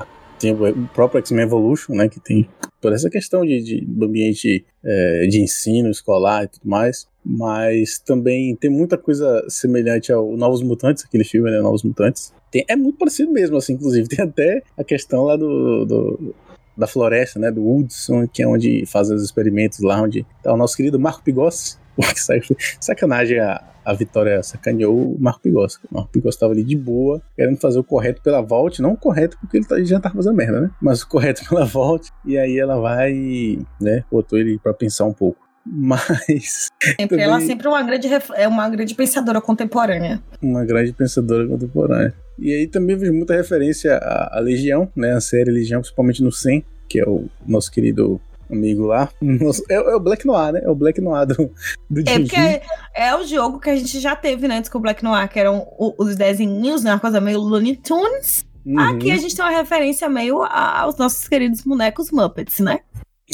tem 0.42 0.52
o 0.52 0.88
próprio 0.92 1.20
X-Men 1.20 1.44
Evolution, 1.44 1.94
né? 1.94 2.08
Que 2.08 2.20
tem 2.20 2.48
toda 2.80 2.94
essa 2.96 3.08
questão 3.08 3.46
de, 3.46 3.62
de- 3.62 3.80
do 3.86 4.04
ambiente 4.06 4.64
é, 4.84 5.26
de 5.28 5.40
ensino 5.40 5.88
escolar 5.88 6.44
e 6.44 6.48
tudo 6.48 6.68
mais. 6.68 7.06
Mas 7.24 7.98
também 8.00 8.54
tem 8.56 8.68
muita 8.68 8.98
coisa 8.98 9.44
semelhante 9.48 10.12
ao 10.12 10.36
Novos 10.36 10.62
Mutantes, 10.62 11.04
aquele 11.04 11.22
filme, 11.24 11.50
né? 11.50 11.60
Novos 11.60 11.84
Mutantes. 11.84 12.34
Tem, 12.50 12.64
é 12.68 12.74
muito 12.74 12.98
parecido 12.98 13.30
mesmo, 13.30 13.56
assim, 13.56 13.74
inclusive. 13.74 14.08
Tem 14.10 14.24
até 14.24 14.62
a 14.76 14.82
questão 14.84 15.22
lá 15.22 15.36
do, 15.36 15.84
do 15.84 16.34
da 16.76 16.86
floresta, 16.86 17.38
né? 17.38 17.50
Do 17.50 17.62
Woodson, 17.62 18.26
que 18.26 18.42
é 18.42 18.48
onde 18.48 18.84
fazem 18.86 19.14
os 19.14 19.22
experimentos 19.22 19.78
lá, 19.80 20.02
onde 20.02 20.26
tá 20.42 20.52
o 20.52 20.56
nosso 20.56 20.76
querido 20.76 20.98
Marco 20.98 21.22
Pigossi. 21.22 21.76
Sacanagem, 22.80 23.38
a, 23.38 23.62
a 23.84 23.92
Vitória 23.92 24.42
sacaneou 24.42 25.14
o 25.14 25.20
Marco 25.20 25.40
Pigossi. 25.40 25.78
O 25.90 25.94
Marco 25.94 26.10
Pigossi 26.10 26.38
tava 26.38 26.52
ali 26.52 26.62
de 26.62 26.76
boa, 26.76 27.20
querendo 27.36 27.58
fazer 27.58 27.78
o 27.78 27.84
correto 27.84 28.22
pela 28.22 28.40
Vault. 28.40 28.80
Não 28.80 28.92
o 28.92 28.96
correto 28.96 29.36
porque 29.40 29.58
ele, 29.58 29.66
tá, 29.66 29.76
ele 29.76 29.84
já 29.84 30.00
tava 30.00 30.16
fazendo 30.16 30.36
merda, 30.36 30.60
né? 30.60 30.70
Mas 30.80 31.02
o 31.02 31.08
correto 31.08 31.42
pela 31.48 31.64
Vault. 31.64 32.10
E 32.24 32.38
aí 32.38 32.58
ela 32.58 32.78
vai, 32.78 33.58
né? 33.80 34.04
Botou 34.10 34.38
ele 34.38 34.58
para 34.58 34.72
pensar 34.72 35.04
um 35.04 35.12
pouco. 35.12 35.40
Mas. 35.64 36.68
Sempre, 36.82 37.08
também, 37.08 37.24
ela 37.24 37.40
sempre 37.40 37.66
é 37.66 37.70
uma 37.70 37.82
grande, 37.82 38.08
é 38.34 38.48
uma 38.48 38.68
grande 38.68 38.94
pensadora 38.94 39.40
contemporânea. 39.40 40.20
Uma 40.40 40.64
grande 40.64 40.92
pensadora 40.92 41.46
contemporânea. 41.46 42.14
E 42.38 42.52
aí 42.52 42.66
também 42.66 42.96
vejo 42.96 43.12
muita 43.12 43.36
referência 43.36 43.96
à, 43.96 44.38
à 44.38 44.40
Legião, 44.40 44.90
né? 44.96 45.12
A 45.12 45.20
série 45.20 45.50
Legião, 45.50 45.80
principalmente 45.80 46.22
no 46.22 46.32
100, 46.32 46.64
que 46.88 46.98
é 46.98 47.08
o 47.08 47.26
nosso 47.46 47.70
querido 47.70 48.20
amigo 48.52 48.86
lá. 48.86 49.08
É, 49.68 49.74
é, 49.74 49.96
o 49.96 50.00
Black 50.00 50.26
Noir, 50.26 50.52
né? 50.52 50.60
É 50.64 50.70
o 50.70 50.74
Black 50.74 51.00
Noir 51.00 51.26
do, 51.26 51.50
do 51.88 52.00
É 52.06 52.18
porque 52.18 52.36
é, 52.36 52.62
é, 52.94 53.14
o 53.16 53.24
jogo 53.24 53.58
que 53.58 53.70
a 53.70 53.76
gente 53.76 53.98
já 53.98 54.14
teve, 54.14 54.46
né? 54.46 54.58
Antes 54.58 54.70
com 54.70 54.78
o 54.78 54.80
Black 54.80 55.02
Noir, 55.02 55.28
que 55.28 55.38
eram 55.38 55.66
os 55.78 56.16
desenhinhos, 56.16 56.84
né? 56.84 56.92
Uma 56.92 57.00
coisa 57.00 57.20
meio 57.20 57.40
Looney 57.40 57.76
Tunes. 57.76 58.46
Uhum. 58.64 58.78
Aqui 58.78 59.10
a 59.10 59.16
gente 59.16 59.34
tem 59.34 59.44
uma 59.44 59.50
referência 59.50 60.08
meio 60.08 60.42
aos 60.42 60.96
nossos 60.96 61.26
queridos 61.26 61.62
bonecos 61.62 62.10
Muppets, 62.10 62.60
né? 62.60 62.80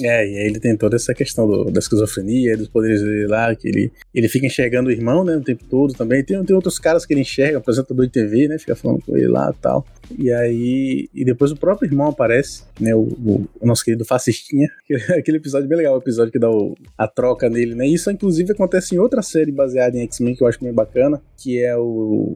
É, 0.02 0.26
e 0.26 0.36
aí 0.38 0.46
ele 0.46 0.60
tem 0.60 0.76
toda 0.76 0.96
essa 0.96 1.14
questão 1.14 1.46
do, 1.46 1.64
da 1.70 1.78
esquizofrenia, 1.78 2.56
dos 2.56 2.68
poderes 2.68 3.00
dele 3.02 3.26
lá, 3.26 3.54
que 3.54 3.68
ele, 3.68 3.92
ele 4.14 4.28
fica 4.28 4.46
enxergando 4.46 4.88
o 4.88 4.92
irmão, 4.92 5.24
né, 5.24 5.36
o 5.36 5.42
tempo 5.42 5.64
todo 5.64 5.94
também. 5.94 6.22
Tem, 6.22 6.42
tem 6.44 6.54
outros 6.54 6.78
caras 6.78 7.04
que 7.04 7.12
ele 7.12 7.22
enxerga, 7.22 7.58
apresentador 7.58 8.06
de 8.06 8.12
TV, 8.12 8.48
né, 8.48 8.58
fica 8.58 8.76
falando 8.76 9.02
com 9.04 9.16
ele 9.16 9.28
lá 9.28 9.52
e 9.52 9.60
tal. 9.60 9.86
E 10.16 10.30
aí, 10.30 11.08
e 11.14 11.24
depois 11.24 11.50
o 11.50 11.56
próprio 11.56 11.88
irmão 11.88 12.08
aparece, 12.08 12.62
né, 12.80 12.94
o, 12.94 13.00
o, 13.00 13.48
o 13.60 13.66
nosso 13.66 13.84
querido 13.84 14.04
fascistinha, 14.04 14.68
aquele 15.18 15.38
episódio 15.38 15.68
bem 15.68 15.78
legal, 15.78 15.94
o 15.94 15.98
episódio 15.98 16.32
que 16.32 16.38
dá 16.38 16.50
o, 16.50 16.76
a 16.96 17.08
troca 17.08 17.48
nele, 17.48 17.74
né, 17.74 17.86
isso 17.86 18.10
inclusive 18.10 18.52
acontece 18.52 18.94
em 18.94 18.98
outra 18.98 19.22
série 19.22 19.50
baseada 19.50 19.96
em 19.96 20.02
X-Men 20.02 20.34
que 20.34 20.42
eu 20.42 20.46
acho 20.46 20.62
bem 20.62 20.72
bacana, 20.72 21.20
que 21.36 21.60
é 21.60 21.76
o 21.76 22.34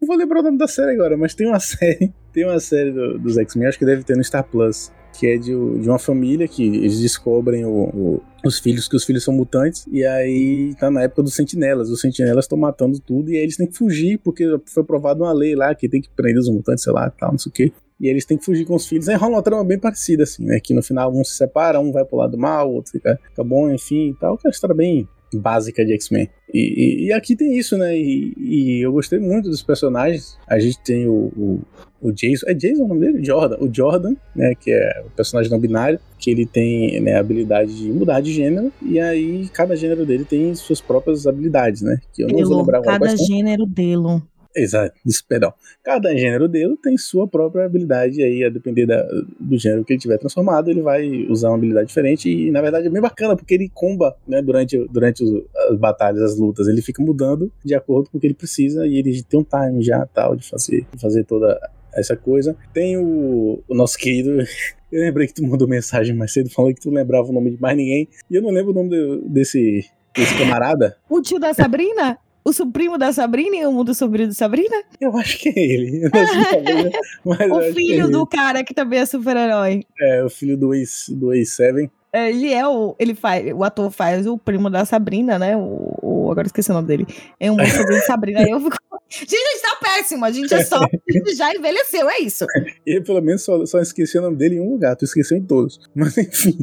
não 0.00 0.06
vou 0.06 0.16
lembrar 0.16 0.40
o 0.40 0.42
nome 0.44 0.58
da 0.58 0.68
série 0.68 0.92
agora, 0.92 1.16
mas 1.16 1.34
tem 1.34 1.46
uma 1.46 1.58
série, 1.60 2.12
tem 2.32 2.44
uma 2.44 2.60
série 2.60 2.92
do, 2.92 3.18
dos 3.18 3.36
X-Men, 3.36 3.68
acho 3.68 3.78
que 3.78 3.84
deve 3.84 4.04
ter 4.04 4.16
no 4.16 4.24
Star 4.24 4.44
Plus, 4.44 4.92
que 5.18 5.26
é 5.26 5.36
de, 5.36 5.50
de 5.50 5.88
uma 5.88 5.98
família 5.98 6.46
que 6.46 6.62
eles 6.62 7.00
descobrem 7.00 7.64
o, 7.64 7.70
o, 7.70 8.22
os 8.44 8.60
filhos, 8.60 8.86
que 8.86 8.94
os 8.94 9.04
filhos 9.04 9.24
são 9.24 9.34
mutantes, 9.34 9.84
e 9.90 10.04
aí 10.04 10.76
tá 10.78 10.88
na 10.88 11.02
época 11.02 11.24
dos 11.24 11.34
sentinelas. 11.34 11.90
Os 11.90 12.00
sentinelas 12.00 12.44
estão 12.44 12.56
matando 12.56 13.00
tudo, 13.00 13.28
e 13.28 13.36
aí 13.36 13.42
eles 13.42 13.56
têm 13.56 13.66
que 13.66 13.76
fugir, 13.76 14.18
porque 14.18 14.44
foi 14.66 14.84
aprovada 14.84 15.24
uma 15.24 15.32
lei 15.32 15.56
lá 15.56 15.74
que 15.74 15.88
tem 15.88 16.00
que 16.00 16.08
prender 16.08 16.38
os 16.38 16.48
mutantes, 16.48 16.84
sei 16.84 16.92
lá, 16.92 17.10
tal, 17.10 17.32
não 17.32 17.38
sei 17.38 17.50
o 17.50 17.52
quê. 17.52 17.72
E 18.00 18.06
eles 18.06 18.24
têm 18.24 18.38
que 18.38 18.44
fugir 18.44 18.64
com 18.64 18.76
os 18.76 18.86
filhos. 18.86 19.08
Aí 19.08 19.16
rola 19.16 19.32
uma 19.32 19.42
trama 19.42 19.64
bem 19.64 19.76
parecida, 19.76 20.22
assim, 20.22 20.44
né? 20.44 20.60
Que 20.60 20.72
no 20.72 20.84
final 20.84 21.12
um 21.12 21.24
se 21.24 21.34
separa, 21.34 21.80
um 21.80 21.90
vai 21.90 22.04
pro 22.04 22.16
lado 22.16 22.38
mal, 22.38 22.70
o 22.70 22.74
outro 22.74 22.92
fica, 22.92 23.18
fica 23.28 23.42
bom, 23.42 23.68
enfim 23.68 24.10
e 24.10 24.14
tal. 24.14 24.38
Que 24.38 24.46
é 24.46 24.48
uma 24.48 24.52
história 24.52 24.76
bem, 24.76 25.08
básica 25.36 25.84
de 25.84 25.92
X-Men. 25.92 26.28
E, 26.52 26.58
e, 26.58 27.06
e, 27.06 27.12
aqui 27.12 27.36
tem 27.36 27.58
isso, 27.58 27.76
né? 27.76 27.96
E, 27.96 28.34
e, 28.38 28.80
eu 28.80 28.92
gostei 28.92 29.18
muito 29.18 29.50
dos 29.50 29.62
personagens. 29.62 30.38
A 30.46 30.58
gente 30.58 30.78
tem 30.80 31.06
o, 31.06 31.30
o, 31.36 31.60
o, 32.00 32.12
Jason. 32.12 32.46
É 32.46 32.54
Jason 32.54 32.84
o 32.84 32.88
nome 32.88 33.00
dele? 33.00 33.24
Jordan. 33.24 33.58
O 33.60 33.72
Jordan, 33.72 34.14
né? 34.34 34.54
Que 34.54 34.72
é 34.72 35.02
o 35.06 35.10
personagem 35.10 35.50
não 35.50 35.58
binário. 35.58 36.00
Que 36.18 36.30
ele 36.30 36.46
tem 36.46 37.00
né, 37.00 37.16
a 37.16 37.20
habilidade 37.20 37.76
de 37.76 37.90
mudar 37.90 38.20
de 38.20 38.32
gênero. 38.32 38.72
E 38.82 38.98
aí, 38.98 39.48
cada 39.52 39.76
gênero 39.76 40.06
dele 40.06 40.24
tem 40.24 40.54
suas 40.54 40.80
próprias 40.80 41.26
habilidades, 41.26 41.82
né? 41.82 41.98
Que 42.12 42.22
eu 42.22 42.28
não 42.28 42.36
Delo, 42.36 42.48
vou 42.48 42.58
lembrar 42.60 42.80
Cada 42.82 43.14
gênero 43.16 43.66
dele. 43.66 44.22
Exato, 44.56 44.94
perdão. 45.28 45.52
Cada 45.84 46.16
gênero 46.16 46.48
dele 46.48 46.76
tem 46.82 46.96
sua 46.96 47.28
própria 47.28 47.64
habilidade, 47.64 48.22
aí, 48.22 48.42
a 48.44 48.48
depender 48.48 48.86
da, 48.86 49.06
do 49.38 49.58
gênero 49.58 49.84
que 49.84 49.92
ele 49.92 50.00
tiver 50.00 50.18
transformado, 50.18 50.70
ele 50.70 50.82
vai 50.82 51.26
usar 51.28 51.48
uma 51.50 51.56
habilidade 51.56 51.88
diferente. 51.88 52.28
E 52.28 52.50
na 52.50 52.60
verdade 52.60 52.86
é 52.86 52.90
bem 52.90 53.00
bacana, 53.00 53.36
porque 53.36 53.54
ele 53.54 53.70
comba 53.72 54.16
né, 54.26 54.42
durante, 54.42 54.78
durante 54.88 55.22
os, 55.22 55.44
as 55.70 55.78
batalhas, 55.78 56.22
as 56.22 56.38
lutas. 56.38 56.66
Ele 56.66 56.82
fica 56.82 57.02
mudando 57.02 57.52
de 57.64 57.74
acordo 57.74 58.10
com 58.10 58.18
o 58.18 58.20
que 58.20 58.26
ele 58.26 58.34
precisa, 58.34 58.86
e 58.86 58.98
ele 58.98 59.22
tem 59.22 59.40
um 59.40 59.44
time 59.44 59.82
já 59.82 60.06
tal 60.06 60.34
de 60.34 60.48
fazer, 60.48 60.86
de 60.92 61.00
fazer 61.00 61.24
toda 61.24 61.58
essa 61.94 62.16
coisa. 62.16 62.56
Tem 62.72 62.96
o, 62.96 63.62
o 63.68 63.74
nosso 63.74 63.96
querido. 63.98 64.38
Eu 64.90 65.02
lembrei 65.02 65.26
que 65.26 65.34
tu 65.34 65.46
mandou 65.46 65.68
mensagem 65.68 66.16
mais 66.16 66.32
cedo 66.32 66.48
falando 66.48 66.74
que 66.74 66.80
tu 66.80 66.90
lembrava 66.90 67.28
o 67.28 67.32
nome 67.32 67.50
de 67.50 67.60
mais 67.60 67.76
ninguém. 67.76 68.08
E 68.30 68.34
eu 68.34 68.40
não 68.40 68.48
lembro 68.48 68.70
o 68.70 68.74
nome 68.74 68.88
de, 68.88 69.28
desse, 69.28 69.84
desse 70.16 70.38
camarada. 70.38 70.96
O 71.10 71.20
tio 71.20 71.38
da 71.38 71.52
Sabrina? 71.52 72.18
O 72.48 72.52
suprimo 72.52 72.96
da 72.96 73.12
Sabrina 73.12 73.56
e 73.56 73.66
o 73.66 73.72
mundo 73.72 73.94
sobrinho 73.94 74.28
da 74.28 74.34
Sabrina? 74.34 74.76
Eu 75.00 75.16
acho 75.16 75.38
que 75.38 75.48
é 75.48 75.58
ele. 75.58 76.08
o 77.24 77.74
filho 77.74 78.06
é 78.06 78.10
do 78.10 78.26
cara 78.26 78.64
que 78.64 78.74
também 78.74 79.00
é 79.00 79.06
super-herói. 79.06 79.84
É, 80.00 80.24
o 80.24 80.30
filho 80.30 80.56
do 80.56 80.74
Ace, 80.74 81.14
do 81.14 81.32
Ace 81.32 81.54
Seven. 81.54 81.90
É, 82.12 82.30
ele 82.30 82.52
é 82.52 82.66
o. 82.66 82.96
Ele 82.98 83.14
faz. 83.14 83.52
O 83.54 83.62
ator 83.62 83.90
faz 83.90 84.26
o 84.26 84.38
primo 84.38 84.70
da 84.70 84.84
Sabrina, 84.84 85.38
né? 85.38 85.56
O, 85.56 85.98
o 86.02 86.30
agora 86.30 86.46
esqueci 86.46 86.70
o 86.70 86.74
nome 86.74 86.88
dele. 86.88 87.06
É 87.38 87.50
um 87.50 87.56
mundo 87.56 87.68
sobrinho 87.68 88.00
da 88.00 88.06
Sabrina. 88.06 88.40
Aí 88.40 88.50
eu 88.50 88.60
fico. 88.60 88.76
Gente, 89.10 89.34
a 89.34 89.38
gente 89.38 89.62
tá 89.62 89.76
péssimo. 89.82 90.24
A 90.24 90.30
gente 90.30 90.52
é 90.52 90.62
só. 90.62 90.84
A 90.84 91.12
gente 91.12 91.34
já 91.34 91.54
envelheceu, 91.54 92.10
é 92.10 92.18
isso. 92.18 92.44
Eu, 92.84 93.02
pelo 93.02 93.22
menos, 93.22 93.42
só, 93.42 93.64
só 93.64 93.80
esqueci 93.80 94.18
o 94.18 94.22
nome 94.22 94.36
dele 94.36 94.56
em 94.56 94.60
um 94.60 94.70
lugar. 94.70 94.96
Tu 94.96 95.06
esqueceu 95.06 95.38
em 95.38 95.42
todos. 95.42 95.80
Mas, 95.96 96.18
enfim. 96.18 96.58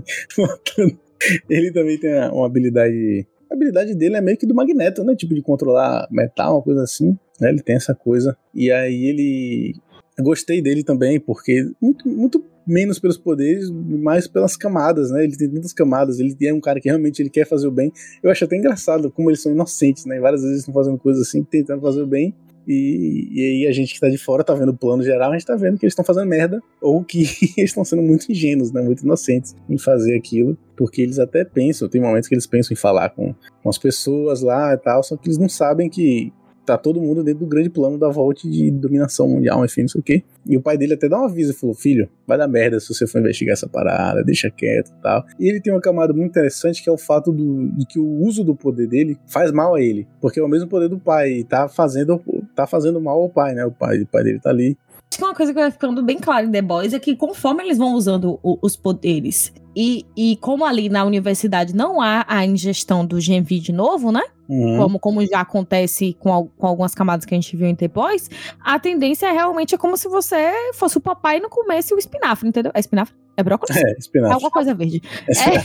Ele 1.49 1.71
também 1.71 1.97
tem 1.97 2.13
uma 2.29 2.45
habilidade 2.45 3.25
a 3.49 3.53
habilidade 3.53 3.95
dele 3.95 4.15
é 4.15 4.21
meio 4.21 4.37
que 4.37 4.45
do 4.45 4.55
Magneto, 4.55 5.03
né? 5.03 5.15
Tipo, 5.15 5.33
de 5.33 5.41
controlar 5.41 6.07
metal, 6.11 6.55
uma 6.55 6.61
coisa 6.61 6.83
assim. 6.83 7.17
Né? 7.39 7.49
Ele 7.49 7.61
tem 7.61 7.75
essa 7.75 7.93
coisa. 7.93 8.37
E 8.53 8.71
aí 8.71 9.05
ele. 9.05 9.75
Eu 10.17 10.23
gostei 10.23 10.61
dele 10.61 10.83
também, 10.83 11.19
porque 11.19 11.69
muito, 11.81 12.07
muito 12.07 12.43
menos 12.65 12.97
pelos 12.99 13.17
poderes, 13.17 13.69
mais 13.69 14.27
pelas 14.27 14.55
camadas, 14.55 15.11
né? 15.11 15.23
Ele 15.23 15.35
tem 15.35 15.49
tantas 15.49 15.73
camadas, 15.73 16.19
ele 16.19 16.35
é 16.41 16.53
um 16.53 16.61
cara 16.61 16.79
que 16.79 16.87
realmente 16.87 17.21
ele 17.21 17.29
quer 17.29 17.45
fazer 17.45 17.67
o 17.67 17.71
bem. 17.71 17.91
Eu 18.23 18.31
acho 18.31 18.43
até 18.43 18.55
engraçado 18.55 19.11
como 19.11 19.29
eles 19.29 19.41
são 19.41 19.51
inocentes, 19.51 20.05
né? 20.05 20.19
Várias 20.19 20.41
vezes 20.41 20.59
estão 20.59 20.73
fazendo 20.73 20.97
coisas 20.97 21.27
assim, 21.27 21.43
tentando 21.43 21.81
fazer 21.81 22.01
o 22.01 22.07
bem, 22.07 22.33
e, 22.67 23.29
e 23.31 23.41
aí 23.41 23.67
a 23.67 23.71
gente 23.71 23.93
que 23.93 23.99
tá 23.99 24.09
de 24.09 24.17
fora 24.17 24.43
tá 24.43 24.53
vendo 24.53 24.69
o 24.69 24.77
plano 24.77 25.03
geral, 25.03 25.31
a 25.31 25.33
gente 25.33 25.45
tá 25.45 25.55
vendo 25.55 25.77
que 25.77 25.85
eles 25.85 25.91
estão 25.91 26.03
fazendo 26.03 26.27
merda, 26.27 26.61
ou 26.81 27.03
que 27.03 27.19
eles 27.57 27.69
estão 27.69 27.85
sendo 27.85 28.01
muito 28.01 28.31
ingênuos, 28.31 28.71
né? 28.71 28.81
Muito 28.81 29.03
inocentes 29.03 29.55
em 29.69 29.77
fazer 29.77 30.15
aquilo. 30.15 30.57
Porque 30.75 31.01
eles 31.01 31.19
até 31.19 31.43
pensam, 31.43 31.87
tem 31.87 32.01
momentos 32.01 32.27
que 32.27 32.35
eles 32.35 32.47
pensam 32.47 32.73
em 32.73 32.77
falar 32.77 33.09
com, 33.09 33.33
com 33.61 33.69
as 33.69 33.77
pessoas 33.77 34.41
lá 34.41 34.73
e 34.73 34.77
tal, 34.77 35.03
só 35.03 35.15
que 35.15 35.27
eles 35.27 35.37
não 35.37 35.49
sabem 35.49 35.89
que 35.89 36.31
tá 36.65 36.77
todo 36.77 36.99
mundo 36.99 37.23
dentro 37.23 37.41
do 37.41 37.45
grande 37.45 37.69
plano 37.69 37.97
da 37.97 38.09
volta 38.09 38.49
de 38.49 38.71
dominação 38.71 39.27
mundial, 39.27 39.63
enfim, 39.63 39.81
não 39.81 39.87
sei 39.87 40.01
o 40.01 40.03
quê. 40.03 40.23
E 40.47 40.57
o 40.57 40.61
pai 40.61 40.77
dele 40.77 40.95
até 40.95 41.07
dá 41.07 41.21
um 41.21 41.25
aviso 41.25 41.51
e 41.51 41.55
falou: 41.55 41.75
Filho, 41.75 42.09
vai 42.25 42.37
dar 42.37 42.47
merda 42.47 42.79
se 42.79 42.93
você 42.93 43.05
for 43.05 43.19
investigar 43.19 43.53
essa 43.53 43.69
parada, 43.69 44.23
deixa 44.23 44.49
quieto 44.49 44.89
e 44.89 45.01
tal. 45.01 45.23
E 45.39 45.47
ele 45.47 45.61
tem 45.61 45.71
uma 45.71 45.81
camada 45.81 46.11
muito 46.11 46.29
interessante 46.29 46.83
que 46.83 46.89
é 46.89 46.91
o 46.91 46.97
fato 46.97 47.31
do, 47.31 47.69
de 47.77 47.85
que 47.85 47.99
o 47.99 48.25
uso 48.25 48.43
do 48.43 48.55
poder 48.55 48.87
dele 48.87 49.17
faz 49.27 49.51
mal 49.51 49.75
a 49.75 49.81
ele. 49.81 50.07
Porque 50.19 50.39
é 50.39 50.43
o 50.43 50.47
mesmo 50.47 50.67
poder 50.67 50.89
do 50.89 50.99
pai 50.99 51.31
e 51.31 51.43
tá 51.43 51.67
fazendo, 51.67 52.21
tá 52.55 52.65
fazendo 52.65 52.99
mal 52.99 53.21
ao 53.21 53.29
pai, 53.29 53.53
né? 53.53 53.65
O 53.65 53.71
pai, 53.71 54.01
o 54.01 54.07
pai 54.07 54.23
dele 54.23 54.39
tá 54.39 54.49
ali 54.49 54.75
Acho 55.11 55.19
que 55.19 55.23
uma 55.23 55.35
coisa 55.35 55.53
que 55.53 55.59
vai 55.59 55.71
ficando 55.71 56.03
bem 56.03 56.17
clara 56.17 56.45
em 56.45 56.51
The 56.51 56.61
Boys 56.61 56.93
é 56.93 56.99
que 56.99 57.15
conforme 57.15 57.63
eles 57.63 57.77
vão 57.77 57.93
usando 57.93 58.39
o, 58.43 58.57
os 58.61 58.75
poderes 58.75 59.53
e, 59.75 60.05
e 60.15 60.37
como 60.37 60.65
ali 60.65 60.87
na 60.89 61.03
universidade 61.03 61.75
não 61.75 62.01
há 62.01 62.25
a 62.27 62.45
ingestão 62.45 63.05
do 63.05 63.19
Genvi 63.19 63.59
de 63.59 63.71
novo, 63.71 64.11
né? 64.11 64.21
Uhum. 64.47 64.77
Como, 64.77 64.99
como 64.99 65.25
já 65.25 65.41
acontece 65.41 66.15
com, 66.19 66.47
com 66.57 66.67
algumas 66.67 66.93
camadas 66.93 67.25
que 67.25 67.33
a 67.33 67.37
gente 67.37 67.55
viu 67.57 67.67
em 67.67 67.75
The 67.75 67.87
Boys, 67.87 68.29
a 68.63 68.79
tendência 68.79 69.27
é 69.27 69.31
realmente 69.31 69.75
é 69.75 69.77
como 69.77 69.97
se 69.97 70.07
você 70.07 70.71
fosse 70.73 70.97
o 70.97 71.01
papai 71.01 71.37
e 71.37 71.39
não 71.39 71.49
comesse 71.49 71.93
o 71.93 71.97
espinafre, 71.97 72.47
entendeu? 72.47 72.71
É 72.73 72.79
espinafre? 72.79 73.15
É 73.37 73.43
brócolis? 73.43 73.75
É, 73.75 73.95
espinafre. 73.97 74.31
É 74.31 74.33
alguma 74.33 74.51
coisa 74.51 74.73
verde. 74.73 75.01
É 75.27 75.57
é... 75.57 75.61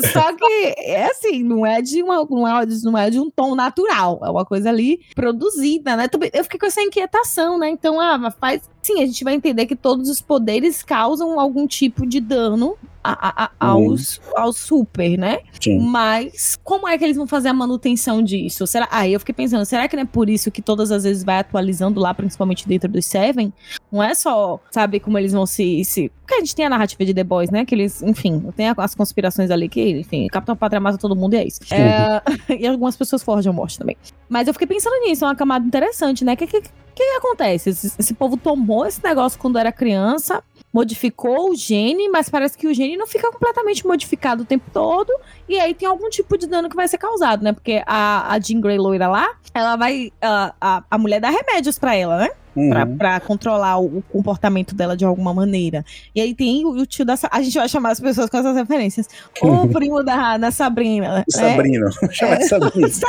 Só 0.12 0.32
que 0.34 0.74
é 0.78 1.06
assim, 1.06 1.42
não 1.42 1.64
é, 1.64 1.80
de 1.80 2.02
uma, 2.02 2.26
não, 2.28 2.46
é, 2.46 2.66
não 2.82 2.98
é 2.98 3.10
de 3.10 3.20
um 3.20 3.30
tom 3.30 3.54
natural. 3.54 4.20
É 4.22 4.30
uma 4.30 4.44
coisa 4.44 4.68
ali 4.68 5.00
produzida, 5.14 5.96
né? 5.96 6.08
Eu 6.32 6.44
fiquei 6.44 6.58
com 6.58 6.66
essa 6.66 6.82
inquietação, 6.82 7.58
né? 7.58 7.68
Então, 7.68 8.00
ah, 8.00 8.30
faz. 8.30 8.68
Sim, 8.82 9.02
a 9.02 9.06
gente 9.06 9.24
vai 9.24 9.34
entender 9.34 9.66
que 9.66 9.76
todos 9.76 10.08
os 10.08 10.20
poderes 10.20 10.82
causam 10.82 11.38
algum 11.38 11.66
tipo 11.66 12.06
de 12.06 12.18
dano 12.18 12.76
a, 13.02 13.44
a, 13.44 13.50
aos, 13.58 14.18
uhum. 14.18 14.22
aos 14.36 14.56
super, 14.56 15.18
né? 15.18 15.40
Sim. 15.60 15.80
Mas 15.80 16.58
como 16.62 16.86
é 16.86 16.96
que 16.96 17.04
eles 17.04 17.16
vão 17.16 17.26
fazer 17.26 17.48
a 17.48 17.54
manutenção 17.54 18.22
disso? 18.22 18.66
Será? 18.66 18.88
Aí 18.90 19.12
eu 19.12 19.20
fiquei 19.20 19.34
pensando, 19.34 19.64
será 19.64 19.88
que 19.88 19.96
não 19.96 20.02
é 20.02 20.06
por 20.06 20.28
isso 20.28 20.50
que 20.50 20.62
todas 20.62 20.92
as 20.92 21.04
vezes 21.04 21.24
vai 21.24 21.38
atualizando 21.38 22.00
lá, 22.00 22.12
principalmente 22.12 22.68
dentro 22.68 22.90
dos 22.90 23.06
Seven? 23.06 23.52
Não 23.90 24.02
é 24.02 24.14
só 24.14 24.60
saber 24.70 25.00
como 25.00 25.18
eles 25.20 25.32
vão 25.32 25.46
se, 25.46 25.84
se. 25.84 26.10
Porque 26.20 26.34
a 26.34 26.38
gente 26.38 26.54
tem 26.54 26.66
a 26.66 26.68
narrativa 26.70 27.04
de 27.04 27.14
The 27.14 27.24
Boys, 27.24 27.50
né? 27.50 27.64
Que 27.64 27.74
eles, 27.74 28.02
enfim, 28.02 28.40
tem 28.56 28.66
as 28.76 28.94
conspirações 28.94 29.50
ali 29.50 29.68
que, 29.68 30.00
enfim, 30.00 30.26
Capitão 30.28 30.56
Pátria 30.56 30.80
mata 30.80 30.98
todo 30.98 31.14
mundo 31.14 31.34
e 31.34 31.36
é 31.36 31.46
isso. 31.46 31.60
É, 31.72 32.22
e 32.58 32.66
algumas 32.66 32.96
pessoas 32.96 33.22
forjam 33.22 33.52
morte 33.52 33.78
também. 33.78 33.96
Mas 34.28 34.48
eu 34.48 34.52
fiquei 34.52 34.66
pensando 34.66 34.98
nisso, 35.04 35.24
é 35.24 35.28
uma 35.28 35.36
camada 35.36 35.66
interessante, 35.66 36.24
né? 36.24 36.34
O 36.34 36.36
que, 36.36 36.46
que, 36.46 36.62
que 36.62 37.02
acontece? 37.16 37.70
Esse, 37.70 37.92
esse 37.98 38.14
povo 38.14 38.36
tomou 38.36 38.86
esse 38.86 39.02
negócio 39.02 39.38
quando 39.38 39.58
era 39.58 39.70
criança 39.70 40.42
modificou 40.72 41.50
o 41.50 41.56
gene, 41.56 42.08
mas 42.08 42.28
parece 42.28 42.56
que 42.56 42.66
o 42.66 42.74
gene 42.74 42.96
não 42.96 43.06
fica 43.06 43.30
completamente 43.30 43.86
modificado 43.86 44.42
o 44.42 44.46
tempo 44.46 44.70
todo. 44.72 45.12
E 45.48 45.58
aí 45.58 45.74
tem 45.74 45.88
algum 45.88 46.08
tipo 46.08 46.38
de 46.38 46.46
dano 46.46 46.68
que 46.68 46.76
vai 46.76 46.86
ser 46.86 46.98
causado, 46.98 47.42
né? 47.42 47.52
Porque 47.52 47.82
a, 47.86 48.32
a 48.32 48.38
Jean 48.38 48.60
Grey 48.60 48.78
loira 48.78 49.08
lá, 49.08 49.28
ela 49.52 49.76
vai. 49.76 50.12
A, 50.22 50.54
a, 50.60 50.84
a 50.90 50.98
mulher 50.98 51.20
dá 51.20 51.30
remédios 51.30 51.78
pra 51.78 51.94
ela, 51.94 52.18
né? 52.18 52.30
Pra, 52.54 52.84
Uhum. 52.84 52.96
pra 52.96 53.20
controlar 53.20 53.78
o, 53.78 53.98
o 53.98 54.02
comportamento 54.10 54.74
dela 54.74 54.96
de 54.96 55.04
alguma 55.04 55.32
maneira. 55.32 55.84
E 56.14 56.20
aí 56.20 56.34
tem 56.34 56.64
o, 56.64 56.70
o 56.70 56.86
tio 56.86 57.04
da. 57.04 57.14
A 57.30 57.40
gente 57.42 57.56
vai 57.56 57.68
chamar 57.68 57.90
as 57.92 58.00
pessoas 58.00 58.28
com 58.28 58.36
essas 58.38 58.56
referências. 58.56 59.08
O 59.42 59.68
primo 59.68 60.02
da, 60.02 60.36
da 60.36 60.50
Sabrina. 60.50 61.18
né? 61.18 61.24
Sabrina. 61.28 61.88
Chamar 62.10 62.38
de 62.38 62.48
Sabrina. 62.48 62.88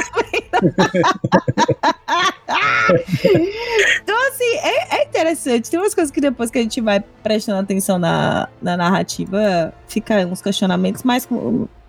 Então, 4.03 4.27
assim, 4.27 4.57
é, 4.63 4.97
é 4.97 5.03
interessante. 5.05 5.69
Tem 5.69 5.79
umas 5.79 5.93
coisas 5.93 6.11
que 6.11 6.19
depois 6.21 6.49
que 6.51 6.57
a 6.59 6.61
gente 6.61 6.81
vai 6.81 6.99
prestando 7.23 7.59
atenção 7.59 7.97
na, 7.97 8.47
na 8.61 8.75
narrativa, 8.77 9.73
fica 9.87 10.25
uns 10.25 10.41
questionamentos 10.41 11.03
mais. 11.03 11.27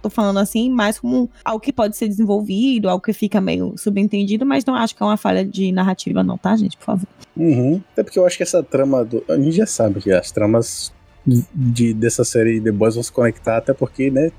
Tô 0.03 0.11
falando 0.11 0.39
assim, 0.39 0.69
mais 0.69 0.99
como 0.99 1.31
algo 1.45 1.61
que 1.61 1.73
pode 1.73 1.97
ser 1.97 2.09
desenvolvido, 2.09 2.89
algo 2.89 3.03
que 3.03 3.13
fica 3.13 3.41
meio 3.41 3.75
subentendido, 3.79 4.45
mas 4.45 4.65
não 4.65 4.75
acho 4.75 4.97
que 4.97 5.03
é 5.03 5.07
uma 5.07 5.17
falha 5.17 5.45
de 5.45 5.71
narrativa, 5.71 6.23
não, 6.23 6.37
tá, 6.37 6.57
gente? 6.57 6.77
Por 6.77 6.85
favor. 6.85 7.07
Uhum. 7.37 7.81
Até 7.93 8.03
porque 8.03 8.19
eu 8.19 8.27
acho 8.27 8.37
que 8.37 8.43
essa 8.43 8.63
trama 8.63 9.05
do. 9.05 9.25
A 9.29 9.37
gente 9.37 9.53
já 9.53 9.67
sabe 9.67 10.01
que 10.01 10.11
as 10.11 10.31
tramas 10.31 10.93
de, 11.25 11.95
dessa 11.95 12.25
série 12.25 12.61
The 12.61 12.73
Boys 12.73 12.95
vão 12.95 13.03
se 13.03 13.13
conectar, 13.13 13.59
até 13.59 13.73
porque, 13.73 14.11
né, 14.11 14.33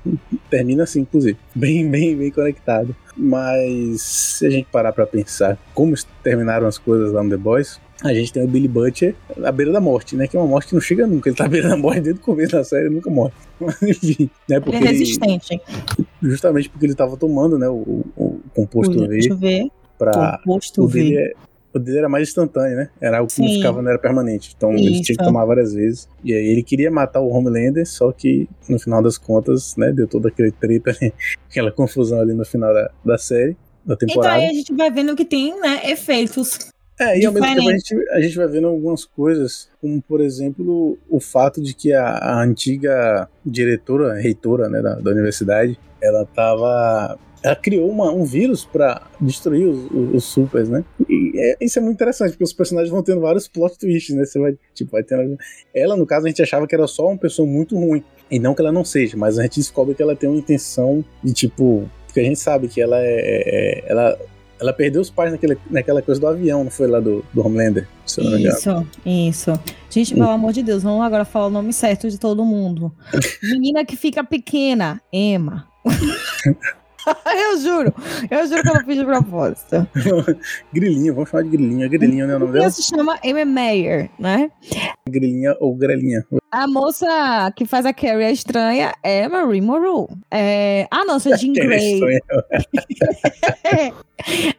termina 0.50 0.84
assim, 0.84 1.00
inclusive. 1.00 1.38
Bem, 1.54 1.88
bem, 1.88 2.16
bem 2.16 2.30
conectado. 2.30 2.94
Mas 3.16 4.02
se 4.02 4.46
a 4.46 4.50
gente 4.50 4.68
parar 4.70 4.92
pra 4.92 5.06
pensar 5.06 5.58
como 5.72 5.94
terminaram 6.22 6.66
as 6.66 6.78
coisas 6.78 7.12
lá 7.12 7.22
no 7.22 7.30
The 7.30 7.36
Boys, 7.36 7.80
a 8.04 8.14
gente 8.14 8.32
tem 8.32 8.44
o 8.44 8.46
Billy 8.48 8.68
Butcher 8.68 9.14
à 9.42 9.50
beira 9.50 9.72
da 9.72 9.80
morte, 9.80 10.14
né? 10.14 10.28
Que 10.28 10.36
é 10.36 10.40
uma 10.40 10.46
morte 10.46 10.68
que 10.68 10.74
não 10.74 10.80
chega 10.80 11.06
nunca. 11.06 11.28
Ele 11.28 11.36
tá 11.36 11.46
à 11.46 11.48
beira 11.48 11.68
da 11.70 11.76
morte 11.76 12.00
desde 12.02 12.20
o 12.20 12.24
começo 12.24 12.52
da 12.52 12.62
série, 12.62 12.86
ele 12.86 12.94
nunca 12.96 13.10
morre. 13.10 13.32
Mas, 13.58 13.82
enfim, 13.82 14.30
né? 14.48 14.56
Ele 14.56 14.60
Porque 14.60 14.76
é 14.76 14.80
resistente. 14.80 15.60
justamente 16.22 16.68
porque 16.68 16.86
ele 16.86 16.94
tava 16.94 17.16
tomando, 17.16 17.58
né, 17.58 17.68
o, 17.68 18.04
o 18.16 18.40
composto 18.54 18.94
Deixa 19.08 19.28
V 19.28 19.34
eu 19.34 19.36
ver. 19.38 19.68
pra, 19.98 20.38
Composto 20.44 20.84
o 20.84 20.88
dele, 20.88 21.14
V. 21.14 21.22
é- 21.22 21.32
o 21.72 21.78
dele 21.80 21.98
era 21.98 22.08
mais 22.08 22.28
instantâneo, 22.28 22.76
né? 22.76 22.88
Era 23.00 23.18
algo 23.18 23.28
que 23.32 23.40
não 23.40 23.48
Sim. 23.48 23.56
ficava, 23.56 23.82
não 23.82 23.88
era 23.90 23.98
permanente. 23.98 24.54
Então 24.56 24.72
ele 24.74 24.92
Isso. 24.92 25.02
tinha 25.02 25.16
que 25.18 25.24
tomar 25.24 25.44
várias 25.44 25.74
vezes. 25.74 26.08
E 26.22 26.32
aí 26.32 26.46
ele 26.46 26.62
queria 26.62 26.88
matar 26.88 27.20
o 27.20 27.28
Homelander, 27.28 27.84
só 27.84 28.12
que 28.12 28.48
no 28.68 28.78
final 28.78 29.02
das 29.02 29.18
contas, 29.18 29.74
né? 29.76 29.90
Deu 29.92 30.06
toda 30.06 30.28
aquele 30.28 30.52
treta, 30.52 30.90
ali, 30.90 31.12
aquela 31.50 31.72
confusão 31.72 32.20
ali 32.20 32.32
no 32.32 32.44
final 32.44 32.72
da, 32.72 32.90
da 33.04 33.18
série, 33.18 33.56
da 33.84 33.94
Então 33.94 34.06
temporada. 34.06 34.34
aí 34.36 34.46
a 34.46 34.52
gente 34.52 34.72
vai 34.72 34.88
vendo 34.90 35.16
que 35.16 35.24
tem, 35.24 35.58
né, 35.60 35.80
efeitos. 35.90 36.58
É, 37.00 37.18
e 37.18 37.26
ao 37.26 37.32
mesmo 37.32 37.46
tempo 37.56 37.68
a 37.68 37.72
gente, 37.72 38.08
a 38.10 38.20
gente 38.20 38.36
vai 38.36 38.46
vendo 38.46 38.68
algumas 38.68 39.04
coisas, 39.04 39.68
como 39.80 40.00
por 40.02 40.20
exemplo 40.20 40.96
o 41.10 41.18
fato 41.20 41.60
de 41.60 41.74
que 41.74 41.92
a, 41.92 42.06
a 42.06 42.42
antiga 42.42 43.28
diretora, 43.44 44.14
reitora 44.14 44.68
né, 44.68 44.80
da, 44.80 44.94
da 44.96 45.10
universidade, 45.10 45.78
ela 46.00 46.24
tava. 46.26 47.18
Ela 47.42 47.56
criou 47.56 47.90
uma- 47.90 48.10
um 48.10 48.24
vírus 48.24 48.64
pra 48.64 49.02
destruir 49.20 49.66
os, 49.66 49.90
os- 49.90 50.14
os 50.14 50.24
supers, 50.24 50.68
né? 50.68 50.82
E 51.08 51.32
é- 51.36 51.56
isso 51.60 51.78
é 51.78 51.82
muito 51.82 51.96
interessante, 51.96 52.30
porque 52.30 52.44
os 52.44 52.52
personagens 52.54 52.90
vão 52.90 53.02
tendo 53.02 53.20
vários 53.20 53.46
plot 53.48 53.78
twists, 53.78 54.14
né? 54.16 54.24
Você 54.24 54.38
vai, 54.38 54.56
tipo, 54.72 54.92
vai 54.92 55.02
tendo. 55.02 55.36
Ela, 55.74 55.94
no 55.96 56.06
caso, 56.06 56.24
a 56.24 56.28
gente 56.30 56.40
achava 56.42 56.66
que 56.66 56.74
era 56.74 56.86
só 56.86 57.06
uma 57.08 57.18
pessoa 57.18 57.46
muito 57.46 57.76
ruim. 57.76 58.02
E 58.30 58.38
não 58.38 58.54
que 58.54 58.62
ela 58.62 58.72
não 58.72 58.82
seja, 58.84 59.14
mas 59.16 59.38
a 59.38 59.42
gente 59.42 59.56
descobre 59.60 59.94
que 59.94 60.02
ela 60.02 60.16
tem 60.16 60.28
uma 60.28 60.38
intenção 60.38 61.04
de, 61.22 61.34
tipo. 61.34 61.86
Porque 62.06 62.20
a 62.20 62.24
gente 62.24 62.38
sabe 62.38 62.66
que 62.68 62.80
ela 62.80 62.98
é. 62.98 63.04
é- 63.04 63.84
ela, 63.88 64.18
ela 64.60 64.72
perdeu 64.72 65.00
os 65.00 65.10
pais 65.10 65.32
naquele, 65.32 65.58
naquela 65.70 66.00
coisa 66.00 66.20
do 66.20 66.26
avião, 66.26 66.64
não 66.64 66.70
foi 66.70 66.86
lá 66.86 67.00
do, 67.00 67.24
do 67.32 67.44
Homelander? 67.44 67.88
Se 68.06 68.20
eu 68.20 68.24
não 68.24 68.32
me 68.32 68.40
engano. 68.40 68.56
Isso, 68.56 68.86
isso. 69.04 69.60
Gente, 69.90 70.14
pelo 70.14 70.30
amor 70.30 70.52
de 70.52 70.62
Deus, 70.62 70.82
vamos 70.82 71.04
agora 71.04 71.24
falar 71.24 71.46
o 71.46 71.50
nome 71.50 71.72
certo 71.72 72.08
de 72.08 72.18
todo 72.18 72.44
mundo. 72.44 72.92
Menina 73.42 73.84
que 73.84 73.96
fica 73.96 74.22
pequena, 74.22 75.00
Emma. 75.12 75.68
eu 77.36 77.58
juro, 77.58 77.94
eu 78.30 78.46
juro 78.46 78.62
que 78.62 78.68
eu 78.68 78.74
não 78.74 78.84
fiz 78.84 78.96
de 78.96 79.04
propósito. 79.04 79.88
Grilinha, 80.72 81.12
vamos 81.12 81.30
chamar 81.30 81.42
de 81.44 81.50
Grilinha. 81.50 81.88
Grilinha 81.88 82.26
não 82.26 82.34
é 82.34 82.36
o 82.36 82.40
nome 82.40 82.52
Ela 82.52 82.60
dela? 82.60 82.70
se 82.70 82.82
chama 82.82 83.18
Emma 83.22 83.44
Meyer, 83.44 84.10
né? 84.18 84.50
Grilinha 85.08 85.56
ou 85.60 85.74
Grelinha. 85.74 86.24
A 86.50 86.66
moça 86.68 87.52
que 87.56 87.66
faz 87.66 87.84
a 87.84 87.92
Carrie 87.92 88.24
a 88.24 88.30
estranha 88.30 88.94
é 89.02 89.28
Marie 89.28 89.60
Moreau. 89.60 90.08
É, 90.30 90.86
a 90.90 91.04
nossa 91.04 91.34
Jean 91.36 91.52
é 91.56 91.64
Grey. 91.64 91.94
estranha. 91.94 92.20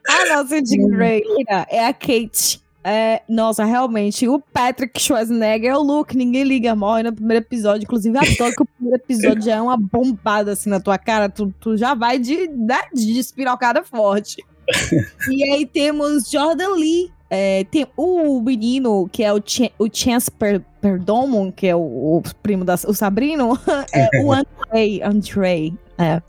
a 0.08 0.36
nossa 0.36 0.64
Jean 0.66 0.88
Grey 0.90 1.24
é 1.70 1.86
a 1.86 1.94
Kate. 1.94 2.65
É, 2.88 3.24
nossa, 3.28 3.66
realmente, 3.66 4.28
o 4.28 4.40
Patrick 4.40 5.02
Schwarzenegger 5.02 5.72
é 5.72 5.76
o 5.76 5.82
Luke, 5.82 6.16
ninguém 6.16 6.44
liga, 6.44 6.76
morre 6.76 7.02
no 7.02 7.12
primeiro 7.12 7.44
episódio. 7.44 7.84
Inclusive, 7.84 8.16
adoro 8.16 8.56
que 8.56 8.62
o 8.62 8.66
primeiro 8.66 9.02
episódio 9.04 9.42
já 9.42 9.56
é 9.56 9.62
uma 9.62 9.76
bombada 9.76 10.52
assim 10.52 10.70
na 10.70 10.80
tua 10.80 10.96
cara, 11.00 11.28
tu, 11.28 11.52
tu 11.60 11.76
já 11.76 11.96
vai 11.96 12.20
de, 12.20 12.48
né, 12.48 12.82
de 12.94 13.18
espirocada 13.18 13.84
forte. 13.84 14.46
e 15.28 15.44
aí 15.50 15.66
temos 15.66 16.30
Jordan 16.30 16.76
Lee. 16.76 17.12
é, 17.28 17.64
tem 17.64 17.88
o 17.98 18.40
menino 18.40 19.10
que 19.12 19.24
é 19.24 19.34
o, 19.34 19.42
Ch 19.44 19.72
o 19.80 19.88
Chance 19.92 20.30
per 20.30 20.62
Perdomo, 20.80 21.52
que 21.52 21.66
é 21.66 21.76
o, 21.76 21.80
o 21.80 22.22
primo 22.44 22.64
da 22.64 22.76
o 22.88 22.94
Sabrino, 22.94 23.60
é 23.92 24.22
o 24.22 24.30
Andrei. 24.32 25.02
Andrei. 25.02 25.74
É. 25.98 26.22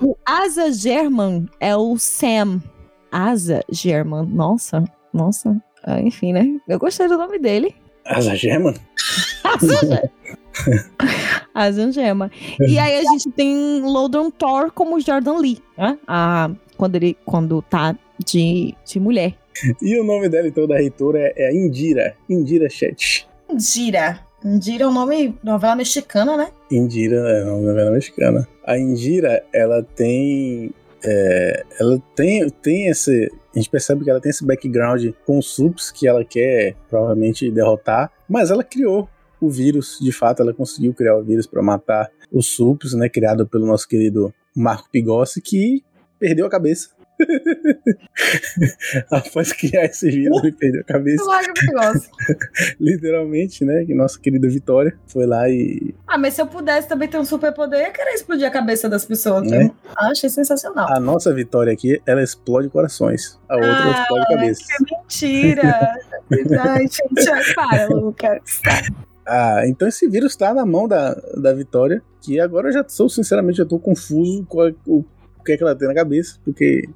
O 0.00 0.16
Asa 0.24 0.72
German 0.72 1.46
é 1.60 1.76
o 1.76 1.98
Sam. 1.98 2.62
Asa 3.12 3.62
German, 3.70 4.26
nossa, 4.26 4.84
nossa. 5.18 5.56
Ah, 5.82 6.00
enfim, 6.00 6.32
né? 6.32 6.46
Eu 6.68 6.78
gostei 6.78 7.08
do 7.08 7.18
nome 7.18 7.38
dele. 7.38 7.74
Asa 8.04 8.34
German? 8.34 8.74
Asa 9.44 9.76
German. 9.76 10.10
Asa 11.54 11.92
German. 11.92 12.30
E 12.60 12.78
aí 12.78 12.98
a 12.98 13.02
gente 13.10 13.30
tem 13.32 13.82
Loudon 13.82 14.30
Thor 14.30 14.70
como 14.72 15.00
Jordan 15.00 15.38
Lee, 15.38 15.58
né? 15.76 15.98
Ah, 16.06 16.50
quando 16.76 16.94
ele 16.96 17.16
quando 17.24 17.60
tá 17.62 17.96
de, 18.24 18.74
de 18.84 19.00
mulher. 19.00 19.34
E 19.82 19.98
o 19.98 20.04
nome 20.04 20.28
dela, 20.28 20.46
então, 20.46 20.66
da 20.66 20.76
reitora 20.76 21.18
é, 21.18 21.34
é 21.36 21.48
a 21.48 21.52
Indira. 21.52 22.14
Indira 22.30 22.70
Chet. 22.70 23.28
Indira. 23.50 24.20
Indira 24.44 24.84
é 24.84 24.86
um 24.86 24.92
nome 24.92 25.36
novela 25.42 25.74
mexicana, 25.74 26.36
né? 26.36 26.48
Indira 26.70 27.16
é 27.16 27.44
uma 27.44 27.60
novela 27.60 27.90
mexicana. 27.90 28.46
A 28.64 28.78
Indira, 28.78 29.44
ela 29.52 29.82
tem. 29.82 30.70
É, 31.04 31.64
ela 31.78 32.02
tem, 32.14 32.48
tem 32.48 32.88
esse. 32.88 33.30
A 33.54 33.58
gente 33.58 33.70
percebe 33.70 34.04
que 34.04 34.10
ela 34.10 34.20
tem 34.20 34.30
esse 34.30 34.44
background 34.44 35.06
com 35.24 35.38
os 35.38 35.46
subs 35.50 35.90
que 35.90 36.06
ela 36.06 36.24
quer 36.24 36.76
provavelmente 36.88 37.50
derrotar, 37.50 38.12
mas 38.28 38.50
ela 38.50 38.62
criou 38.62 39.08
o 39.40 39.48
vírus, 39.48 39.98
de 40.00 40.10
fato, 40.10 40.42
ela 40.42 40.52
conseguiu 40.52 40.92
criar 40.92 41.16
o 41.16 41.22
vírus 41.22 41.46
para 41.46 41.62
matar 41.62 42.10
os 42.32 42.46
subs, 42.46 42.92
né? 42.94 43.08
Criado 43.08 43.46
pelo 43.46 43.66
nosso 43.66 43.86
querido 43.86 44.34
Marco 44.54 44.90
Pigossi, 44.90 45.40
que 45.40 45.84
perdeu 46.18 46.46
a 46.46 46.50
cabeça. 46.50 46.90
Após 49.10 49.52
criar 49.52 49.84
esse 49.86 50.10
vírus, 50.10 50.42
ele 50.42 50.52
perdeu 50.52 50.80
a 50.80 50.84
cabeça, 50.84 51.24
literalmente, 52.80 53.64
né? 53.64 53.84
Que 53.84 53.94
nossa 53.94 54.18
querida 54.18 54.48
Vitória 54.48 54.96
foi 55.06 55.26
lá 55.26 55.48
e 55.48 55.94
Ah, 56.06 56.18
mas 56.18 56.34
se 56.34 56.42
eu 56.42 56.46
pudesse 56.46 56.88
também 56.88 57.08
ter 57.08 57.18
um 57.18 57.24
superpoder, 57.24 57.80
eu 57.80 57.86
ia 57.86 57.92
querer 57.92 58.12
explodir 58.12 58.46
a 58.46 58.50
cabeça 58.50 58.88
das 58.88 59.04
pessoas. 59.04 59.50
Né? 59.50 59.70
Ah, 59.96 60.10
achei 60.10 60.30
sensacional. 60.30 60.88
A 60.90 61.00
nossa 61.00 61.32
vitória 61.32 61.72
aqui, 61.72 62.00
ela 62.06 62.22
explode 62.22 62.68
corações. 62.68 63.38
A 63.48 63.56
outra 63.56 63.70
Ah, 63.72 64.02
explode 64.02 64.26
cabeças. 64.26 64.66
Mentira! 64.80 65.94
Ai, 66.60 66.82
gente, 66.82 67.54
para, 67.54 67.86
Lucas. 67.88 68.60
Ah, 69.26 69.62
então 69.66 69.86
esse 69.88 70.08
vírus 70.08 70.34
tá 70.36 70.54
na 70.54 70.64
mão 70.64 70.88
da, 70.88 71.14
da 71.36 71.52
Vitória, 71.52 72.02
que 72.22 72.40
agora 72.40 72.68
eu 72.68 72.72
já 72.72 72.84
sou, 72.88 73.08
sinceramente, 73.08 73.58
já 73.58 73.64
tô 73.64 73.78
confuso 73.78 74.44
com 74.46 74.74
o 74.86 75.04
que 75.44 75.52
é 75.52 75.56
que 75.56 75.62
ela 75.62 75.74
tem 75.74 75.88
na 75.88 75.94
cabeça, 75.94 76.38
porque 76.44 76.88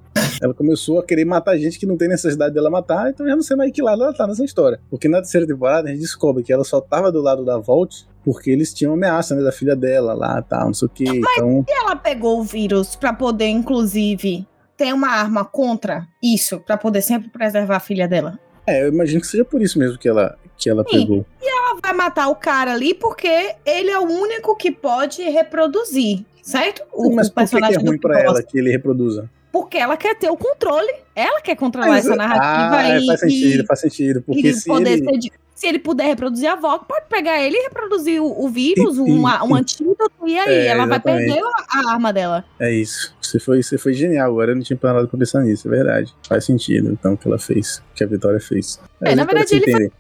ela 0.42 0.52
começou 0.52 0.98
a 0.98 1.04
querer 1.04 1.24
matar 1.24 1.56
gente 1.56 1.78
que 1.78 1.86
não 1.86 1.96
tem 1.96 2.08
necessidade 2.08 2.52
dela 2.52 2.68
matar, 2.68 3.10
então 3.10 3.26
já 3.26 3.36
não 3.36 3.42
sei 3.42 3.56
mais 3.56 3.70
que 3.70 3.80
lado 3.80 4.02
ela 4.02 4.12
tá 4.12 4.26
nessa 4.26 4.44
história. 4.44 4.80
Porque 4.90 5.08
na 5.08 5.18
terceira 5.18 5.46
temporada 5.46 5.88
a 5.88 5.92
gente 5.92 6.00
descobre 6.00 6.42
que 6.42 6.52
ela 6.52 6.64
só 6.64 6.80
tava 6.80 7.12
do 7.12 7.22
lado 7.22 7.44
da 7.44 7.58
Volt 7.58 8.02
porque 8.24 8.50
eles 8.50 8.74
tinham 8.74 8.94
ameaça, 8.94 9.34
né, 9.34 9.42
da 9.42 9.52
filha 9.52 9.74
dela 9.76 10.14
lá, 10.14 10.42
tal, 10.42 10.66
não 10.66 10.74
sei 10.74 10.86
o 10.86 10.88
que. 10.88 11.04
Então, 11.04 11.64
E 11.68 11.72
ela 11.72 11.96
pegou 11.96 12.40
o 12.40 12.42
vírus 12.44 12.96
pra 12.96 13.12
poder, 13.12 13.48
inclusive, 13.48 14.46
ter 14.76 14.92
uma 14.92 15.08
arma 15.08 15.44
contra 15.44 16.06
isso, 16.22 16.60
pra 16.60 16.76
poder 16.76 17.02
sempre 17.02 17.28
preservar 17.30 17.76
a 17.76 17.80
filha 17.80 18.06
dela. 18.08 18.38
é, 18.66 18.82
eu 18.84 18.88
imagino 18.88 19.20
que 19.20 19.26
seja 19.26 19.44
por 19.44 19.60
isso 19.62 19.78
mesmo 19.78 19.98
que 19.98 20.08
ela, 20.08 20.36
que 20.56 20.68
ela 20.70 20.84
Sim. 20.88 21.00
pegou. 21.00 21.26
Ela 21.40 21.80
vai 21.82 21.92
matar 21.92 22.28
o 22.28 22.36
cara 22.36 22.72
ali 22.72 22.94
porque 22.94 23.54
ele 23.66 23.90
é 23.90 23.98
o 23.98 24.04
único 24.04 24.56
que 24.56 24.70
pode 24.70 25.22
reproduzir, 25.22 26.24
certo? 26.42 26.82
O, 26.92 27.12
Mas 27.14 27.28
o 27.28 27.32
por 27.32 27.44
que, 27.44 27.58
que 27.58 27.74
é 27.74 27.78
ruim 27.78 27.98
pra 27.98 28.20
ela 28.20 28.42
que 28.42 28.58
ele 28.58 28.70
reproduza? 28.70 29.28
Porque 29.52 29.76
ela 29.76 29.96
quer 29.98 30.16
ter 30.16 30.30
o 30.30 30.36
controle. 30.36 30.90
Ela 31.14 31.40
quer 31.42 31.54
controlar 31.56 31.88
Mas- 31.88 32.06
essa 32.06 32.16
narrativa 32.16 32.76
ah, 32.76 32.98
e, 32.98 33.06
faz 33.06 33.20
sentido, 33.20 33.66
faz 33.66 33.80
sentido. 33.80 34.22
Porque 34.22 34.52
se 34.54 34.70
ele... 34.72 35.18
de- 35.18 35.32
se 35.54 35.66
ele 35.68 35.78
puder 35.78 36.06
reproduzir 36.06 36.48
a 36.48 36.54
avó, 36.54 36.78
pode 36.78 37.06
pegar 37.08 37.40
ele 37.40 37.56
e 37.56 37.62
reproduzir 37.64 38.20
o, 38.20 38.44
o 38.44 38.48
vírus, 38.48 38.96
E- 38.96 39.00
um, 39.00 39.28
e- 39.28 39.42
um 39.44 39.54
antídoto, 39.54 40.10
e 40.26 40.36
aí 40.36 40.54
É, 40.54 40.66
ela 40.68 40.86
vai 40.86 40.96
exatamente. 40.96 41.26
perder 41.34 41.42
a, 41.44 41.88
a 41.88 41.92
arma 41.92 42.12
dela. 42.12 42.44
É 42.58 42.72
isso. 42.72 43.14
Você 43.20 43.38
foi, 43.38 43.62
você 43.62 43.78
foi 43.78 43.92
genial 43.92 44.30
agora. 44.32 44.50
Eu 44.52 44.56
não 44.56 44.62
tinha 44.62 44.76
parado 44.76 45.06
pra 45.06 45.18
pensar 45.18 45.42
nisso, 45.42 45.68
é 45.68 45.70
verdade. 45.70 46.12
Faz 46.26 46.46
sentido, 46.46 46.90
então, 46.90 47.12
o 47.12 47.16
que 47.18 47.28
ela 47.28 47.38
fez. 47.38 47.76
O 47.92 47.94
que 47.94 48.02
a 48.02 48.06
Vitória 48.08 48.40
fez. 48.40 48.80
É, 49.02 49.10
As 49.10 49.16
na 49.16 49.24
verdade, 49.24 49.50
se 49.50 49.56
ele 49.56 49.92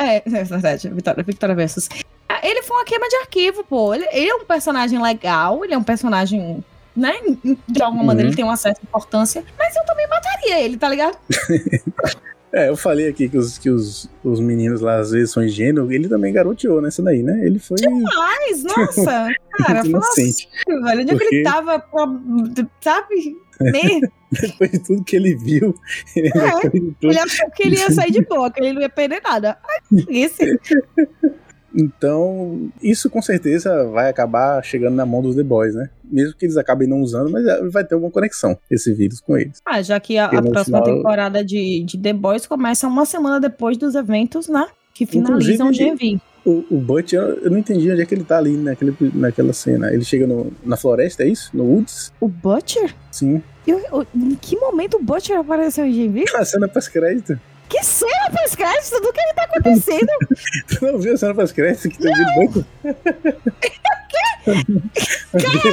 É, 0.00 0.16
é 0.16 0.44
verdade, 0.44 0.88
Vitória, 0.88 1.22
Victoria 1.22 1.54
Versus. 1.54 1.88
Ah, 2.28 2.40
Ele 2.42 2.62
foi 2.62 2.76
uma 2.78 2.84
queima 2.84 3.06
de 3.08 3.16
arquivo, 3.16 3.62
pô. 3.62 3.94
Ele, 3.94 4.06
ele 4.10 4.30
é 4.30 4.34
um 4.34 4.44
personagem 4.44 5.00
legal, 5.00 5.62
ele 5.64 5.74
é 5.74 5.78
um 5.78 5.84
personagem. 5.84 6.64
Né? 6.96 7.12
De 7.68 7.82
alguma 7.82 8.02
Uhum. 8.02 8.06
maneira 8.06 8.28
ele 8.28 8.36
tem 8.36 8.44
uma 8.44 8.56
certa 8.56 8.80
importância, 8.82 9.42
mas 9.58 9.74
eu 9.74 9.84
também 9.84 10.06
mataria 10.08 10.60
ele, 10.60 10.76
tá 10.76 10.88
ligado? 10.88 11.18
É, 12.56 12.68
eu 12.68 12.76
falei 12.76 13.08
aqui 13.08 13.28
que 13.28 13.36
os, 13.36 13.58
que 13.58 13.68
os, 13.68 14.08
os 14.22 14.38
meninos 14.38 14.80
lá 14.80 14.98
às 15.00 15.10
vezes 15.10 15.32
são 15.32 15.42
ingênuos, 15.42 15.90
ele 15.90 16.08
também 16.08 16.32
garoteou 16.32 16.80
nessa 16.80 17.02
daí, 17.02 17.20
né? 17.20 17.44
Ele 17.44 17.58
foi 17.58 17.76
Mas, 17.82 18.62
nossa, 18.76 19.04
cara, 19.58 19.74
fala 19.82 19.86
inocente. 19.88 20.48
sério, 20.64 20.82
velho. 20.84 21.00
Onde 21.02 21.10
é 21.10 21.14
que 21.14 21.18
Porque- 21.20 21.34
ele 21.34 21.42
tava, 21.42 21.78
pra- 21.80 22.20
sabe? 22.80 23.36
Depois 24.40 24.70
de 24.70 24.78
tudo 24.78 25.02
que 25.02 25.16
ele 25.16 25.34
viu, 25.34 25.74
ele 26.14 26.28
É, 26.28 27.08
ele 27.08 27.18
achou 27.18 27.50
que 27.50 27.64
ele 27.66 27.74
ia 27.76 27.90
sair 27.90 28.12
de 28.12 28.22
boa, 28.24 28.48
que 28.48 28.60
ele 28.60 28.72
não 28.72 28.82
ia 28.82 28.88
perder 28.88 29.20
nada. 29.24 29.58
Esse, 30.08 30.56
Então, 31.74 32.68
isso 32.82 33.10
com 33.10 33.20
certeza 33.20 33.84
vai 33.88 34.08
acabar 34.08 34.62
chegando 34.64 34.94
na 34.94 35.04
mão 35.04 35.20
dos 35.22 35.34
The 35.34 35.42
Boys, 35.42 35.74
né? 35.74 35.90
Mesmo 36.04 36.34
que 36.36 36.46
eles 36.46 36.56
acabem 36.56 36.88
não 36.88 37.00
usando, 37.00 37.30
mas 37.30 37.44
é, 37.46 37.62
vai 37.68 37.84
ter 37.84 37.94
alguma 37.94 38.12
conexão, 38.12 38.56
esse 38.70 38.92
vírus 38.92 39.20
com 39.20 39.36
eles. 39.36 39.58
Ah, 39.66 39.82
já 39.82 39.98
que 39.98 40.16
a, 40.16 40.26
a 40.26 40.42
próxima 40.42 40.78
final- 40.82 40.84
temporada 40.96 41.44
de, 41.44 41.82
de 41.84 41.98
The 41.98 42.12
Boys 42.12 42.46
começa 42.46 42.86
uma 42.86 43.04
semana 43.04 43.40
depois 43.40 43.76
dos 43.76 43.94
eventos, 43.94 44.48
né? 44.48 44.66
Que 44.94 45.04
finalizam 45.06 45.66
o 45.68 45.70
Inclusive, 45.72 45.96
GV. 46.14 46.20
O, 46.46 46.62
o 46.70 46.78
Butch, 46.78 47.14
eu, 47.14 47.22
eu 47.22 47.50
não 47.50 47.56
entendi 47.58 47.90
onde 47.90 48.02
é 48.02 48.06
que 48.06 48.14
ele 48.14 48.22
tá 48.22 48.36
ali 48.38 48.54
naquele, 48.56 48.94
naquela 49.14 49.52
cena. 49.54 49.90
Ele 49.92 50.04
chega 50.04 50.26
no- 50.26 50.52
na 50.64 50.76
floresta, 50.76 51.24
é 51.24 51.28
isso? 51.28 51.50
No 51.56 51.64
Woods? 51.64 52.12
O 52.20 52.28
Butcher? 52.28 52.94
Sim. 53.10 53.42
Eu- 53.66 53.80
eu- 53.90 54.06
em 54.14 54.34
que 54.34 54.54
momento 54.56 54.98
o 54.98 55.02
Butcher 55.02 55.38
apareceu 55.38 55.86
em 55.86 55.90
GV? 56.06 56.24
A 56.36 56.44
cena 56.44 56.68
pós-crédito. 56.68 57.40
Que 57.74 57.82
cena 57.82 58.30
pós 58.30 58.54
crédito 58.54 59.00
do 59.00 59.12
que 59.12 59.20
que 59.20 59.34
tá 59.34 59.42
acontecendo? 59.42 60.06
Tu 60.68 60.84
não 60.84 60.98
viu 61.00 61.14
a 61.14 61.16
cena 61.16 61.34
pós-crédito 61.34 61.88
que 61.88 61.98
tem 61.98 62.12
o 62.12 62.48
Butch? 62.48 62.64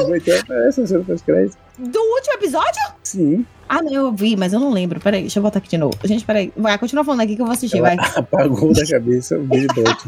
Butch 0.07 0.27
é 0.27 0.67
essa 0.67 0.87
cena 0.87 1.03
pós-crédito. 1.03 1.55
do 1.77 1.99
último 1.99 2.33
episódio? 2.33 2.81
Sim. 3.03 3.45
Ah, 3.69 3.83
não, 3.83 3.93
eu 3.93 4.11
vi, 4.11 4.35
mas 4.35 4.51
eu 4.51 4.59
não 4.59 4.71
lembro. 4.71 4.99
Peraí, 4.99 5.21
deixa 5.21 5.37
eu 5.37 5.43
botar 5.43 5.59
aqui 5.59 5.69
de 5.69 5.77
novo. 5.77 5.95
Gente, 6.03 6.25
peraí. 6.25 6.51
Vai, 6.57 6.75
continua 6.79 7.03
falando 7.05 7.21
aqui 7.21 7.35
que 7.35 7.41
eu 7.41 7.45
vou 7.45 7.53
assistir, 7.53 7.77
Ela 7.77 7.95
vai. 7.95 8.05
apagou 8.15 8.73
da 8.73 8.85
cabeça 8.85 9.37
o 9.37 9.43
Billy 9.43 9.67
Butch. 9.67 10.03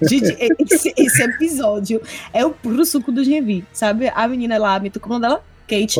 Gente, 0.08 0.54
esse, 0.70 0.94
esse 0.96 1.22
episódio 1.24 2.00
é 2.32 2.46
o 2.46 2.50
puro 2.50 2.84
suco 2.86 3.10
do 3.10 3.24
GV, 3.24 3.64
sabe? 3.72 4.12
A 4.14 4.28
menina 4.28 4.56
lá, 4.58 4.76
o 4.78 5.08
nome 5.08 5.20
dela? 5.20 5.42
Kate. 5.68 5.96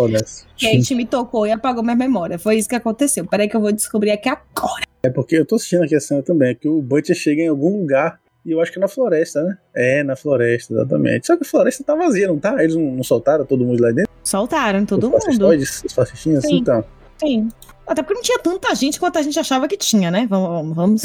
Kate 0.59 0.95
me 0.95 1.07
tocou 1.07 1.47
e 1.47 1.53
apagou 1.53 1.83
minha 1.83 1.95
memória. 1.97 2.39
Foi 2.39 2.57
isso 2.57 2.69
que 2.69 2.75
aconteceu. 2.75 3.27
Peraí 3.27 3.49
que 3.49 3.57
eu 3.57 3.61
vou 3.61 3.73
descobrir 3.73 4.11
aqui 4.11 4.29
agora. 4.29 4.85
É 5.03 5.11
porque 5.11 5.37
eu 5.37 5.47
tô 5.47 5.57
assistindo 5.57 5.85
aqui 5.85 5.95
a 5.95 6.01
cena 6.01 6.23
também, 6.23 6.51
é 6.51 6.55
que 6.55 6.69
o 6.69 6.83
Butcher 6.83 7.15
chega 7.15 7.43
em 7.43 7.49
algum 7.49 7.79
lugar, 7.81 8.21
e 8.45 8.51
eu 8.51 8.61
acho 8.61 8.73
que 8.73 8.79
é 8.79 8.81
na 8.81 8.89
floresta, 8.89 9.43
né? 9.43 9.59
É, 9.75 10.03
na 10.03 10.17
floresta, 10.17 10.73
exatamente. 10.73 11.27
Só 11.27 11.37
que 11.37 11.45
a 11.45 11.47
floresta 11.47 11.85
tá 11.85 11.95
vazia, 11.95 12.27
não 12.27 12.39
tá? 12.39 12.63
Eles 12.63 12.75
não, 12.75 12.83
não 12.83 13.03
soltaram 13.03 13.45
todo 13.45 13.65
mundo 13.65 13.81
lá 13.83 13.91
dentro? 13.91 14.11
Soltaram 14.25 14.85
todo 14.85 15.15
os 15.15 15.27
mundo. 15.27 15.49
os 15.49 15.93
fascistinhas, 15.93 16.45
Sim. 16.45 16.59
então. 16.59 16.85
Sim. 17.19 17.49
Até 17.87 18.03
porque 18.03 18.15
não 18.15 18.23
tinha 18.23 18.39
tanta 18.39 18.75
gente 18.75 19.01
quanto 19.01 19.19
a 19.19 19.23
gente 19.23 19.39
achava 19.39 19.67
que 19.67 19.77
tinha, 19.77 20.11
né? 20.11 20.27
Vamos. 20.29 20.77
Vamos, 20.77 21.03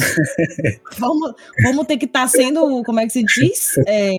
vamos, 0.98 1.34
vamos 1.64 1.86
ter 1.88 1.98
que 1.98 2.06
estar 2.06 2.28
sendo, 2.28 2.84
como 2.84 3.00
é 3.00 3.06
que 3.06 3.14
se 3.14 3.24
diz? 3.24 3.76
É, 3.88 4.16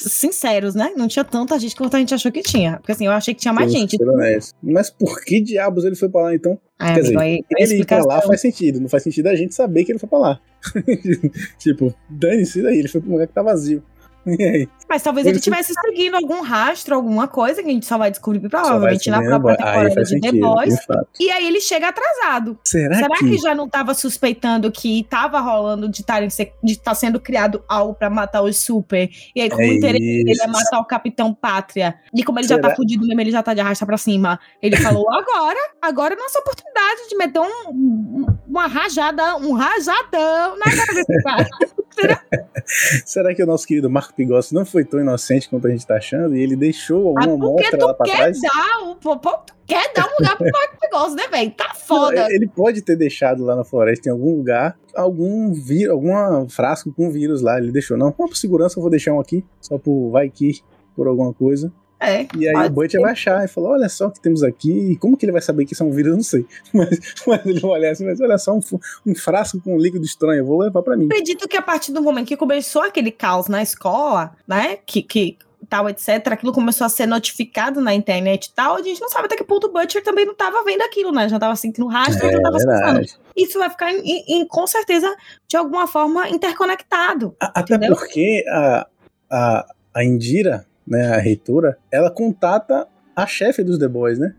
sinceros, 0.00 0.74
né? 0.74 0.92
Não 0.96 1.08
tinha 1.08 1.24
tanta 1.24 1.58
gente 1.58 1.76
quanto 1.76 1.96
a 1.96 1.98
gente 1.98 2.14
achou 2.14 2.30
que 2.32 2.42
tinha. 2.42 2.76
Porque 2.78 2.92
assim, 2.92 3.06
eu 3.06 3.12
achei 3.12 3.34
que 3.34 3.40
tinha 3.40 3.52
mais 3.52 3.70
gente. 3.70 3.96
honestos. 4.02 4.54
Mas 4.62 4.90
por 4.90 5.22
que 5.22 5.40
diabos 5.40 5.84
ele 5.84 5.96
foi 5.96 6.08
pra 6.08 6.22
lá, 6.22 6.34
então? 6.34 6.58
Ai, 6.78 6.94
Quer 6.94 7.00
amigo, 7.00 7.06
dizer, 7.06 7.18
aí, 7.18 7.44
Ele 7.58 7.74
ir 7.80 7.86
pra 7.86 8.04
lá 8.04 8.22
faz 8.22 8.40
sentido, 8.40 8.80
não 8.80 8.88
faz 8.88 9.02
sentido 9.02 9.26
a 9.28 9.34
gente 9.34 9.54
saber 9.54 9.84
que 9.84 9.92
ele 9.92 9.98
foi 9.98 10.08
pra 10.08 10.18
lá. 10.18 10.40
tipo, 11.58 11.94
dane-se 12.08 12.62
daí, 12.62 12.78
ele 12.78 12.88
foi 12.88 13.00
pra 13.00 13.10
um 13.10 13.12
lugar 13.12 13.26
que 13.26 13.34
tá 13.34 13.42
vazio. 13.42 13.82
E 14.38 14.42
aí? 14.44 14.68
Mas 14.88 15.02
talvez 15.02 15.24
Ele 15.26 15.36
ele 15.36 15.42
tivesse 15.42 15.72
seguindo 15.72 16.16
algum 16.16 16.42
rastro, 16.42 16.94
alguma 16.96 17.26
coisa 17.28 17.62
que 17.62 17.68
a 17.68 17.72
gente 17.72 17.86
só 17.86 17.96
vai 17.96 18.10
descobrir 18.10 18.40
provavelmente 18.48 19.08
na 19.08 19.18
vai 19.18 19.26
saber 19.28 19.40
própria 19.40 19.56
temporada 19.66 19.88
de 19.88 19.94
The 20.20 20.28
sentido, 20.28 20.40
Boys. 20.40 20.74
de 20.74 20.84
fato. 20.86 21.08
E 21.20 21.30
aí 21.30 21.46
ele 21.46 21.60
chega 21.60 21.88
atrasado. 21.88 22.58
Será, 22.64 22.96
Será 22.96 23.16
que... 23.16 23.30
que 23.30 23.38
já 23.38 23.54
não 23.54 23.68
tava 23.68 23.94
suspeitando 23.94 24.70
que 24.70 25.06
tava 25.08 25.38
rolando 25.40 25.88
de 25.88 26.00
estar 26.00 26.20
de 26.62 26.78
tá 26.78 26.92
sendo 26.94 27.20
criado 27.20 27.62
algo 27.68 27.94
pra 27.94 28.10
matar 28.10 28.42
os 28.42 28.58
super? 28.58 29.08
E 29.34 29.40
aí, 29.40 29.48
como 29.48 29.62
É 29.62 29.68
o 29.68 29.72
interesse 29.72 30.24
dele 30.24 30.42
é 30.42 30.46
matar 30.48 30.80
o 30.80 30.84
Capitão 30.84 31.32
Pátria, 31.32 31.94
e 32.14 32.24
como 32.24 32.38
ele 32.40 32.48
já 32.48 32.56
tá 32.58 32.64
Será? 32.68 32.76
fudido 32.76 33.06
mesmo, 33.06 33.20
ele 33.20 33.30
já 33.30 33.42
tá 33.42 33.54
de 33.54 33.60
arrasta 33.60 33.86
pra 33.86 33.96
cima, 33.96 34.40
ele 34.60 34.76
falou: 34.76 35.06
agora, 35.14 35.58
agora 35.80 36.14
é 36.14 36.16
nossa 36.16 36.40
oportunidade 36.40 37.08
de 37.08 37.16
meter 37.16 37.38
um, 37.40 37.70
um- 37.70 38.26
uma 38.48 38.66
rajada, 38.66 39.36
um 39.36 39.52
rajadão 39.52 40.58
na 40.58 40.64
cara 40.64 40.94
desse 40.94 41.22
cara. 41.22 41.48
Será 43.04 43.34
que 43.34 43.42
o 43.42 43.46
nosso 43.46 43.66
querido 43.66 43.90
Marco 43.90 44.14
Pigossi 44.14 44.54
não 44.54 44.64
foi 44.64 44.84
tão 44.84 45.00
inocente 45.00 45.48
quanto 45.48 45.66
a 45.66 45.70
gente 45.70 45.86
tá 45.86 45.96
achando? 45.96 46.36
E 46.36 46.42
ele 46.42 46.56
deixou 46.56 47.14
Ah, 47.18 47.24
alguma 47.24 47.48
porque 47.50 47.62
mostra 47.76 47.86
lá 47.86 47.94
pra 47.94 48.06
quer 48.06 48.16
trás? 48.16 48.40
dar, 48.40 48.82
um, 48.84 48.94
pô, 48.94 49.18
pô, 49.18 49.30
tu 49.38 49.54
quer 49.66 49.92
dar 49.94 50.06
um 50.06 50.10
lugar 50.18 50.36
pro 50.36 50.46
Marco 50.52 50.76
Negócio, 50.82 51.16
né, 51.16 51.24
velho? 51.30 51.50
Tá 51.52 51.68
Não, 51.68 51.74
foda. 51.74 52.26
ele 52.30 52.48
pode 52.48 52.82
ter 52.82 52.96
deixado 52.96 53.44
lá 53.44 53.56
na 53.56 53.64
floresta, 53.64 54.08
em 54.08 54.12
algum 54.12 54.36
lugar, 54.36 54.78
algum 54.94 55.52
vírus, 55.52 55.92
alguma 55.92 56.46
frasco 56.48 56.92
com 56.92 57.10
vírus 57.10 57.42
lá. 57.42 57.58
Ele 57.58 57.72
deixou, 57.72 57.96
não, 57.96 58.12
por 58.12 58.36
segurança 58.36 58.78
eu 58.78 58.82
vou 58.82 58.90
deixar 58.90 59.12
um 59.12 59.20
aqui, 59.20 59.44
só 59.60 59.78
por 59.78 60.10
vai 60.10 60.28
que, 60.30 60.60
por 60.94 61.06
alguma 61.06 61.32
coisa. 61.34 61.72
É. 62.00 62.26
E 62.36 62.48
aí 62.48 62.66
o 62.66 62.70
Butcher 62.70 63.00
vai 63.00 63.12
achar 63.12 63.44
e 63.44 63.48
falar: 63.48 63.70
olha 63.70 63.88
só 63.88 64.06
o 64.06 64.10
que 64.10 64.20
temos 64.20 64.42
aqui. 64.42 64.70
E 64.92 64.96
como 64.96 65.16
que 65.16 65.24
ele 65.26 65.32
vai 65.32 65.42
saber 65.42 65.66
que 65.66 65.74
isso 65.74 65.82
é 65.82 65.86
um 65.86 65.90
vírus? 65.90 66.10
Eu 66.12 66.16
não 66.16 66.22
sei. 66.24 66.46
Mas, 66.72 66.98
mas 67.26 67.46
ele 67.46 67.60
vai 67.60 67.70
olhar 67.72 67.90
assim, 67.90 68.06
mas 68.06 68.20
olha 68.20 68.38
só, 68.38 68.54
um, 68.54 68.60
um 69.06 69.14
frasco 69.14 69.60
com 69.60 69.74
um 69.74 69.78
líquido 69.78 70.04
estranho, 70.04 70.38
eu 70.40 70.46
vou 70.46 70.58
levar 70.60 70.82
pra 70.82 70.96
mim. 70.96 71.04
acredito 71.06 71.46
que 71.46 71.56
a 71.56 71.62
partir 71.62 71.92
do 71.92 72.02
momento 72.02 72.26
que 72.28 72.36
começou 72.36 72.82
aquele 72.82 73.10
caos 73.10 73.48
na 73.48 73.62
escola, 73.62 74.32
né, 74.48 74.78
que, 74.86 75.02
que 75.02 75.36
tal, 75.68 75.88
etc, 75.88 76.26
aquilo 76.28 76.52
começou 76.52 76.84
a 76.84 76.88
ser 76.88 77.06
notificado 77.06 77.80
na 77.80 77.94
internet 77.94 78.46
e 78.46 78.52
tal, 78.54 78.76
a 78.76 78.82
gente 78.82 79.00
não 79.00 79.08
sabe 79.10 79.26
até 79.26 79.36
que 79.36 79.44
ponto 79.44 79.66
o 79.66 79.72
Butcher 79.72 80.02
também 80.02 80.24
não 80.24 80.34
tava 80.34 80.64
vendo 80.64 80.82
aquilo, 80.82 81.12
né, 81.12 81.28
já 81.28 81.38
tava 81.38 81.54
sentindo 81.54 81.86
rastro, 81.86 82.26
É 82.26 82.32
já 82.32 82.40
tava 82.40 82.56
acessando. 82.56 82.82
verdade. 82.84 83.18
Isso 83.36 83.58
vai 83.58 83.68
ficar, 83.70 83.92
em- 83.92 84.24
em- 84.26 84.46
com 84.46 84.66
certeza, 84.66 85.14
de 85.46 85.56
alguma 85.56 85.86
forma, 85.86 86.28
interconectado. 86.30 87.34
A- 87.40 87.60
Até 87.60 87.78
porque 87.88 88.44
a, 88.48 88.86
a, 89.30 89.66
a 89.94 90.04
Indira, 90.04 90.66
né, 90.90 91.14
a 91.14 91.18
reitora, 91.18 91.78
ela 91.90 92.10
contata 92.10 92.86
a 93.14 93.26
chefe 93.26 93.62
dos 93.62 93.78
The 93.78 93.88
Boys, 93.88 94.18
né? 94.18 94.34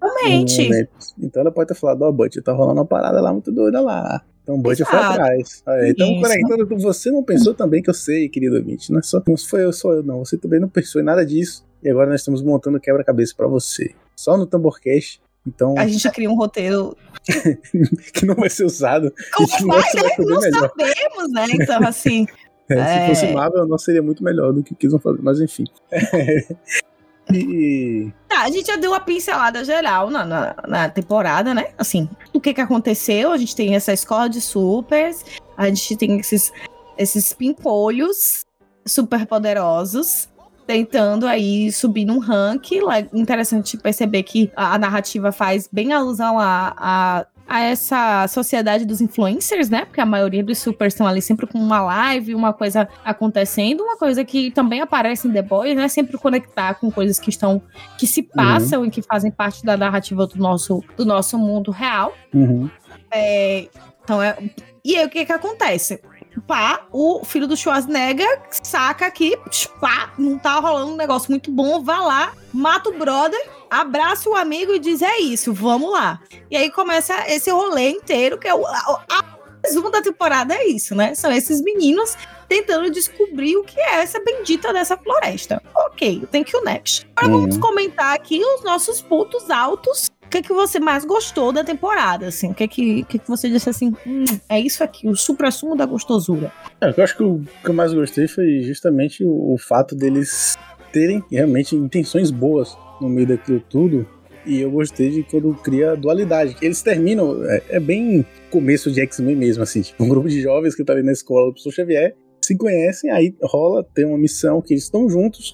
Realmente. 0.00 0.62
momento. 0.62 0.90
Então 1.18 1.40
ela 1.42 1.50
pode 1.50 1.68
ter 1.68 1.74
falado, 1.74 2.02
ó, 2.02 2.12
Butcher, 2.12 2.42
tá 2.42 2.52
rolando 2.52 2.80
uma 2.80 2.86
parada 2.86 3.20
lá 3.20 3.32
muito 3.32 3.50
doida 3.50 3.80
lá. 3.80 4.22
Então 4.42 4.54
o 4.54 4.58
Butcher 4.58 4.86
foi 4.86 4.98
atrás. 4.98 5.62
Olha, 5.66 5.88
Então, 5.88 6.20
conectando 6.20 6.68
com 6.68 6.78
você 6.78 7.10
não 7.10 7.24
pensou 7.24 7.52
também 7.52 7.82
que 7.82 7.90
eu 7.90 7.94
sei, 7.94 8.28
querido 8.28 8.56
ouvinte. 8.56 8.92
Não, 8.92 9.00
é 9.00 9.02
só, 9.02 9.20
não 9.26 9.36
foi 9.36 9.64
eu, 9.64 9.72
sou 9.72 9.92
eu, 9.94 10.02
não. 10.04 10.24
Você 10.24 10.38
também 10.38 10.60
não 10.60 10.68
pensou 10.68 11.00
em 11.00 11.04
nada 11.04 11.26
disso. 11.26 11.66
E 11.82 11.90
agora 11.90 12.08
nós 12.08 12.20
estamos 12.20 12.42
montando 12.42 12.78
quebra-cabeça 12.78 13.34
pra 13.36 13.48
você. 13.48 13.92
Só 14.14 14.36
no 14.36 14.46
Tamborcast. 14.46 15.20
Então, 15.46 15.74
A 15.78 15.86
gente 15.86 16.08
cria 16.10 16.30
um 16.30 16.34
roteiro. 16.34 16.96
que 18.12 18.24
não 18.26 18.34
vai 18.34 18.50
ser 18.50 18.64
usado. 18.64 19.12
Como 19.34 19.48
vai, 19.68 19.82
bem 19.92 20.26
Não 20.26 20.40
melhor. 20.40 20.70
sabemos, 20.70 21.32
né? 21.32 21.46
Então, 21.52 21.86
assim. 21.86 22.26
É, 22.70 22.74
É. 22.74 23.00
Se 23.00 23.20
fosse 23.20 23.32
Marvel, 23.32 23.66
nosso 23.66 23.84
seria 23.84 24.02
muito 24.02 24.22
melhor 24.22 24.52
do 24.52 24.62
que 24.62 24.74
quis 24.74 24.92
fazer. 25.00 25.18
Mas 25.22 25.40
enfim. 25.40 25.64
e, 27.32 28.12
Tá, 28.28 28.42
a 28.42 28.50
gente 28.50 28.66
já 28.66 28.76
deu 28.76 28.90
uma 28.90 29.00
pincelada 29.00 29.64
geral 29.64 30.10
na, 30.10 30.24
na, 30.24 30.54
na 30.66 30.88
temporada, 30.88 31.54
né? 31.54 31.68
Assim, 31.78 32.08
o 32.32 32.40
que 32.40 32.52
que 32.52 32.60
aconteceu? 32.60 33.32
A 33.32 33.38
gente 33.38 33.56
tem 33.56 33.74
essa 33.74 33.92
escola 33.92 34.28
de 34.28 34.40
supers, 34.40 35.24
a 35.56 35.66
gente 35.68 35.96
tem 35.96 36.18
esses, 36.18 36.52
esses 36.98 37.32
pimpolhos 37.32 38.44
super 38.84 39.26
poderosos 39.26 40.28
tentando 40.66 41.26
aí 41.26 41.70
subir 41.72 42.04
num 42.04 42.18
ranking. 42.18 42.80
Lá, 42.80 43.00
interessante 43.00 43.76
perceber 43.78 44.22
que 44.24 44.50
a, 44.56 44.74
a 44.74 44.78
narrativa 44.78 45.32
faz 45.32 45.68
bem 45.70 45.92
alusão 45.92 46.38
a, 46.38 46.74
a, 46.76 47.26
a 47.48 47.60
essa 47.60 48.26
sociedade 48.28 48.84
dos 48.84 49.00
influencers, 49.00 49.70
né? 49.70 49.84
Porque 49.84 50.00
a 50.00 50.06
maioria 50.06 50.42
dos 50.42 50.58
supers 50.58 50.94
estão 50.94 51.06
ali 51.06 51.22
sempre 51.22 51.46
com 51.46 51.58
uma 51.58 51.80
live, 51.80 52.34
uma 52.34 52.52
coisa 52.52 52.88
acontecendo, 53.04 53.82
uma 53.82 53.96
coisa 53.96 54.24
que 54.24 54.50
também 54.50 54.80
aparece 54.80 55.28
em 55.28 55.32
The 55.32 55.42
Boys, 55.42 55.76
né? 55.76 55.88
Sempre 55.88 56.18
conectar 56.18 56.74
com 56.74 56.90
coisas 56.90 57.18
que 57.18 57.30
estão 57.30 57.62
que 57.96 58.06
se 58.06 58.22
passam 58.22 58.84
e 58.84 58.90
que 58.90 59.00
fazem 59.02 59.30
parte 59.30 59.64
da 59.64 59.76
narrativa 59.76 60.26
do 60.26 60.36
nosso, 60.36 60.82
do 60.96 61.04
nosso 61.04 61.38
mundo 61.38 61.70
real. 61.70 62.12
uhum. 62.34 62.68
É, 63.10 63.68
então 64.02 64.20
é. 64.20 64.36
E 64.84 64.96
aí 64.96 65.06
o 65.06 65.10
que 65.10 65.24
que 65.24 65.32
acontece? 65.32 66.00
Pá, 66.46 66.86
o 66.92 67.24
filho 67.24 67.48
do 67.48 67.56
Schwarzenegger 67.56 68.42
saca 68.62 69.10
que, 69.10 69.36
pá, 69.80 70.12
não 70.16 70.38
tá 70.38 70.60
rolando 70.60 70.92
um 70.92 70.96
negócio 70.96 71.30
muito 71.30 71.50
bom, 71.50 71.82
vai 71.82 71.98
lá, 71.98 72.32
mata 72.52 72.88
o 72.88 72.96
brother, 72.96 73.40
abraça 73.68 74.30
o 74.30 74.34
amigo 74.34 74.72
e 74.72 74.78
diz: 74.78 75.02
é 75.02 75.18
isso, 75.18 75.52
vamos 75.52 75.90
lá. 75.90 76.20
E 76.50 76.56
aí 76.56 76.70
começa 76.70 77.14
esse 77.28 77.50
rolê 77.50 77.90
inteiro, 77.90 78.38
que 78.38 78.46
é 78.46 78.54
o. 78.54 78.64
A, 78.64 79.04
a 79.10 79.36
resumo 79.64 79.90
da 79.90 80.00
temporada 80.00 80.54
é 80.54 80.68
isso, 80.68 80.94
né? 80.94 81.14
São 81.14 81.32
esses 81.32 81.60
meninos 81.60 82.16
tentando 82.48 82.90
descobrir 82.90 83.56
o 83.56 83.64
que 83.64 83.78
é 83.80 83.96
essa 84.02 84.20
bendita 84.22 84.72
dessa 84.72 84.96
floresta. 84.96 85.62
Ok, 85.74 86.22
thank 86.30 86.52
you 86.52 86.62
next. 86.64 87.06
Agora 87.16 87.34
Uhum. 87.34 87.40
vamos 87.42 87.58
comentar 87.58 88.14
aqui 88.14 88.40
os 88.42 88.62
nossos 88.64 89.00
pontos 89.00 89.50
altos. 89.50 90.08
O 90.24 90.28
que, 90.28 90.42
que 90.42 90.52
você 90.52 90.80
mais 90.80 91.04
gostou 91.04 91.52
da 91.52 91.62
temporada, 91.62 92.26
assim? 92.26 92.50
O 92.50 92.54
que 92.54 92.66
que, 92.66 93.02
o 93.02 93.06
que, 93.06 93.18
que 93.20 93.28
você 93.28 93.48
disse 93.48 93.70
assim? 93.70 93.94
Hum, 94.04 94.24
é 94.48 94.60
isso 94.60 94.82
aqui, 94.82 95.08
o 95.08 95.14
supra-sumo 95.14 95.76
da 95.76 95.86
gostosura. 95.86 96.52
É, 96.80 96.92
eu 96.96 97.04
acho 97.04 97.16
que 97.16 97.22
o 97.22 97.40
que 97.62 97.70
eu 97.70 97.74
mais 97.74 97.92
gostei 97.94 98.26
foi 98.26 98.60
justamente 98.62 99.24
o, 99.24 99.54
o 99.54 99.56
fato 99.56 99.94
deles 99.94 100.56
terem 100.92 101.22
realmente 101.30 101.76
intenções 101.76 102.30
boas 102.32 102.76
no 103.00 103.08
meio 103.08 103.26
daquilo 103.28 103.60
tudo. 103.70 104.06
E 104.44 104.60
eu 104.60 104.70
gostei 104.70 105.10
de 105.10 105.22
quando 105.24 105.52
cria 105.54 105.92
a 105.92 105.94
dualidade. 105.94 106.56
Eles 106.62 106.80
terminam, 106.82 107.42
é, 107.44 107.62
é 107.70 107.80
bem 107.80 108.24
começo 108.50 108.90
de 108.92 109.00
X-Men 109.00 109.34
mesmo, 109.36 109.62
assim. 109.62 109.82
Tipo, 109.82 110.04
um 110.04 110.08
grupo 110.08 110.28
de 110.28 110.40
jovens 110.40 110.74
que 110.74 110.84
tá 110.84 110.92
ali 110.92 111.02
na 111.02 111.10
escola 111.12 111.46
do 111.46 111.52
professor 111.52 111.72
Xavier 111.72 112.16
se 112.46 112.56
conhecem, 112.56 113.10
aí 113.10 113.34
rola, 113.42 113.84
tem 113.94 114.04
uma 114.04 114.18
missão 114.18 114.60
que 114.60 114.74
eles 114.74 114.84
estão 114.84 115.08
juntos. 115.08 115.52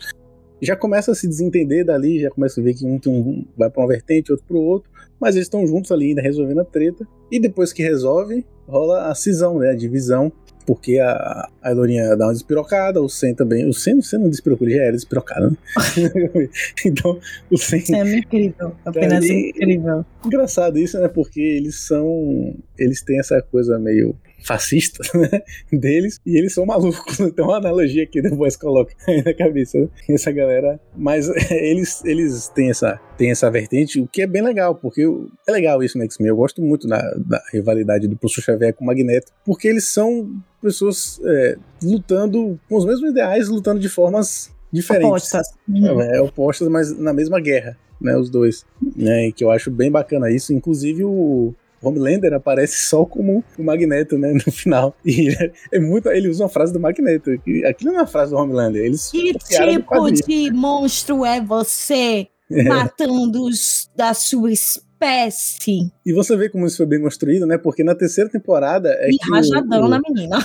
Já 0.61 0.77
começa 0.77 1.11
a 1.11 1.15
se 1.15 1.27
desentender 1.27 1.85
dali, 1.85 2.21
já 2.21 2.31
começa 2.31 2.61
a 2.61 2.65
ver 2.65 2.75
que 2.75 2.87
um, 2.87 3.01
um 3.07 3.45
vai 3.57 3.69
pra 3.69 3.83
uma 3.83 3.89
vertente, 3.89 4.31
outro 4.31 4.47
pro 4.47 4.61
outro. 4.61 4.91
Mas 5.21 5.35
eles 5.35 5.47
estão 5.47 5.67
juntos 5.67 5.91
ali 5.91 6.09
ainda 6.09 6.23
resolvendo 6.23 6.61
a 6.61 6.65
treta. 6.65 7.07
E 7.31 7.41
depois 7.41 7.73
que 7.73 7.83
resolve, 7.83 8.45
rola 8.67 9.09
a 9.09 9.15
cisão, 9.15 9.59
né? 9.59 9.71
A 9.71 9.75
divisão 9.75 10.33
porque 10.67 10.99
a, 10.99 11.49
a 11.61 11.71
Elorinha 11.71 12.17
dá 12.17 12.27
uma 12.27 12.33
despirocada, 12.33 13.01
o 13.01 13.09
Sen 13.09 13.35
também. 13.35 13.69
O 13.69 13.73
Sen, 13.73 13.99
o 13.99 14.03
Sen 14.03 14.21
não 14.21 14.31
despirocou, 14.31 14.67
ele 14.67 14.77
já 14.77 14.83
era 14.85 14.93
despirocado, 14.93 15.51
né? 15.51 15.57
então, 16.87 17.19
o 17.51 17.59
Sen. 17.59 17.83
É 17.95 18.19
incrível, 18.19 18.73
apenas 18.85 19.25
Ali- 19.25 19.51
incrível. 19.51 20.05
Engraçado 20.25 20.79
isso, 20.79 20.99
né? 21.01 21.09
Porque 21.09 21.41
eles 21.41 21.81
são. 21.81 22.55
Eles 22.79 23.03
têm 23.03 23.19
essa 23.19 23.41
coisa 23.43 23.79
meio 23.79 24.15
fascista, 24.45 25.03
né? 25.19 25.43
Deles, 25.73 26.21
e 26.25 26.37
eles 26.37 26.55
são 26.55 26.67
malucos. 26.67 27.17
Tem 27.17 27.45
uma 27.45 27.57
analogia 27.57 28.07
que 28.07 28.23
Voice 28.31 28.59
coloca 28.59 28.95
aí 29.07 29.23
na 29.23 29.35
cabeça, 29.35 29.79
né? 29.79 29.89
Essa 30.09 30.31
galera. 30.31 30.81
Mas 30.97 31.29
eles, 31.51 32.05
eles 32.05 32.49
têm, 32.49 32.71
essa, 32.71 33.01
têm 33.17 33.31
essa 33.31 33.51
vertente, 33.51 34.01
o 34.01 34.07
que 34.07 34.23
é 34.23 34.27
bem 34.27 34.43
legal, 34.43 34.75
porque 34.75 35.03
é 35.49 35.53
legal 35.53 35.83
isso 35.83 35.99
no 35.99 36.05
X-Men. 36.05 36.29
Eu 36.29 36.37
gosto 36.37 36.63
muito 36.63 36.87
da, 36.87 37.01
da 37.17 37.43
rivalidade 37.53 38.07
do 38.09 38.17
Professor 38.17 38.43
Xavier 38.43 38.75
com 38.75 38.85
o 38.85 38.87
Magneto, 38.87 39.33
porque 39.45 39.69
eles 39.69 39.85
são 39.91 40.31
pessoas 40.61 41.21
é, 41.25 41.57
lutando 41.83 42.59
com 42.69 42.77
os 42.77 42.85
mesmos 42.85 43.11
ideais, 43.11 43.49
lutando 43.49 43.81
de 43.81 43.89
formas 43.89 44.53
diferentes. 44.73 45.09
Apostas. 45.09 45.49
É, 45.75 46.17
é 46.17 46.21
opostas, 46.21 46.69
mas 46.69 46.97
na 46.97 47.13
mesma 47.13 47.41
guerra, 47.41 47.77
né? 48.01 48.17
Os 48.17 48.31
dois. 48.31 48.65
Né, 48.97 49.31
que 49.33 49.45
eu 49.45 49.51
acho 49.51 49.71
bem 49.71 49.91
bacana 49.91 50.31
isso. 50.31 50.53
Inclusive 50.53 51.05
o 51.05 51.55
Homelander 51.83 52.33
aparece 52.35 52.87
só 52.89 53.05
como 53.05 53.43
o 53.59 53.63
Magneto, 53.63 54.17
né? 54.19 54.33
No 54.33 54.53
final. 54.53 54.95
E 55.05 55.29
ele 55.29 55.37
é, 55.37 55.53
é 55.73 55.81
muito. 55.81 56.09
Ele 56.11 56.29
usa 56.29 56.45
uma 56.45 56.49
frase 56.49 56.73
do 56.73 56.79
Magneto. 56.81 57.31
que 57.45 57.65
Aquilo 57.65 57.91
não 57.93 57.99
é 57.99 58.03
uma 58.03 58.07
frase 58.07 58.31
do 58.33 58.37
Homelander. 58.39 58.83
Eles 58.85 59.11
Que 59.11 59.33
tipo 59.33 60.11
de 60.13 60.51
monstro 60.53 61.25
é 61.25 61.41
você 61.41 62.27
matando 62.51 63.45
os 63.45 63.91
da 63.97 64.15
sua 64.15 64.51
espécie? 64.53 65.91
E 66.07 66.13
você 66.13 66.37
vê 66.37 66.49
como 66.49 66.67
isso 66.67 66.77
foi 66.77 66.87
bem 66.87 67.01
construído, 67.01 67.47
né? 67.47 67.59
Porque 67.59 67.83
na 67.83 67.95
terceira 67.95 68.31
temporada 68.31 68.89
é 69.01 69.11
e 69.11 69.17
rajadão 69.31 69.87
o- 69.87 69.89
na 69.89 70.01
menina. 70.09 70.39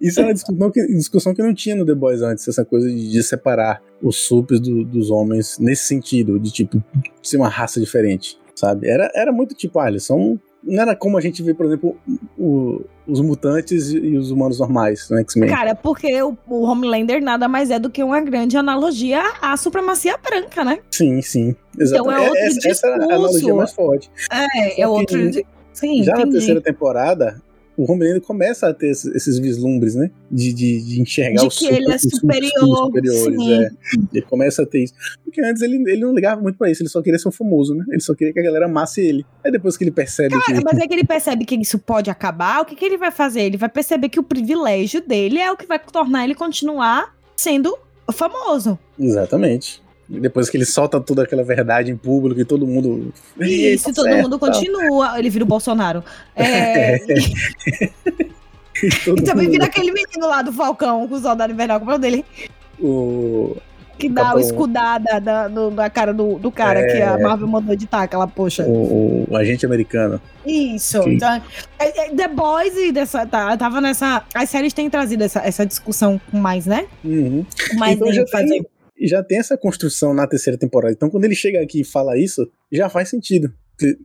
Isso 0.00 0.18
era 0.20 0.28
uma 0.28 0.34
discussão 0.34 0.70
que, 0.70 0.86
discussão 0.86 1.34
que 1.34 1.42
não 1.42 1.54
tinha 1.54 1.76
no 1.76 1.84
The 1.84 1.94
Boys 1.94 2.22
antes, 2.22 2.46
essa 2.48 2.64
coisa 2.64 2.88
de, 2.88 3.10
de 3.10 3.22
separar 3.22 3.82
os 4.02 4.16
supers 4.16 4.60
do- 4.60 4.84
dos 4.84 5.10
homens 5.10 5.58
nesse 5.58 5.84
sentido, 5.86 6.38
de 6.40 6.50
tipo, 6.50 6.82
ser 7.22 7.36
uma 7.36 7.48
raça 7.48 7.78
diferente, 7.80 8.38
sabe? 8.54 8.88
Era, 8.88 9.10
era 9.14 9.32
muito 9.32 9.54
tipo, 9.54 9.78
ah, 9.78 9.88
eles 9.88 10.04
são. 10.04 10.38
Não 10.62 10.80
era 10.82 10.96
como 10.96 11.18
a 11.18 11.20
gente 11.20 11.42
vê, 11.42 11.52
por 11.52 11.66
exemplo, 11.66 11.94
o- 12.38 12.80
os 13.06 13.20
mutantes 13.20 13.90
e, 13.92 14.16
os 14.16 14.30
humanos 14.30 14.58
normais 14.58 15.10
no 15.10 15.18
X-Men. 15.18 15.50
Cara, 15.50 15.74
porque 15.74 16.22
o, 16.22 16.34
o 16.48 16.62
Homelander 16.62 17.22
nada 17.22 17.46
mais 17.46 17.70
é 17.70 17.78
do 17.78 17.90
que 17.90 18.02
uma 18.02 18.18
grande 18.22 18.56
analogia 18.56 19.20
à 19.42 19.54
supremacia 19.58 20.16
branca, 20.16 20.64
né? 20.64 20.78
Sim, 20.90 21.20
sim. 21.20 21.54
Exato. 21.78 22.00
Então 22.02 22.10
é 22.10 22.20
outro 22.28 22.38
essa, 22.38 22.68
essa 22.68 22.86
era 22.86 22.96
a 22.96 22.98
discurso. 23.00 23.20
analogia 23.24 23.54
mais 23.54 23.72
forte. 23.72 24.10
É, 24.32 24.70
Só 24.70 24.82
é 24.82 24.88
outro. 24.88 25.30
que 25.30 25.46
Sim, 25.74 26.02
Já 26.02 26.12
na 26.12 26.20
entendi. 26.20 26.32
terceira 26.36 26.60
temporada, 26.62 27.42
o 27.76 27.90
Homelander 27.90 28.20
começa 28.20 28.68
a 28.68 28.74
ter 28.74 28.90
esses, 28.90 29.38
vislumbres, 29.38 29.94
né? 29.94 30.10
De, 30.30 30.52
de, 30.52 30.80
de 30.82 31.00
enxergar 31.00 31.40
De 31.40 31.46
os 31.48 31.58
que 31.58 31.66
ele 31.66 31.90
é 31.90 31.98
super- 31.98 32.16
superior, 32.18 32.86
superiores. 32.86 33.40
É. 33.50 33.70
Ele 34.12 34.22
começa 34.22 34.62
a 34.62 34.66
ter 34.66 34.84
isso. 34.84 34.94
Porque 35.24 35.40
antes 35.40 35.62
ele, 35.62 35.76
ele 35.90 36.00
não 36.00 36.14
ligava 36.14 36.40
muito 36.40 36.56
pra 36.56 36.70
isso, 36.70 36.82
ele 36.82 36.88
só 36.90 37.02
queria 37.02 37.18
ser 37.18 37.28
um 37.28 37.32
famoso, 37.32 37.74
né? 37.74 37.84
Ele 37.90 38.00
só 38.00 38.14
queria 38.14 38.32
que 38.32 38.40
a 38.40 38.42
galera 38.42 38.66
amasse 38.66 39.00
ele. 39.00 39.24
Aí 39.44 39.50
depois 39.50 39.76
que 39.76 39.84
ele 39.84 39.90
percebe 39.90 40.30
Cara, 40.38 40.58
que. 40.58 40.64
mas 40.64 40.78
é 40.78 40.86
que 40.86 40.94
ele 40.94 41.04
percebe 41.04 41.44
que 41.44 41.56
isso 41.56 41.78
pode 41.78 42.10
acabar, 42.10 42.62
o 42.62 42.64
que, 42.64 42.74
que 42.76 42.84
ele 42.84 42.96
vai 42.96 43.10
fazer? 43.10 43.42
Ele 43.42 43.56
vai 43.56 43.68
perceber 43.68 44.08
que 44.08 44.20
o 44.20 44.22
privilégio 44.22 45.00
dele 45.06 45.38
é 45.38 45.50
o 45.50 45.56
que 45.56 45.66
vai 45.66 45.78
tornar 45.78 46.24
ele 46.24 46.34
continuar 46.34 47.14
sendo 47.36 47.76
famoso. 48.12 48.78
Exatamente. 48.98 49.82
Depois 50.08 50.50
que 50.50 50.56
ele 50.56 50.64
solta 50.66 51.00
toda 51.00 51.22
aquela 51.22 51.42
verdade 51.42 51.90
em 51.90 51.96
público 51.96 52.40
e 52.40 52.44
todo 52.44 52.66
mundo. 52.66 53.12
E 53.40 53.72
isso 53.74 53.86
Tá 53.86 53.92
todo 53.94 54.04
certo, 54.04 54.22
mundo 54.22 54.38
tal. 54.38 54.50
continua. 54.50 55.18
Ele 55.18 55.30
vira 55.30 55.44
o 55.44 55.48
Bolsonaro. 55.48 56.02
É, 56.36 56.96
E 56.96 58.86
e 59.18 59.22
também 59.22 59.48
vira 59.48 59.66
aquele 59.66 59.92
menino 59.92 60.26
lá 60.28 60.42
do 60.42 60.52
Falcão, 60.52 61.06
com 61.08 61.14
o 61.14 61.20
soldado 61.20 61.52
invernal, 61.52 61.78
como 61.78 61.92
é 61.92 61.94
o 61.94 61.98
dele, 61.98 62.24
o... 62.80 63.56
que 63.98 64.08
dá 64.08 64.22
Capão. 64.24 64.36
o 64.36 64.40
escudada 64.40 65.20
da, 65.20 65.48
do- 65.48 65.70
da 65.70 65.88
cara 65.88 66.12
do, 66.12 66.38
do 66.38 66.50
cara 66.50 66.84
que 66.86 67.00
a 67.00 67.16
Marvel 67.16 67.46
mandou 67.46 67.72
editar, 67.72 68.02
aquela 68.02 68.26
poxa. 68.26 68.64
O, 68.64 69.24
o 69.30 69.36
agente 69.36 69.64
americano. 69.64 70.20
Isso. 70.44 71.02
Sim. 71.04 71.14
Então, 71.14 71.40
é- 71.78 72.06
é, 72.06 72.10
The 72.10 72.28
Boys 72.28 72.76
e 72.76 72.90
dessa, 72.92 73.24
tá, 73.24 73.56
tava 73.56 73.80
nessa. 73.80 74.24
As 74.34 74.50
séries 74.50 74.72
têm 74.72 74.90
trazido 74.90 75.22
essa, 75.24 75.40
essa 75.40 75.64
discussão 75.64 76.20
com 76.30 76.36
mais, 76.38 76.66
né? 76.66 76.86
Uhum. 77.04 77.46
Mais 77.78 77.94
Então 77.96 78.12
já 78.12 78.24
tem, 78.24 78.66
já 79.00 79.22
tem 79.22 79.38
essa 79.38 79.56
construção 79.56 80.14
na 80.14 80.26
terceira 80.26 80.58
temporada. 80.58 80.92
Então, 80.92 81.10
quando 81.10 81.24
ele 81.24 81.34
chega 81.34 81.60
aqui 81.60 81.80
e 81.80 81.84
fala 81.84 82.16
isso, 82.18 82.48
já 82.70 82.88
faz 82.88 83.08
sentido. 83.08 83.52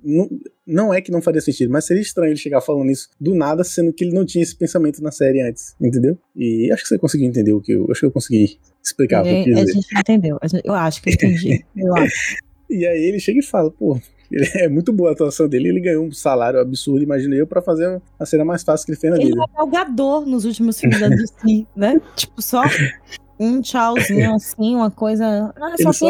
Não, 0.03 0.27
não 0.65 0.93
é 0.93 0.99
que 0.99 1.11
não 1.11 1.21
faria 1.21 1.39
sentido, 1.41 1.71
mas 1.71 1.85
seria 1.85 2.01
estranho 2.01 2.31
ele 2.31 2.37
chegar 2.39 2.59
falando 2.59 2.89
isso 2.89 3.07
do 3.21 3.35
nada, 3.35 3.63
sendo 3.63 3.93
que 3.93 4.03
ele 4.03 4.13
não 4.15 4.25
tinha 4.25 4.41
esse 4.43 4.55
pensamento 4.55 4.99
na 5.01 5.11
série 5.11 5.41
antes, 5.41 5.75
entendeu? 5.79 6.17
E 6.35 6.71
acho 6.71 6.81
que 6.83 6.89
você 6.89 6.97
conseguiu 6.97 7.27
entender 7.27 7.53
o 7.53 7.61
que 7.61 7.73
eu. 7.73 7.85
Acho 7.91 7.99
que 7.99 8.05
eu 8.07 8.11
consegui 8.11 8.57
explicar 8.83 9.21
o 9.21 9.23
que 9.25 9.29
eu 9.29 9.43
quis 9.43 9.57
a 9.57 9.59
dizer. 9.61 9.73
gente 9.73 9.99
entendeu. 9.99 10.39
Eu 10.63 10.73
acho 10.73 11.01
que 11.03 11.09
eu 11.09 11.13
entendi. 11.13 11.65
Eu 11.77 11.95
acho. 11.95 12.37
E 12.67 12.85
aí 12.85 13.03
ele 13.03 13.19
chega 13.19 13.39
e 13.39 13.43
fala, 13.43 13.69
pô. 13.69 13.99
ele- 14.31 14.47
É 14.65 14.67
muito 14.67 14.91
boa 14.91 15.09
a 15.09 15.13
atuação 15.13 15.47
dele, 15.47 15.69
ele 15.69 15.81
ganhou 15.81 16.03
um 16.05 16.11
salário 16.11 16.59
absurdo, 16.59 17.03
imaginei 17.03 17.39
eu, 17.41 17.45
pra 17.47 17.61
fazer 17.61 18.01
a 18.19 18.25
cena 18.25 18.43
mais 18.43 18.63
fácil 18.63 18.85
que 18.87 18.91
ele 18.93 18.99
fez 18.99 19.13
na 19.13 19.19
Ele 19.19 19.29
vida. 19.29 19.43
é 19.43 19.57
galgador 19.57 20.25
nos 20.25 20.45
últimos 20.45 20.79
filmes 20.79 20.99
da 20.99 21.09
DC, 21.09 21.65
né? 21.75 22.01
Tipo, 22.15 22.41
só 22.41 22.63
um 23.39 23.61
tchauzinho 23.61 24.33
assim, 24.35 24.75
uma 24.75 24.91
coisa. 24.91 25.53
Ah, 25.59 25.91
só. 25.93 26.07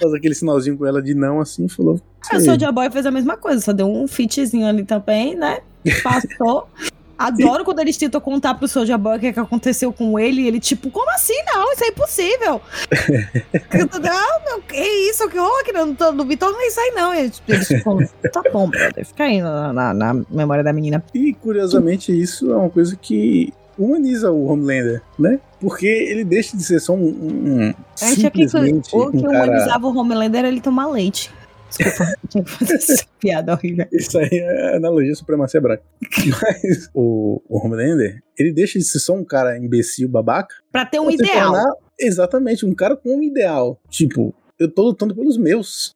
Faz 0.00 0.14
aquele 0.14 0.34
sinalzinho 0.34 0.76
com 0.78 0.86
ela 0.86 1.02
de 1.02 1.14
não 1.14 1.40
assim, 1.40 1.68
falou. 1.68 2.00
Ah, 2.32 2.36
O. 2.36 2.40
Soulja 2.40 2.72
Boy 2.72 2.90
fez 2.90 3.04
a 3.06 3.10
mesma 3.10 3.36
coisa, 3.36 3.60
só 3.60 3.72
deu 3.72 3.86
um 3.86 4.08
fitzinho 4.08 4.66
ali 4.66 4.84
também, 4.84 5.34
né? 5.36 5.58
Passou. 6.02 6.66
Adoro 7.16 7.64
quando 7.64 7.78
eles 7.78 7.96
tentam 7.96 8.20
contar 8.20 8.54
pro 8.54 8.66
Soulja 8.66 8.98
Boy 8.98 9.16
o 9.16 9.20
que, 9.20 9.26
é 9.28 9.32
que 9.32 9.38
aconteceu 9.38 9.92
com 9.92 10.18
ele 10.18 10.42
e 10.42 10.48
ele, 10.48 10.58
tipo, 10.58 10.90
como 10.90 11.08
assim? 11.12 11.34
Não, 11.46 11.72
isso 11.72 11.84
é 11.84 11.88
impossível. 11.88 12.60
Ah, 14.06 14.40
meu, 14.46 14.60
que 14.62 14.76
isso? 15.10 15.28
Que 15.28 15.38
rola 15.38 15.60
aqui? 15.60 15.72
Não, 15.72 15.94
tô, 15.94 16.12
não 16.12 16.24
me 16.24 16.36
torna 16.36 16.58
isso 16.66 16.80
aí, 16.80 16.92
não. 16.94 17.14
E 17.14 17.18
eles, 17.46 17.66
ficam, 17.68 17.98
tá 18.32 18.42
bom, 18.52 18.68
brother, 18.68 19.04
fica 19.06 19.24
aí 19.24 19.40
na, 19.40 19.72
na- 19.72 19.94
na 19.94 20.14
memória 20.30 20.62
da 20.64 20.72
menina. 20.72 21.02
E 21.14 21.32
curiosamente 21.34 22.12
isso 22.18 22.50
é 22.52 22.56
uma 22.56 22.70
coisa 22.70 22.96
que 22.96 23.52
humaniza 23.78 24.30
o 24.30 24.44
Homelander, 24.46 25.02
né? 25.18 25.40
Porque 25.60 25.86
ele 25.86 26.24
deixa 26.24 26.56
de 26.56 26.62
ser 26.62 26.80
só 26.80 26.94
um, 26.94 27.04
um- 27.06 27.66
um 27.68 27.74
Acho 28.00 28.14
que 28.30 28.46
simplesmente 28.48 28.90
o 28.94 29.10
que 29.10 29.16
um 29.18 29.22
cara. 29.22 29.44
humanizava 29.44 29.86
o 29.86 29.96
Homelander 29.96 30.38
era 30.40 30.48
ele 30.48 30.60
tomar 30.60 30.86
leite. 30.90 31.30
Desculpa, 31.68 32.12
tinha 32.28 32.44
que 32.44 32.50
fazer 32.50 32.74
essa 32.74 33.04
piada 33.18 33.52
horrível. 33.52 33.86
Isso 33.92 34.16
aí 34.18 34.28
é 34.32 34.76
analogia 34.76 35.12
à 35.12 35.16
supremacia 35.16 35.60
branca. 35.60 35.82
Mas 36.42 36.88
o, 36.94 37.40
o 37.48 37.58
Homelander, 37.58 38.20
ele 38.38 38.52
deixa 38.52 38.78
de 38.78 38.84
ser 38.84 38.98
só 39.00 39.14
um 39.14 39.24
cara 39.24 39.56
imbecil, 39.58 40.08
babaca. 40.08 40.54
Pra 40.70 40.84
ter 40.86 41.00
um 41.00 41.06
pra 41.06 41.14
ideal. 41.14 41.52
tornar 41.52 41.72
exatamente, 41.98 42.64
um 42.66 42.74
cara 42.74 42.96
com 42.96 43.16
um 43.16 43.22
ideal. 43.22 43.80
Tipo, 43.88 44.34
eu 44.58 44.70
tô 44.70 44.82
lutando 44.82 45.14
pelos 45.14 45.36
meus. 45.36 45.92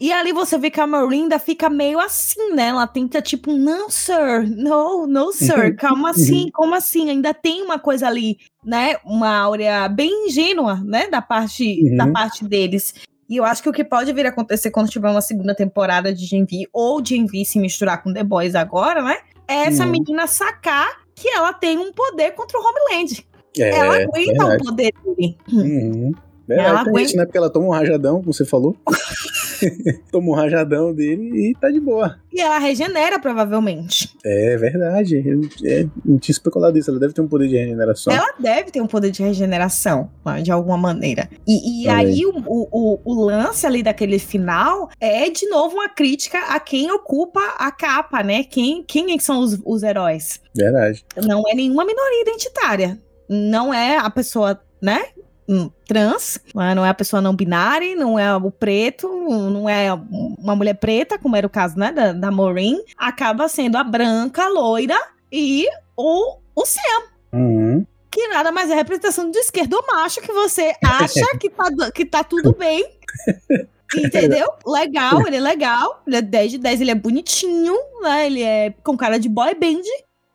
E 0.00 0.12
ali 0.12 0.32
você 0.32 0.56
vê 0.58 0.70
que 0.70 0.80
a 0.80 0.86
Marinda 0.86 1.38
fica 1.38 1.68
meio 1.70 1.98
assim, 1.98 2.52
né? 2.54 2.68
Ela 2.68 2.86
tenta, 2.86 3.20
tipo, 3.22 3.52
não, 3.52 3.88
sir, 3.90 4.48
no, 4.48 5.06
no, 5.06 5.32
sir, 5.32 5.74
calma 5.76 6.10
assim, 6.10 6.50
como 6.52 6.74
assim? 6.74 7.10
Ainda 7.10 7.32
tem 7.34 7.62
uma 7.62 7.78
coisa 7.78 8.06
ali, 8.06 8.38
né? 8.64 8.96
Uma 9.04 9.36
áurea 9.36 9.88
bem 9.88 10.26
ingênua, 10.28 10.80
né? 10.84 11.08
Da 11.08 11.20
parte, 11.22 11.82
Uhum. 11.90 11.96
da 11.96 12.06
parte 12.08 12.44
deles. 12.44 12.94
E 13.28 13.36
eu 13.36 13.44
acho 13.44 13.62
que 13.62 13.68
o 13.68 13.72
que 13.72 13.82
pode 13.84 14.12
vir 14.12 14.26
a 14.26 14.28
acontecer 14.28 14.70
quando 14.70 14.88
tiver 14.88 15.10
uma 15.10 15.20
segunda 15.20 15.54
temporada 15.54 16.14
de 16.14 16.24
Gen 16.26 16.44
V 16.44 16.68
ou 16.72 17.04
Gen 17.04 17.26
V 17.26 17.44
se 17.44 17.58
misturar 17.58 18.02
com 18.02 18.12
The 18.12 18.22
Boys 18.22 18.54
agora, 18.54 19.02
né? 19.02 19.16
É 19.48 19.66
essa 19.66 19.84
Uhum. 19.84 19.90
menina 19.92 20.26
sacar 20.26 20.86
que 21.14 21.28
ela 21.28 21.52
tem 21.52 21.76
um 21.78 21.92
poder 21.92 22.32
contra 22.32 22.58
o 22.58 22.62
Homeland. 22.62 23.26
É, 23.58 23.70
ela 23.70 23.96
aguenta 23.96 24.44
o 24.46 24.58
poder 24.64 24.92
dele. 25.04 25.36
Uhum. 25.52 26.12
Ela 26.48 26.62
Verdade, 26.62 26.84
tem 26.84 26.92
aguenta- 26.92 27.16
né? 27.16 27.24
Porque 27.24 27.38
ela 27.38 27.50
toma 27.50 27.66
um 27.66 27.70
rajadão, 27.70 28.20
como 28.20 28.32
você 28.32 28.44
falou. 28.44 28.76
Toma 30.10 30.30
um 30.30 30.34
rajadão 30.34 30.94
dele 30.94 31.50
e 31.50 31.54
tá 31.54 31.70
de 31.70 31.80
boa. 31.80 32.18
E 32.32 32.40
ela 32.40 32.58
regenera, 32.58 33.18
provavelmente. 33.18 34.14
É 34.24 34.56
verdade. 34.56 35.22
É, 35.64 35.86
não 36.04 36.18
tinha 36.18 36.32
especulado 36.32 36.78
isso. 36.78 36.90
Ela 36.90 37.00
deve 37.00 37.14
ter 37.14 37.22
um 37.22 37.28
poder 37.28 37.48
de 37.48 37.56
regeneração. 37.56 38.12
Ela 38.12 38.34
deve 38.38 38.70
ter 38.70 38.80
um 38.80 38.86
poder 38.86 39.10
de 39.10 39.22
regeneração, 39.22 40.10
de 40.42 40.52
alguma 40.52 40.76
maneira. 40.76 41.28
E, 41.46 41.84
e 41.84 41.88
aí. 41.88 42.26
o, 42.26 42.42
o, 42.46 43.00
o 43.04 43.24
lance 43.24 43.66
ali 43.66 43.82
daquele 43.82 44.18
final 44.18 44.90
é, 45.00 45.30
de 45.30 45.48
novo, 45.48 45.76
uma 45.76 45.88
crítica 45.88 46.38
a 46.48 46.60
quem 46.60 46.90
ocupa 46.90 47.40
a 47.58 47.70
capa, 47.70 48.22
né? 48.22 48.44
Quem, 48.44 48.82
quem 48.82 49.14
é 49.14 49.18
são 49.18 49.40
os, 49.40 49.58
os 49.64 49.82
heróis? 49.82 50.40
Verdade. 50.54 51.04
Não 51.24 51.42
é 51.48 51.54
nenhuma 51.54 51.84
minoria 51.84 52.22
identitária. 52.22 52.98
Não 53.28 53.72
é 53.72 53.96
a 53.96 54.08
pessoa, 54.10 54.60
né? 54.80 55.06
Hum, 55.48 55.70
Trans, 55.86 56.38
né, 56.54 56.74
não 56.74 56.84
é 56.84 56.88
a 56.88 56.94
pessoa 56.94 57.20
não 57.20 57.34
binária, 57.34 57.94
não 57.94 58.18
é 58.18 58.34
o 58.36 58.50
preto, 58.50 59.08
não 59.08 59.68
é 59.68 59.92
uma 59.92 60.56
mulher 60.56 60.74
preta, 60.74 61.18
como 61.18 61.36
era 61.36 61.46
o 61.46 61.50
caso 61.50 61.78
né, 61.78 61.92
da, 61.92 62.12
da 62.12 62.30
Maureen, 62.30 62.82
acaba 62.96 63.48
sendo 63.48 63.76
a 63.76 63.84
branca, 63.84 64.48
loira 64.48 64.98
e 65.30 65.66
o, 65.96 66.38
o 66.54 66.66
Sam 66.66 66.80
Uhum. 67.32 67.84
que 68.10 68.28
nada 68.28 68.50
mais 68.50 68.70
é 68.70 68.72
a 68.72 68.76
representação 68.76 69.30
do 69.30 69.36
esquerdo 69.38 69.82
macho 69.92 70.22
que 70.22 70.32
você 70.32 70.72
acha 70.82 71.36
que 71.38 71.50
tá, 71.50 71.90
que 71.92 72.04
tá 72.04 72.24
tudo 72.24 72.54
bem. 72.54 72.86
Entendeu? 73.94 74.48
Legal, 74.66 75.26
ele 75.26 75.36
é 75.36 75.40
legal. 75.40 76.02
Ele 76.06 76.16
é 76.16 76.22
10 76.22 76.52
de 76.52 76.58
10, 76.58 76.80
ele 76.80 76.90
é 76.90 76.94
bonitinho, 76.94 77.74
né? 78.02 78.26
Ele 78.26 78.42
é 78.42 78.74
com 78.82 78.96
cara 78.96 79.18
de 79.18 79.28
boy 79.28 79.54
band, 79.54 79.82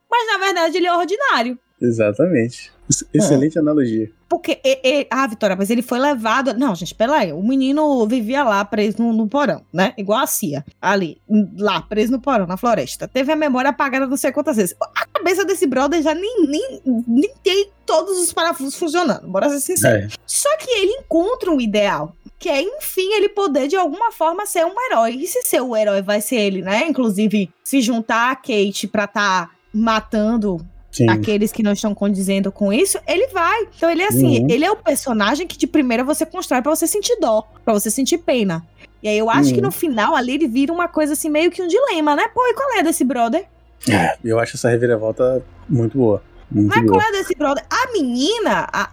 mas 0.09 0.27
na 0.27 0.37
verdade 0.45 0.77
ele 0.77 0.87
é 0.87 0.95
ordinário. 0.95 1.57
Exatamente. 1.81 2.71
Ex- 2.91 3.05
Excelente 3.13 3.57
analogia. 3.57 4.11
Porque, 4.27 4.59
e- 4.63 4.79
e- 4.83 5.07
ah, 5.09 5.27
Vitória, 5.27 5.55
mas 5.55 5.69
ele 5.69 5.81
foi 5.81 5.99
levado. 5.99 6.53
Não, 6.53 6.73
gente, 6.75 6.95
peraí. 6.95 7.33
O 7.33 7.41
menino 7.43 8.05
vivia 8.07 8.43
lá 8.43 8.63
preso 8.63 8.97
no, 9.01 9.11
no 9.13 9.27
porão, 9.27 9.61
né? 9.73 9.93
Igual 9.97 10.19
a 10.19 10.27
Cia, 10.27 10.63
ali, 10.81 11.17
lá, 11.57 11.81
preso 11.81 12.11
no 12.11 12.19
porão, 12.21 12.47
na 12.47 12.55
floresta. 12.57 13.07
Teve 13.07 13.31
a 13.31 13.35
memória 13.35 13.69
apagada 13.69 14.07
não 14.07 14.15
sei 14.17 14.31
quantas 14.31 14.55
vezes. 14.57 14.75
A 14.95 15.05
cabeça 15.07 15.43
desse 15.43 15.67
brother 15.67 16.01
já 16.01 16.13
nem, 16.15 16.45
nem, 16.47 16.81
nem 17.07 17.31
tem 17.43 17.69
todos 17.85 18.19
os 18.19 18.31
parafusos 18.31 18.75
funcionando, 18.75 19.27
bora 19.27 19.49
ser 19.49 19.59
sincero. 19.59 20.05
É. 20.05 20.07
Só 20.25 20.49
que 20.57 20.69
ele 20.69 20.91
encontra 20.93 21.51
um 21.51 21.59
ideal. 21.59 22.15
Que 22.39 22.49
é, 22.49 22.59
enfim, 22.61 23.07
ele 23.13 23.29
poder 23.29 23.67
de 23.67 23.75
alguma 23.75 24.11
forma 24.11 24.47
ser 24.47 24.65
um 24.65 24.73
herói. 24.89 25.11
E 25.11 25.27
se 25.27 25.43
ser 25.43 25.61
o 25.61 25.75
herói 25.75 26.01
vai 26.01 26.21
ser 26.21 26.37
ele, 26.37 26.61
né? 26.63 26.87
Inclusive, 26.87 27.51
se 27.63 27.81
juntar 27.81 28.31
a 28.31 28.35
Kate 28.35 28.87
pra 28.87 29.05
tá 29.05 29.49
matando 29.71 30.65
Sim. 30.91 31.09
aqueles 31.09 31.51
que 31.51 31.63
não 31.63 31.71
estão 31.71 31.95
condizendo 31.95 32.51
com 32.51 32.71
isso, 32.73 32.99
ele 33.07 33.27
vai. 33.27 33.67
Então 33.75 33.89
ele 33.89 34.01
é 34.01 34.07
assim, 34.07 34.39
Uhum. 34.41 34.47
ele 34.49 34.65
é 34.65 34.71
o 34.71 34.75
personagem 34.75 35.47
que 35.47 35.57
de 35.57 35.65
primeira 35.67 36.03
você 36.03 36.25
constrói 36.25 36.61
pra 36.61 36.75
você 36.75 36.85
sentir 36.85 37.17
dó, 37.19 37.47
pra 37.63 37.73
você 37.73 37.89
sentir 37.89 38.17
pena. 38.17 38.65
E 39.01 39.07
aí 39.07 39.17
eu 39.17 39.29
acho 39.29 39.49
Uhum. 39.49 39.55
que 39.55 39.61
no 39.61 39.71
final 39.71 40.15
ali 40.15 40.33
ele 40.33 40.47
vira 40.47 40.71
uma 40.73 40.87
coisa 40.87 41.13
assim 41.13 41.29
meio 41.29 41.49
que 41.49 41.61
um 41.61 41.67
dilema, 41.67 42.15
né? 42.15 42.27
Pô, 42.33 42.41
e 42.45 42.53
qual 42.53 42.77
é 42.77 42.83
desse 42.83 43.03
brother? 43.03 43.45
É, 43.89 44.17
Eu 44.23 44.37
acho 44.39 44.57
essa 44.57 44.69
reviravolta 44.69 45.43
muito 45.67 45.97
boa. 45.97 46.21
Muito 46.51 46.67
Mas 46.75 46.85
boa. 46.85 46.99
qual 46.99 47.09
é 47.09 47.11
desse 47.13 47.33
brother? 47.35 47.63
A 47.69 47.91
menina, 47.93 48.67
a, 48.71 48.89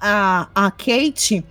a, 0.55 0.66
a 0.66 0.70
Kate, 0.70 1.44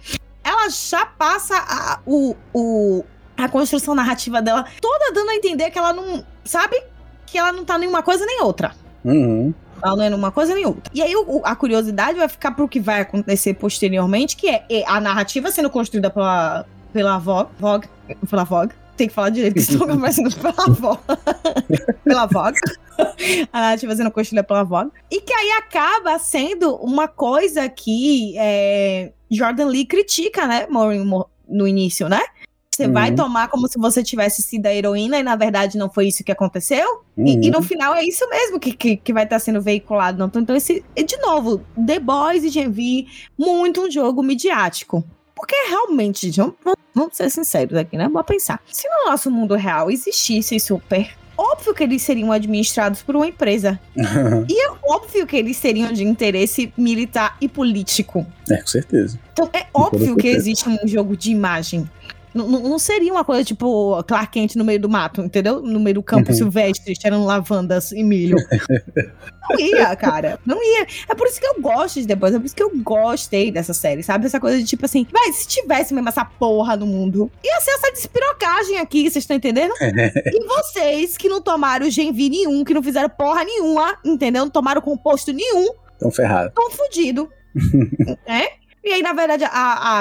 ela 0.43 0.69
já 0.69 1.05
passa 1.05 1.55
a, 1.57 1.99
o, 2.05 2.33
o, 2.53 3.03
a 3.37 3.49
construção 3.49 3.93
narrativa 3.93 4.41
dela 4.41 4.65
toda 4.81 5.11
dando 5.11 5.29
a 5.29 5.35
entender 5.35 5.69
que 5.69 5.77
ela 5.77 5.91
não, 5.93 6.25
sabe? 6.45 6.81
Que 7.25 7.37
ela 7.37 7.51
não 7.51 7.65
tá 7.65 7.77
nenhuma 7.77 8.01
coisa 8.01 8.25
nem 8.25 8.41
outra. 8.41 8.71
Uhum. 9.03 9.53
É 10.01 10.09
numa 10.09 10.31
coisa 10.31 10.53
nem 10.55 10.65
outra. 10.65 10.91
E 10.93 11.01
aí 11.01 11.15
o- 11.15 11.41
a 11.43 11.55
curiosidade 11.55 12.17
vai 12.17 12.27
ficar 12.27 12.51
pro 12.51 12.67
que 12.67 12.79
vai 12.79 13.01
acontecer 13.01 13.53
posteriormente, 13.53 14.35
que 14.35 14.49
é 14.49 14.65
é 14.69 14.83
a 14.87 14.99
narrativa 14.99 15.51
sendo 15.51 15.69
construída 15.69 16.09
pela, 16.09 16.65
pela 16.93 17.17
Vogue. 17.17 17.87
Pela 18.29 18.43
Vogue. 18.43 18.73
Tem 18.95 19.07
que 19.07 19.13
falar 19.13 19.29
direito, 19.29 19.57
estou 19.57 19.87
conversando 19.87 20.33
pela 20.37 20.65
Vogue. 20.67 20.99
pela 22.03 22.25
Vogue. 22.25 22.57
A 23.53 23.61
narrativa 23.61 23.95
sendo 23.95 24.09
construída 24.11 24.43
pela 24.43 24.63
Vogue. 24.63 24.91
E 25.11 25.21
que 25.21 25.31
aí 25.33 25.51
acaba 25.51 26.17
sendo 26.17 26.75
uma 26.77 27.07
coisa 27.07 27.69
que 27.69 28.33
é, 28.37 29.11
Jordan 29.29 29.67
Lee 29.67 29.85
critica, 29.85 30.47
né, 30.47 30.65
Maureen 30.67 31.05
no 31.47 31.67
início, 31.67 32.09
né? 32.09 32.21
Você 32.77 32.87
vai 32.87 33.09
Uhum. 33.09 33.15
tomar 33.15 33.47
como 33.47 33.67
se 33.67 33.79
você 33.79 34.03
tivesse 34.03 34.43
sido 34.43 34.67
a 34.67 34.73
heroína 34.73 35.17
e 35.17 35.23
na 35.23 35.35
verdade 35.35 35.79
não 35.79 35.89
foi 35.89 36.07
isso 36.09 36.23
que 36.23 36.31
aconteceu? 36.31 37.01
E, 37.17 37.31
e 37.33 37.45
Uhum. 37.49 37.57
no 37.57 37.61
final 37.63 37.95
é 37.95 38.03
isso 38.03 38.29
mesmo 38.29 38.59
que, 38.59 38.71
que, 38.71 38.97
que 38.97 39.11
vai 39.11 39.23
estar 39.23 39.39
sendo 39.39 39.59
veiculado. 39.59 40.19
Não? 40.19 40.31
Então, 40.41 40.55
esse, 40.55 40.85
e 40.95 41.03
de 41.03 41.17
novo, 41.17 41.59
The 41.87 41.99
Boys 41.99 42.43
e 42.43 42.49
Gen 42.49 42.69
V, 42.69 43.07
muito 43.35 43.81
um 43.81 43.89
jogo 43.89 44.21
midiático. 44.21 45.03
Porque 45.35 45.55
realmente, 45.69 46.29
vamos, 46.31 46.55
vamos 46.93 47.17
ser 47.17 47.31
sinceros 47.31 47.75
aqui, 47.77 47.97
né? 47.97 48.07
Bora 48.07 48.23
pensar. 48.23 48.61
Se 48.71 48.87
no 48.87 49.09
nosso 49.09 49.31
mundo 49.31 49.55
real 49.55 49.89
existisse 49.89 50.59
super, 50.59 51.09
óbvio 51.35 51.73
que 51.73 51.83
eles 51.83 52.01
seriam 52.03 52.31
administrados 52.31 53.01
por 53.01 53.15
uma 53.15 53.25
empresa. 53.27 53.79
E 54.47 54.65
é 54.67 54.71
óbvio 54.83 55.25
que 55.25 55.35
eles 55.35 55.57
seriam 55.57 55.91
de 55.91 56.03
interesse 56.03 56.71
militar 56.77 57.37
e 57.41 57.47
político. 57.49 58.23
É, 58.49 58.57
com 58.57 58.67
certeza. 58.67 59.19
Então 59.33 59.49
é 59.51 59.61
Com 59.71 59.81
óbvio 59.81 60.15
que 60.15 60.21
certeza. 60.27 60.37
existe 60.37 60.69
um 60.69 60.87
jogo 60.87 61.17
de 61.17 61.31
imagem. 61.31 61.89
Não, 62.37 62.47
não- 62.61 62.79
seria 62.79 63.11
uma 63.11 63.23
coisa 63.25 63.43
tipo 63.43 64.01
Clark 64.03 64.31
Kent 64.31 64.55
no 64.55 64.63
meio 64.63 64.79
do 64.79 64.87
mato, 64.89 65.21
entendeu? 65.21 65.61
No 65.61 65.79
meio 65.79 65.95
do 65.95 66.03
campo 66.03 66.29
Uhum. 66.31 66.37
silvestre, 66.37 66.95
cheirando 66.99 67.25
lavandas 67.25 67.91
e 67.91 68.03
milho. 68.03 68.37
Não 69.49 69.59
ia, 69.59 69.95
cara. 69.95 70.39
Não 70.45 70.61
ia. 70.63 70.85
É 71.09 71.15
por 71.15 71.27
isso 71.27 71.39
que 71.39 71.47
eu 71.47 71.61
gosto 71.61 71.99
de 72.01 72.07
The 72.07 72.15
Boys, 72.15 72.33
é 72.35 72.39
por 72.39 72.45
isso 72.45 72.55
que 72.55 72.63
eu 72.63 72.71
gostei 72.77 73.51
dessa 73.51 73.73
série, 73.73 74.03
sabe? 74.03 74.25
Essa 74.25 74.39
coisa 74.39 74.57
de 74.57 74.65
tipo 74.65 74.85
assim, 74.85 75.05
vai, 75.11 75.31
se 75.33 75.47
tivesse 75.47 75.93
mesmo 75.93 76.09
essa 76.09 76.23
porra 76.25 76.75
no 76.77 76.85
mundo, 76.85 77.31
ia 77.43 77.59
ser 77.61 77.71
essa 77.71 77.91
despirocagem 77.91 78.79
aqui, 78.79 79.01
vocês 79.09 79.23
estão 79.23 79.35
entendendo? 79.37 79.73
e 79.81 80.45
vocês 80.47 81.17
que 81.17 81.27
não 81.29 81.41
tomaram 81.41 81.89
genvi 81.89 82.29
nenhum, 82.29 82.63
que 82.63 82.73
não 82.73 82.83
fizeram 82.83 83.09
porra 83.09 83.43
nenhuma, 83.43 83.97
entendeu? 84.05 84.43
Não 84.43 84.51
tomaram 84.51 84.81
composto 84.81 85.31
nenhum, 85.33 85.69
Tão 85.99 86.11
ferrado. 86.11 86.51
tão 86.53 86.69
fudido. 86.71 87.29
é? 88.27 88.49
E 88.83 88.93
aí, 88.93 89.01
na 89.01 89.11
verdade, 89.13 89.43
a, 89.43 89.49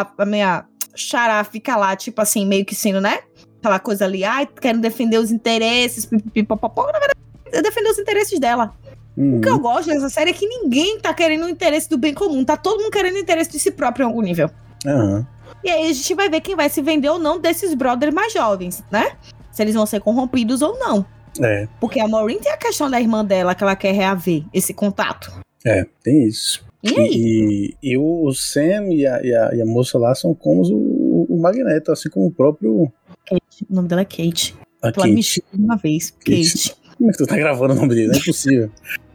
a, 0.02 0.12
a 0.18 0.26
minha 0.26 0.64
xará 0.96 1.42
fica 1.44 1.76
lá, 1.76 1.94
tipo 1.96 2.20
assim, 2.20 2.46
meio 2.46 2.64
que 2.64 2.74
sendo, 2.74 3.00
né? 3.00 3.20
Aquela 3.58 3.78
coisa 3.78 4.04
ali, 4.04 4.24
ai, 4.24 4.46
quero 4.46 4.78
defender 4.78 5.18
os 5.18 5.30
interesses, 5.30 6.06
pipipipopopó. 6.06 6.86
Na 6.86 6.98
verdade, 6.98 7.18
é 7.52 7.62
defender 7.62 7.90
os 7.90 7.98
interesses 7.98 8.38
dela. 8.38 8.74
Uhum. 9.16 9.38
O 9.38 9.40
que 9.40 9.48
eu 9.48 9.58
gosto 9.58 9.88
dessa 9.88 10.08
série 10.10 10.30
é 10.30 10.34
que 10.34 10.46
ninguém 10.46 11.00
tá 11.00 11.14
querendo 11.14 11.46
o 11.46 11.48
interesse 11.48 11.88
do 11.88 11.96
bem 11.96 12.12
comum, 12.12 12.44
tá 12.44 12.56
todo 12.56 12.82
mundo 12.82 12.92
querendo 12.92 13.14
o 13.14 13.18
interesse 13.18 13.50
de 13.50 13.58
si 13.58 13.70
próprio 13.70 14.04
em 14.04 14.06
algum 14.06 14.20
nível. 14.20 14.50
Aham. 14.86 15.26
E 15.64 15.70
aí 15.70 15.90
a 15.90 15.92
gente 15.92 16.14
vai 16.14 16.28
ver 16.28 16.40
quem 16.42 16.54
vai 16.54 16.68
se 16.68 16.82
vender 16.82 17.08
ou 17.08 17.18
não 17.18 17.40
desses 17.40 17.74
brothers 17.74 18.14
mais 18.14 18.32
jovens, 18.32 18.84
né? 18.90 19.12
Se 19.50 19.62
eles 19.62 19.74
vão 19.74 19.86
ser 19.86 20.00
corrompidos 20.00 20.60
ou 20.62 20.78
não. 20.78 21.04
É, 21.40 21.66
Porque 21.80 21.98
a 21.98 22.06
Maureen 22.08 22.38
tem 22.38 22.52
a 22.52 22.56
questão 22.56 22.90
da 22.90 23.00
irmã 23.00 23.24
dela 23.24 23.54
que 23.54 23.62
ela 23.62 23.76
quer 23.76 23.92
reaver 23.92 24.44
esse 24.52 24.72
contato. 24.72 25.32
é, 25.64 25.84
tem 26.02 26.26
isso. 26.26 26.64
E 26.86 27.00
aí? 27.00 27.76
E, 27.82 27.92
e 27.92 27.98
o 27.98 28.32
Sam 28.32 28.92
e 28.92 29.06
a, 29.06 29.20
e 29.22 29.34
a, 29.34 29.54
e 29.54 29.62
a 29.62 29.66
moça 29.66 29.98
lá 29.98 30.14
são 30.14 30.34
como 30.34 30.62
o, 30.62 31.26
o 31.28 31.40
Magneto, 31.40 31.92
assim 31.92 32.08
como 32.08 32.26
o 32.26 32.30
próprio. 32.30 32.92
Kate. 33.26 33.66
O 33.68 33.74
nome 33.74 33.88
dela 33.88 34.02
é 34.02 34.04
Kate. 34.04 34.54
A 34.82 34.88
Ela 34.88 35.06
me 35.06 35.16
Kate. 35.16 35.22
chama 35.22 35.64
uma 35.64 35.76
vez. 35.76 36.10
Kate. 36.10 36.52
Kate. 36.52 36.76
Como 36.96 37.10
é 37.10 37.12
que 37.12 37.18
tu 37.18 37.26
tá 37.26 37.36
gravando 37.36 37.74
o 37.74 37.76
nome 37.76 37.94
dele? 37.94 38.08
Não 38.08 38.18
é 38.18 38.24
possível. 38.24 38.70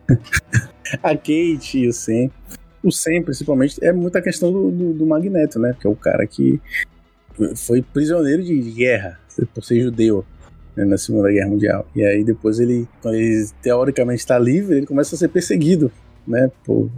a 1.02 1.16
Kate 1.16 1.80
e 1.80 1.88
o 1.88 1.94
Sam. 1.94 2.30
O 2.84 2.92
Sam, 2.92 3.22
principalmente, 3.24 3.84
é 3.84 3.92
muita 3.92 4.22
questão 4.22 4.52
do, 4.52 4.72
do, 4.72 4.94
do 4.94 5.06
Magneto, 5.06 5.60
né? 5.60 5.76
Que 5.80 5.88
é 5.88 5.90
o 5.90 5.96
cara 5.96 6.26
que 6.28 6.60
foi 7.56 7.82
prisioneiro 7.82 8.44
de 8.44 8.60
guerra 8.72 9.20
por 9.54 9.64
ser 9.64 9.82
judeu 9.82 10.26
né, 10.76 10.86
na 10.86 10.98
Segunda 10.98 11.32
Guerra 11.32 11.50
Mundial. 11.50 11.88
E 11.96 12.04
aí 12.04 12.24
depois 12.24 12.60
ele, 12.60 12.88
quando 13.02 13.16
ele 13.16 13.48
teoricamente 13.62 14.20
está 14.20 14.38
livre, 14.38 14.78
ele 14.78 14.86
começa 14.86 15.16
a 15.16 15.18
ser 15.18 15.30
perseguido, 15.30 15.92
né? 16.28 16.52
Por, 16.64 16.90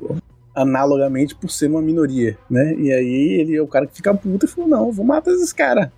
analogamente 0.55 1.35
por 1.35 1.49
ser 1.49 1.67
uma 1.67 1.81
minoria, 1.81 2.37
né? 2.49 2.73
E 2.75 2.91
aí 2.91 3.39
ele 3.41 3.55
é 3.55 3.61
o 3.61 3.67
cara 3.67 3.87
que 3.87 3.95
fica 3.95 4.13
puto 4.13 4.45
e 4.45 4.49
falou, 4.49 4.69
não, 4.69 4.91
vou 4.91 5.05
matar 5.05 5.31
esses 5.31 5.51
caras. 5.53 5.89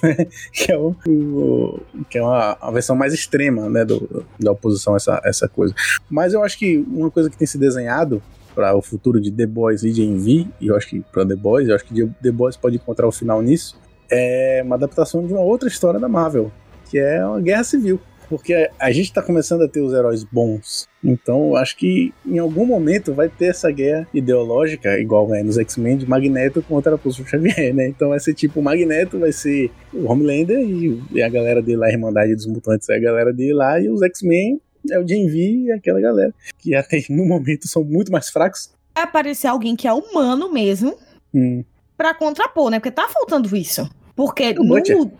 que 0.52 0.70
é, 0.72 0.78
o, 0.78 0.94
o- 1.06 1.80
que 2.08 2.18
é 2.18 2.22
uma, 2.22 2.56
versão 2.72 2.94
mais 2.96 3.12
extrema, 3.12 3.68
né, 3.68 3.84
do, 3.84 4.24
da 4.38 4.52
oposição 4.52 4.94
a 4.94 4.96
essa, 4.96 5.20
essa 5.24 5.48
coisa. 5.48 5.74
Mas 6.08 6.32
eu 6.32 6.42
acho 6.42 6.58
que 6.58 6.78
uma 6.88 7.10
coisa 7.10 7.28
que 7.28 7.36
tem 7.36 7.46
se 7.46 7.58
desenhado 7.58 8.22
para 8.54 8.74
o 8.76 8.80
futuro 8.80 9.20
de 9.20 9.32
The 9.32 9.46
Boys 9.46 9.82
e 9.82 9.90
de 9.90 10.02
Envy, 10.02 10.48
e 10.60 10.68
eu 10.68 10.76
acho 10.76 10.88
que 10.88 11.00
para 11.12 11.26
The 11.26 11.34
Boys, 11.34 11.68
eu 11.68 11.74
acho 11.74 11.84
que 11.84 12.06
The 12.22 12.30
Boys 12.30 12.56
pode 12.56 12.76
encontrar 12.76 13.06
o 13.08 13.12
final 13.12 13.42
nisso, 13.42 13.76
é 14.10 14.62
uma 14.64 14.76
adaptação 14.76 15.26
de 15.26 15.32
uma 15.32 15.42
outra 15.42 15.68
história 15.68 15.98
da 15.98 16.08
Marvel, 16.08 16.52
que 16.88 16.98
é 16.98 17.26
uma 17.26 17.40
guerra 17.40 17.64
civil. 17.64 18.00
Porque 18.28 18.70
a 18.78 18.92
gente 18.92 19.12
tá 19.12 19.22
começando 19.22 19.62
a 19.62 19.68
ter 19.68 19.80
os 19.80 19.92
heróis 19.92 20.24
bons. 20.24 20.88
Então, 21.02 21.48
eu 21.48 21.56
acho 21.56 21.76
que 21.76 22.12
em 22.24 22.38
algum 22.38 22.64
momento 22.64 23.12
vai 23.12 23.28
ter 23.28 23.46
essa 23.46 23.70
guerra 23.70 24.08
ideológica, 24.12 24.98
igual 24.98 25.28
né, 25.28 25.42
nos 25.42 25.58
X-Men, 25.58 25.98
de 25.98 26.08
Magneto 26.08 26.62
contra 26.62 26.94
o 26.94 26.98
Professor 26.98 27.26
Xavier, 27.26 27.74
né? 27.74 27.88
Então 27.88 28.10
vai 28.10 28.20
ser 28.20 28.34
tipo, 28.34 28.60
o 28.60 28.62
Magneto 28.62 29.18
vai 29.18 29.32
ser 29.32 29.70
o 29.92 30.10
Homelander 30.10 30.60
e, 30.60 31.02
e 31.12 31.22
a 31.22 31.28
galera 31.28 31.60
dele 31.60 31.78
lá, 31.78 31.86
a 31.86 31.92
Irmandade 31.92 32.34
dos 32.34 32.46
Mutantes 32.46 32.88
é 32.88 32.96
a 32.96 33.00
galera 33.00 33.32
dele 33.32 33.54
lá, 33.54 33.80
e 33.80 33.88
os 33.88 34.00
X-Men 34.02 34.60
é 34.90 34.98
o 34.98 35.06
Gen 35.06 35.26
V 35.26 35.38
e 35.38 35.72
aquela 35.72 36.00
galera. 36.00 36.32
Que 36.58 36.74
até 36.74 37.02
no 37.10 37.24
momento 37.26 37.68
são 37.68 37.84
muito 37.84 38.10
mais 38.10 38.30
fracos. 38.30 38.72
Vai 38.94 39.04
aparecer 39.04 39.48
alguém 39.48 39.74
que 39.76 39.88
é 39.88 39.92
humano 39.92 40.52
mesmo 40.52 40.96
Hum, 41.34 41.64
pra 41.96 42.14
contrapor, 42.14 42.70
né? 42.70 42.78
Porque 42.78 42.92
tá 42.92 43.08
faltando 43.08 43.54
isso. 43.56 43.90
Porque 44.14 44.54
no... 44.54 45.10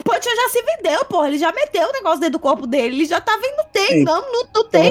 O 0.00 0.02
Puncher 0.04 0.34
já 0.34 0.48
se 0.48 0.62
vendeu, 0.62 1.04
porra. 1.04 1.28
Ele 1.28 1.38
já 1.38 1.52
meteu 1.52 1.88
o 1.88 1.92
negócio 1.92 2.20
dentro 2.20 2.38
do 2.38 2.38
corpo 2.38 2.66
dele. 2.66 2.96
Ele 2.96 3.04
já 3.04 3.20
tá 3.20 3.36
vendo 3.40 3.66
tem, 3.72 4.02
não, 4.04 4.20
não, 4.32 4.44
não 4.54 4.68
tem. 4.68 4.90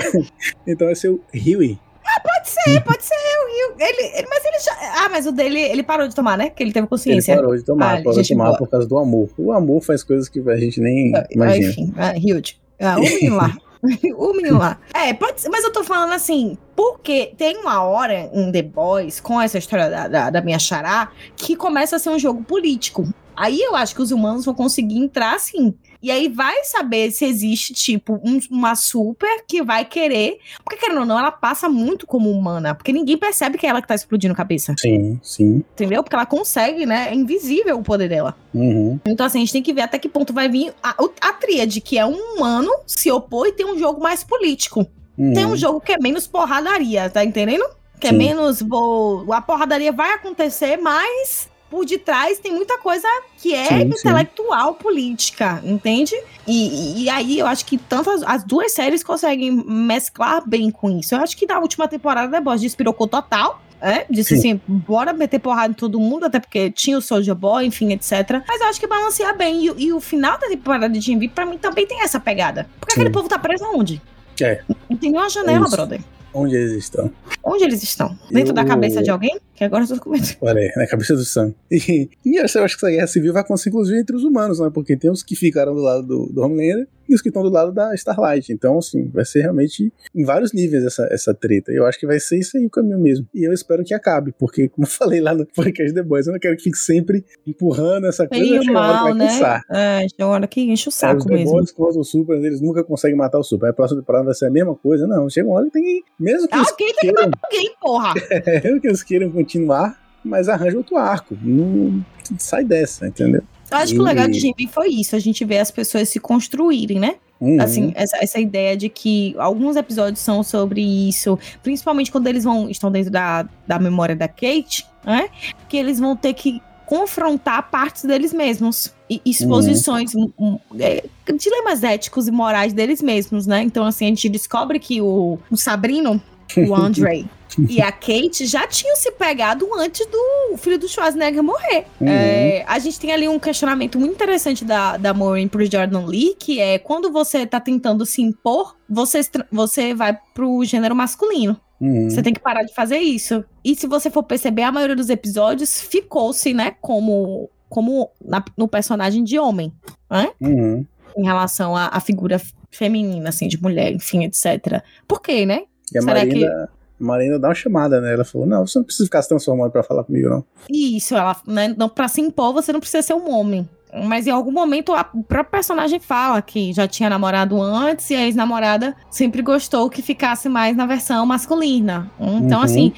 Então 0.67 0.85
vai 0.87 0.95
ser 0.95 1.09
o 1.09 1.21
Huey. 1.33 1.79
Pode 2.23 2.49
ser, 2.49 2.83
pode 2.83 3.03
ser. 3.03 3.13
o 3.15 3.47
Rio. 3.47 3.75
Ele, 3.79 4.01
ele- 4.17 4.27
mas 4.29 4.45
ele 4.45 4.59
já. 4.59 4.71
Ah, 5.03 5.09
mas 5.09 5.25
o 5.25 5.31
dele, 5.31 5.59
ele 5.59 5.81
parou 5.83 6.07
de 6.07 6.13
tomar, 6.15 6.37
né? 6.37 6.49
Que 6.51 6.61
ele 6.63 6.71
teve 6.71 6.83
Ele 6.83 6.89
consciência. 6.89 7.35
parou 7.35 7.55
de 7.55 7.63
tomar, 7.63 7.95
Ah, 7.99 8.03
parou 8.03 8.21
de 8.21 8.27
tomar 8.29 8.45
boa. 8.45 8.57
por 8.57 8.69
causa 8.69 8.87
do 8.87 8.97
amor. 8.97 9.29
O 9.37 9.51
amor 9.51 9.81
faz 9.81 10.03
coisas 10.03 10.29
que 10.29 10.39
a 10.47 10.55
gente 10.55 10.79
nem 10.79 11.15
Ah, 11.15 11.25
imagina. 11.31 11.67
Enfim, 11.71 11.93
ah, 11.97 12.13
huge. 12.15 12.59
Ah, 12.79 12.97
o 12.97 13.01
menino 13.01 13.35
lá. 13.37 13.57
o 14.17 14.33
menino 14.33 14.57
lá. 14.59 14.79
É, 14.93 15.13
pode 15.13 15.41
ser, 15.41 15.49
mas 15.49 15.63
eu 15.63 15.71
tô 15.73 15.83
falando 15.83 16.13
assim, 16.13 16.57
porque 16.75 17.33
tem 17.37 17.57
uma 17.57 17.83
hora 17.83 18.29
em 18.33 18.51
The 18.51 18.61
Boys, 18.61 19.19
com 19.19 19.41
essa 19.41 19.57
história 19.57 19.89
da, 19.89 20.07
da, 20.07 20.29
da 20.29 20.41
minha 20.41 20.59
xará, 20.59 21.11
que 21.35 21.55
começa 21.55 21.95
a 21.95 21.99
ser 21.99 22.09
um 22.09 22.19
jogo 22.19 22.43
político. 22.43 23.03
Aí 23.37 23.59
eu 23.61 23.75
acho 23.75 23.93
que 23.95 24.01
os 24.01 24.11
humanos 24.11 24.45
vão 24.45 24.53
conseguir 24.53 24.97
entrar 24.97 25.35
assim. 25.35 25.73
E 26.01 26.11
aí 26.11 26.29
vai 26.29 26.63
saber 26.65 27.09
se 27.11 27.25
existe, 27.25 27.73
tipo, 27.73 28.19
um- 28.23 28.39
uma 28.51 28.75
super 28.75 29.43
que 29.47 29.63
vai 29.63 29.83
querer. 29.85 30.37
Porque, 30.63 30.77
querendo 30.79 30.99
ou 30.99 31.05
não, 31.05 31.17
ela 31.17 31.31
passa 31.31 31.67
muito 31.67 32.05
como 32.05 32.29
humana. 32.29 32.75
Porque 32.75 32.93
ninguém 32.93 33.17
percebe 33.17 33.57
que 33.57 33.65
é 33.65 33.69
ela 33.69 33.81
que 33.81 33.87
tá 33.87 33.95
explodindo 33.95 34.33
a 34.33 34.37
cabeça. 34.37 34.75
Sim, 34.77 35.19
sim. 35.23 35.63
Entendeu? 35.73 36.03
Porque 36.03 36.15
ela 36.15 36.25
consegue, 36.25 36.85
né? 36.85 37.09
É 37.09 37.15
invisível 37.15 37.79
o 37.79 37.83
poder 37.83 38.07
dela. 38.07 38.35
Uhum. 38.53 38.99
Então, 39.05 39.25
assim, 39.25 39.39
a 39.39 39.41
gente 39.41 39.53
tem 39.53 39.63
que 39.63 39.73
ver 39.73 39.81
até 39.81 39.97
que 39.97 40.07
ponto 40.07 40.31
vai 40.31 40.47
vir 40.47 40.73
a, 40.83 40.95
a 41.21 41.33
tríade, 41.33 41.81
que 41.81 41.97
é 41.97 42.05
um 42.05 42.13
humano 42.35 42.71
se 42.85 43.11
opor 43.11 43.47
e 43.47 43.51
tem 43.53 43.65
um 43.65 43.77
jogo 43.79 43.99
mais 44.01 44.23
político. 44.23 44.85
uhum. 45.17 45.33
Tem 45.33 45.45
um 45.45 45.55
jogo 45.57 45.81
que 45.81 45.91
é 45.93 45.97
menos 45.99 46.27
porradaria, 46.27 47.09
tá 47.09 47.23
entendendo? 47.25 47.65
Que 47.99 48.07
é 48.07 48.09
Sim. 48.11 48.17
menos. 48.17 48.61
Vou, 48.61 49.31
a 49.33 49.41
porradaria 49.41 49.91
vai 49.91 50.13
acontecer, 50.13 50.77
mas 50.77 51.49
por 51.69 51.85
detrás 51.85 52.39
tem 52.39 52.53
muita 52.53 52.77
coisa 52.77 53.07
que 53.37 53.53
é 53.53 53.65
Sim, 53.65 53.79
sim. 53.79 53.87
intelectual, 53.99 54.75
política, 54.75 55.61
entende? 55.63 56.15
E, 56.47 57.03
e- 57.03 57.09
aí 57.09 57.39
eu 57.39 57.47
acho 57.47 57.65
que 57.65 57.77
tanto 57.77 58.09
as, 58.11 58.23
as 58.23 58.43
duas 58.43 58.71
séries 58.73 59.03
conseguem 59.03 59.51
mesclar 59.51 60.47
bem 60.47 60.69
com 60.71 60.89
isso. 60.89 61.15
Eu 61.15 61.19
acho 61.21 61.35
que 61.35 61.45
na 61.45 61.59
última 61.59 61.87
temporada 61.87 62.31
The 62.31 62.39
Boys 62.41 62.61
despirocou 62.61 63.07
total. 63.07 63.61
É, 63.81 64.05
disse 64.09 64.29
Sim. 64.39 64.53
assim, 64.53 64.61
bora 64.67 65.11
meter 65.13 65.37
porrada 65.37 65.69
em 65.71 65.73
todo 65.75 65.99
mundo, 65.99 66.25
até 66.25 66.39
porque 66.39 66.71
tinha 66.71 66.97
o 66.97 67.01
Soldier 67.01 67.35
Boy, 67.35 67.65
enfim, 67.65 67.91
etc. 67.91 68.41
Mas 68.47 68.61
eu 68.61 68.67
acho 68.67 68.79
que 68.79 68.87
balanceia 68.87 69.33
bem. 69.33 69.65
E, 69.67 69.85
e 69.87 69.93
o 69.93 69.99
final 69.99 70.39
da 70.39 70.47
temporada 70.47 70.87
de 70.89 70.99
Jim 71.01 71.19
V, 71.19 71.27
pra 71.27 71.45
mim, 71.45 71.57
também 71.57 71.85
tem 71.85 72.01
essa 72.01 72.19
pegada. 72.19 72.67
Porque 72.79 72.93
Sim. 72.95 73.01
aquele 73.01 73.13
povo 73.13 73.27
tá 73.27 73.37
preso 73.37 73.63
aonde? 73.65 74.01
É. 74.41 74.61
Não 74.89 74.97
tem 74.97 75.11
nenhuma 75.11 75.29
janela, 75.29 75.65
Isso. 75.65 75.75
brother. 75.75 76.01
Onde 76.35 76.55
eles 76.55 76.73
estão? 76.73 77.11
Onde 77.43 77.63
eles 77.63 77.81
estão? 77.81 78.17
Dentro 78.29 78.53
da 78.53 78.61
Eu- 78.63 78.67
cabeça 78.67 79.01
de 79.01 79.09
alguém? 79.09 79.39
Que 79.55 79.63
agora 79.63 79.83
eu 79.83 79.87
tô 79.87 79.99
com 79.99 80.09
medo. 80.09 80.27
Olha 80.41 80.59
aí, 80.59 80.71
na 80.75 80.85
cabeça 80.85 81.15
do 81.15 81.23
Sam. 81.23 81.53
E, 81.71 82.09
e 82.25 82.35
eu 82.37 82.43
acho 82.43 82.77
que 82.77 82.85
essa 82.85 82.89
guerra 82.91 83.07
civil 83.07 83.31
vai 83.33 83.41
acontecer, 83.41 83.69
inclusive, 83.69 83.97
entre 83.99 84.15
os 84.15 84.23
humanos, 84.23 84.59
né? 84.59 84.69
Porque 84.73 84.97
tem 84.97 85.09
os 85.09 85.23
que 85.23 85.35
ficaram 85.35 85.73
do 85.73 85.81
lado 85.81 86.03
do, 86.05 86.25
do 86.27 86.41
Homelander 86.41 86.87
e 87.07 87.15
os 87.15 87.21
que 87.21 87.29
estão 87.29 87.43
do 87.43 87.49
lado 87.49 87.71
da 87.71 87.93
Starlight. 87.93 88.51
Então, 88.51 88.77
assim, 88.77 89.07
vai 89.07 89.25
ser 89.25 89.41
realmente 89.41 89.91
em 90.13 90.23
vários 90.23 90.53
níveis 90.53 90.83
essa, 90.83 91.07
essa 91.11 91.33
treta. 91.33 91.71
Eu 91.71 91.85
acho 91.85 91.99
que 91.99 92.05
vai 92.05 92.19
ser 92.19 92.39
isso 92.39 92.57
aí 92.57 92.65
o 92.65 92.69
caminho 92.69 92.99
mesmo. 92.99 93.27
E 93.33 93.43
eu 93.43 93.53
espero 93.53 93.83
que 93.83 93.93
acabe, 93.93 94.33
porque, 94.37 94.67
como 94.69 94.85
eu 94.85 94.91
falei 94.91 95.21
lá 95.21 95.33
no 95.33 95.45
podcast 95.45 95.93
The 95.93 96.03
Boys, 96.03 96.27
eu 96.27 96.33
não 96.33 96.39
quero 96.39 96.57
que 96.57 96.63
fique 96.63 96.77
sempre 96.77 97.25
empurrando 97.45 98.07
essa 98.07 98.27
coisa. 98.27 98.43
Meio 98.43 98.73
mal, 98.73 99.03
vai 99.03 99.13
né? 99.13 99.27
cansar. 99.27 99.61
É, 99.69 100.07
chega 100.09 100.25
uma 100.25 100.33
hora 100.33 100.47
que 100.47 100.61
enche 100.61 100.89
o 100.89 100.91
saco 100.91 101.19
os 101.19 101.25
mesmo. 101.25 101.45
demônios 101.45 101.71
contra 101.71 101.99
o 101.99 102.03
Super, 102.03 102.37
eles 102.37 102.61
nunca 102.61 102.83
conseguem 102.83 103.17
matar 103.17 103.39
o 103.39 103.43
Super. 103.43 103.67
Aí 103.67 103.71
a 103.71 103.73
próxima 103.73 104.01
temporada 104.01 104.25
vai 104.25 104.33
ser 104.33 104.47
a 104.47 104.51
mesma 104.51 104.75
coisa. 104.75 105.07
Não, 105.07 105.29
chega 105.29 105.47
uma 105.47 105.57
hora 105.57 105.65
que 105.65 105.71
tem 105.71 105.83
que. 105.83 106.03
Mesmo 106.19 106.47
que 106.47 106.55
eles 106.55 106.69
Alguém 106.69 106.93
tem 106.93 107.13
que 107.13 107.21
matar 107.21 107.39
alguém, 107.43 107.75
porra! 107.81 108.13
mesmo 108.63 108.81
que 108.81 108.87
eles 108.87 109.03
queiram 109.03 109.31
continuar, 109.31 109.99
mas 110.23 110.49
arranja 110.49 110.77
outro 110.77 110.97
arco. 110.97 111.37
Não 111.41 112.03
sai 112.37 112.63
dessa, 112.63 113.07
entendeu? 113.07 113.43
Eu 113.75 113.83
acho 113.83 113.93
que 113.93 113.99
o 113.99 114.03
legal 114.03 114.27
de 114.27 114.37
E- 114.37 114.41
Jimmy 114.41 114.67
foi 114.67 114.89
isso, 114.89 115.15
a 115.15 115.19
gente 115.19 115.43
vê 115.45 115.59
as 115.59 115.71
pessoas 115.71 116.09
se 116.09 116.19
construírem, 116.19 116.99
né? 116.99 117.15
Uhum. 117.39 117.61
Assim, 117.61 117.91
essa, 117.95 118.17
essa 118.17 118.39
ideia 118.39 118.77
de 118.77 118.87
que 118.87 119.35
alguns 119.37 119.75
episódios 119.75 120.19
são 120.19 120.41
sobre 120.41 120.81
isso, 120.81 121.37
principalmente 121.61 122.11
quando 122.11 122.27
eles 122.27 122.43
vão 122.43 122.69
estão 122.69 122.89
dentro 122.89 123.11
da, 123.11 123.47
da 123.67 123.77
memória 123.77 124.15
da 124.15 124.27
Kate, 124.27 124.85
né? 125.05 125.29
Que 125.67 125.77
eles 125.77 125.99
vão 125.99 126.15
ter 126.15 126.33
que 126.33 126.61
confrontar 126.85 127.69
partes 127.69 128.05
deles 128.05 128.31
mesmos. 128.31 128.93
E 129.09 129.21
exposições, 129.25 130.15
um, 130.15 130.31
um, 130.39 130.59
é, 130.79 131.03
dilemas 131.37 131.83
éticos 131.83 132.27
e 132.27 132.31
morais 132.31 132.73
deles 132.73 133.01
mesmos, 133.01 133.45
né? 133.45 133.61
Então, 133.61 133.85
assim, 133.85 134.05
a 134.05 134.09
gente 134.09 134.29
descobre 134.29 134.79
que 134.79 135.01
o, 135.01 135.37
o 135.51 135.57
Sabrino, 135.57 136.21
o 136.61 136.75
Andre 136.75 137.25
e 137.69 137.81
a 137.81 137.91
Kate 137.91 138.45
já 138.45 138.67
tinham 138.67 138.95
se 138.95 139.11
pegado 139.11 139.67
antes 139.77 140.05
do 140.07 140.57
filho 140.57 140.77
do 140.77 140.87
Schwarzenegger 140.87 141.43
morrer. 141.43 141.85
Uhum. 142.01 142.07
É, 142.07 142.63
a 142.67 142.79
gente 142.79 142.99
tem 142.99 143.11
ali 143.11 143.27
um 143.27 143.39
questionamento 143.39 143.99
muito 143.99 144.13
interessante 144.13 144.65
da, 144.65 144.97
da 144.97 145.13
Maureen 145.13 145.47
pro 145.47 145.65
Jordan 145.65 146.05
Lee, 146.05 146.35
que 146.39 146.59
é 146.59 146.77
quando 146.77 147.11
você 147.11 147.45
tá 147.45 147.59
tentando 147.59 148.05
se 148.05 148.21
impor, 148.21 148.75
você, 148.89 149.21
você 149.51 149.93
vai 149.93 150.17
pro 150.33 150.63
gênero 150.65 150.95
masculino. 150.95 151.59
Uhum. 151.79 152.09
Você 152.09 152.21
tem 152.21 152.33
que 152.33 152.39
parar 152.39 152.63
de 152.63 152.73
fazer 152.73 152.99
isso. 152.99 153.43
E 153.63 153.75
se 153.75 153.87
você 153.87 154.09
for 154.09 154.23
perceber, 154.23 154.63
a 154.63 154.71
maioria 154.71 154.95
dos 154.95 155.09
episódios 155.09 155.81
ficou-se, 155.81 156.53
né, 156.53 156.75
como, 156.81 157.49
como 157.69 158.09
na- 158.23 158.43
no 158.57 158.67
personagem 158.67 159.23
de 159.23 159.37
homem, 159.37 159.73
né? 160.09 160.29
Uhum. 160.39 160.85
Em 161.17 161.23
relação 161.23 161.75
à 161.75 161.99
figura 162.01 162.41
feminina, 162.71 163.29
assim, 163.29 163.47
de 163.47 163.61
mulher, 163.61 163.91
enfim, 163.93 164.25
etc. 164.25 164.81
Por 165.07 165.21
quê, 165.21 165.45
né? 165.45 165.63
E 165.93 165.97
a 165.97 166.01
Será 166.01 166.13
Marina, 166.25 166.69
a 166.99 167.03
Marina 167.03 167.39
dá 167.39 167.47
uma 167.49 167.55
chamada, 167.55 167.99
né? 168.01 168.13
Ela 168.13 168.25
falou: 168.25 168.47
Não, 168.47 168.65
você 168.65 168.79
não 168.79 168.83
precisa 168.85 169.05
ficar 169.05 169.21
se 169.21 169.29
transformando 169.29 169.71
pra 169.71 169.83
falar 169.83 170.03
comigo, 170.03 170.29
não. 170.29 170.43
Isso, 170.69 171.15
ela, 171.15 171.35
né, 171.47 171.73
não, 171.77 171.87
pra 171.89 172.07
se 172.07 172.21
impor, 172.21 172.53
você 172.53 172.71
não 172.73 172.79
precisa 172.79 173.01
ser 173.03 173.13
um 173.13 173.29
homem. 173.31 173.67
Mas 174.07 174.27
em 174.27 174.31
algum 174.31 174.51
momento 174.51 174.91
a 174.93 175.09
o 175.13 175.23
próprio 175.23 175.51
personagem 175.51 176.01
fala 176.01 176.41
que 176.41 176.73
já 176.73 176.85
tinha 176.85 177.09
namorado 177.09 177.61
antes 177.61 178.09
e 178.09 178.15
a 178.15 178.25
ex-namorada 178.25 178.93
sempre 179.09 179.41
gostou 179.41 179.89
que 179.89 180.01
ficasse 180.01 180.49
mais 180.49 180.75
na 180.75 180.85
versão 180.85 181.25
masculina. 181.25 182.11
Então, 182.19 182.59
Uhum. 182.59 182.65
assim, 182.65 182.93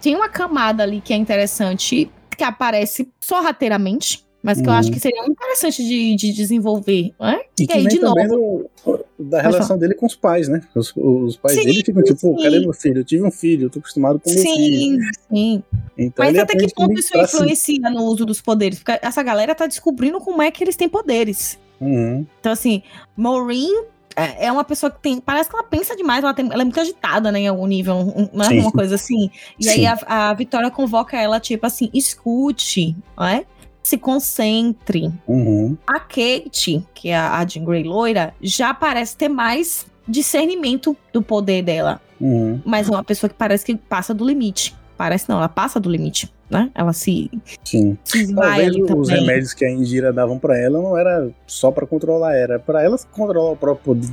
tem 0.00 0.14
uma 0.14 0.28
camada 0.28 0.84
ali 0.84 1.00
que 1.00 1.12
é 1.12 1.16
interessante, 1.16 2.08
que 2.38 2.44
aparece 2.44 3.10
sorrateiramente, 3.18 4.21
mas 4.42 4.60
que 4.60 4.66
eu 4.68 4.72
Uhum. 4.72 4.78
acho 4.78 4.90
que 4.90 4.98
seria 5.00 5.20
muito 5.22 5.32
interessante 5.34 5.84
de, 5.84 6.16
de 6.16 6.32
desenvolver, 6.32 7.12
né? 7.20 7.40
E 7.58 7.62
E 7.62 7.66
que 7.66 7.72
aí, 7.74 7.86
de 7.86 7.98
novo. 8.00 8.68
do- 8.84 9.04
da 9.18 9.40
relação 9.40 9.78
dele 9.78 9.94
com 9.94 10.06
os 10.06 10.16
pais, 10.16 10.48
né? 10.48 10.60
Os, 10.74 10.92
os 10.96 11.36
pais 11.36 11.54
Sim, 11.56 11.64
dele 11.64 11.82
ficam 11.84 12.02
tipo, 12.02 12.20
sim. 12.36 12.42
cadê 12.42 12.58
meu 12.60 12.72
filho? 12.72 12.98
Eu 12.98 13.04
tive 13.04 13.22
um 13.24 13.30
filho, 13.30 13.66
eu 13.66 13.70
tô 13.70 13.78
acostumado 13.78 14.18
com 14.18 14.28
meu 14.28 14.38
filho. 14.42 14.56
Sim, 14.56 14.98
sim. 15.30 15.62
Então 15.96 16.24
Mas 16.24 16.36
até 16.36 16.56
que 16.56 16.74
ponto 16.74 16.98
isso 16.98 17.16
influencia 17.16 17.88
no 17.90 18.02
uso 18.04 18.26
dos 18.26 18.40
poderes? 18.40 18.80
Porque 18.80 18.98
essa 19.00 19.22
galera 19.22 19.54
tá 19.54 19.66
descobrindo 19.66 20.18
como 20.18 20.42
é 20.42 20.50
que 20.50 20.64
eles 20.64 20.74
têm 20.76 20.88
poderes. 20.88 21.58
Uhum. 21.80 22.26
Então, 22.40 22.50
assim, 22.52 22.82
Maureen 23.16 23.84
é 24.16 24.46
é 24.46 24.52
uma 24.52 24.62
pessoa 24.64 24.90
que 24.90 25.00
tem. 25.00 25.20
Parece 25.20 25.48
que 25.48 25.56
ela 25.56 25.64
pensa 25.64 25.96
demais, 25.96 26.22
ela, 26.22 26.34
tem, 26.34 26.44
ela 26.46 26.60
é 26.62 26.64
muito 26.64 26.78
agitada, 26.80 27.30
né, 27.32 27.40
em 27.40 27.48
algum 27.48 27.66
nível, 27.66 28.28
não 28.32 28.44
é 28.44 28.48
Sim. 28.48 28.60
uma 28.60 28.70
coisa 28.72 28.94
assim. 28.96 29.30
E 29.58 29.64
Sim. 29.64 29.70
aí 29.70 29.86
a, 29.86 30.30
a 30.30 30.34
Vitória 30.34 30.70
convoca 30.70 31.16
ela, 31.18 31.40
tipo 31.40 31.64
assim, 31.66 31.88
escute, 31.94 32.96
não 33.16 33.24
é? 33.26 33.44
Se 33.82 33.98
concentre. 33.98 35.12
Uhum. 35.26 35.76
A 35.86 35.98
Kate, 35.98 36.86
que 36.94 37.08
é 37.08 37.16
a 37.16 37.44
Jean 37.46 37.64
Grey 37.64 37.82
loira, 37.82 38.34
já 38.40 38.72
parece 38.72 39.16
ter 39.16 39.28
mais 39.28 39.86
discernimento 40.06 40.96
do 41.12 41.22
poder 41.22 41.62
dela. 41.62 42.00
Uhum. 42.20 42.60
Mas 42.64 42.88
é 42.88 42.92
uma 42.92 43.04
pessoa 43.04 43.28
que 43.28 43.36
parece 43.36 43.64
que 43.64 43.76
passa 43.76 44.14
do 44.14 44.24
limite. 44.24 44.74
Parece 44.96 45.28
não, 45.28 45.38
ela 45.38 45.48
passa 45.48 45.80
do 45.80 45.90
limite, 45.90 46.32
né? 46.52 46.70
Ela 46.74 46.92
se, 46.92 47.30
Sim. 47.64 47.96
se 48.04 48.32
Talvez 48.34 48.74
os 48.76 48.86
também. 49.08 49.20
remédios 49.20 49.54
que 49.54 49.64
a 49.64 49.70
Indira 49.70 50.12
davam 50.12 50.38
pra 50.38 50.56
ela 50.58 50.80
não 50.80 50.96
era 50.96 51.30
só 51.46 51.70
pra 51.70 51.86
controlar, 51.86 52.34
era 52.34 52.58
pra 52.58 52.82
ela 52.82 52.96
controlar 53.10 53.50
o 53.52 53.56
próprio 53.56 53.94
de 53.96 54.06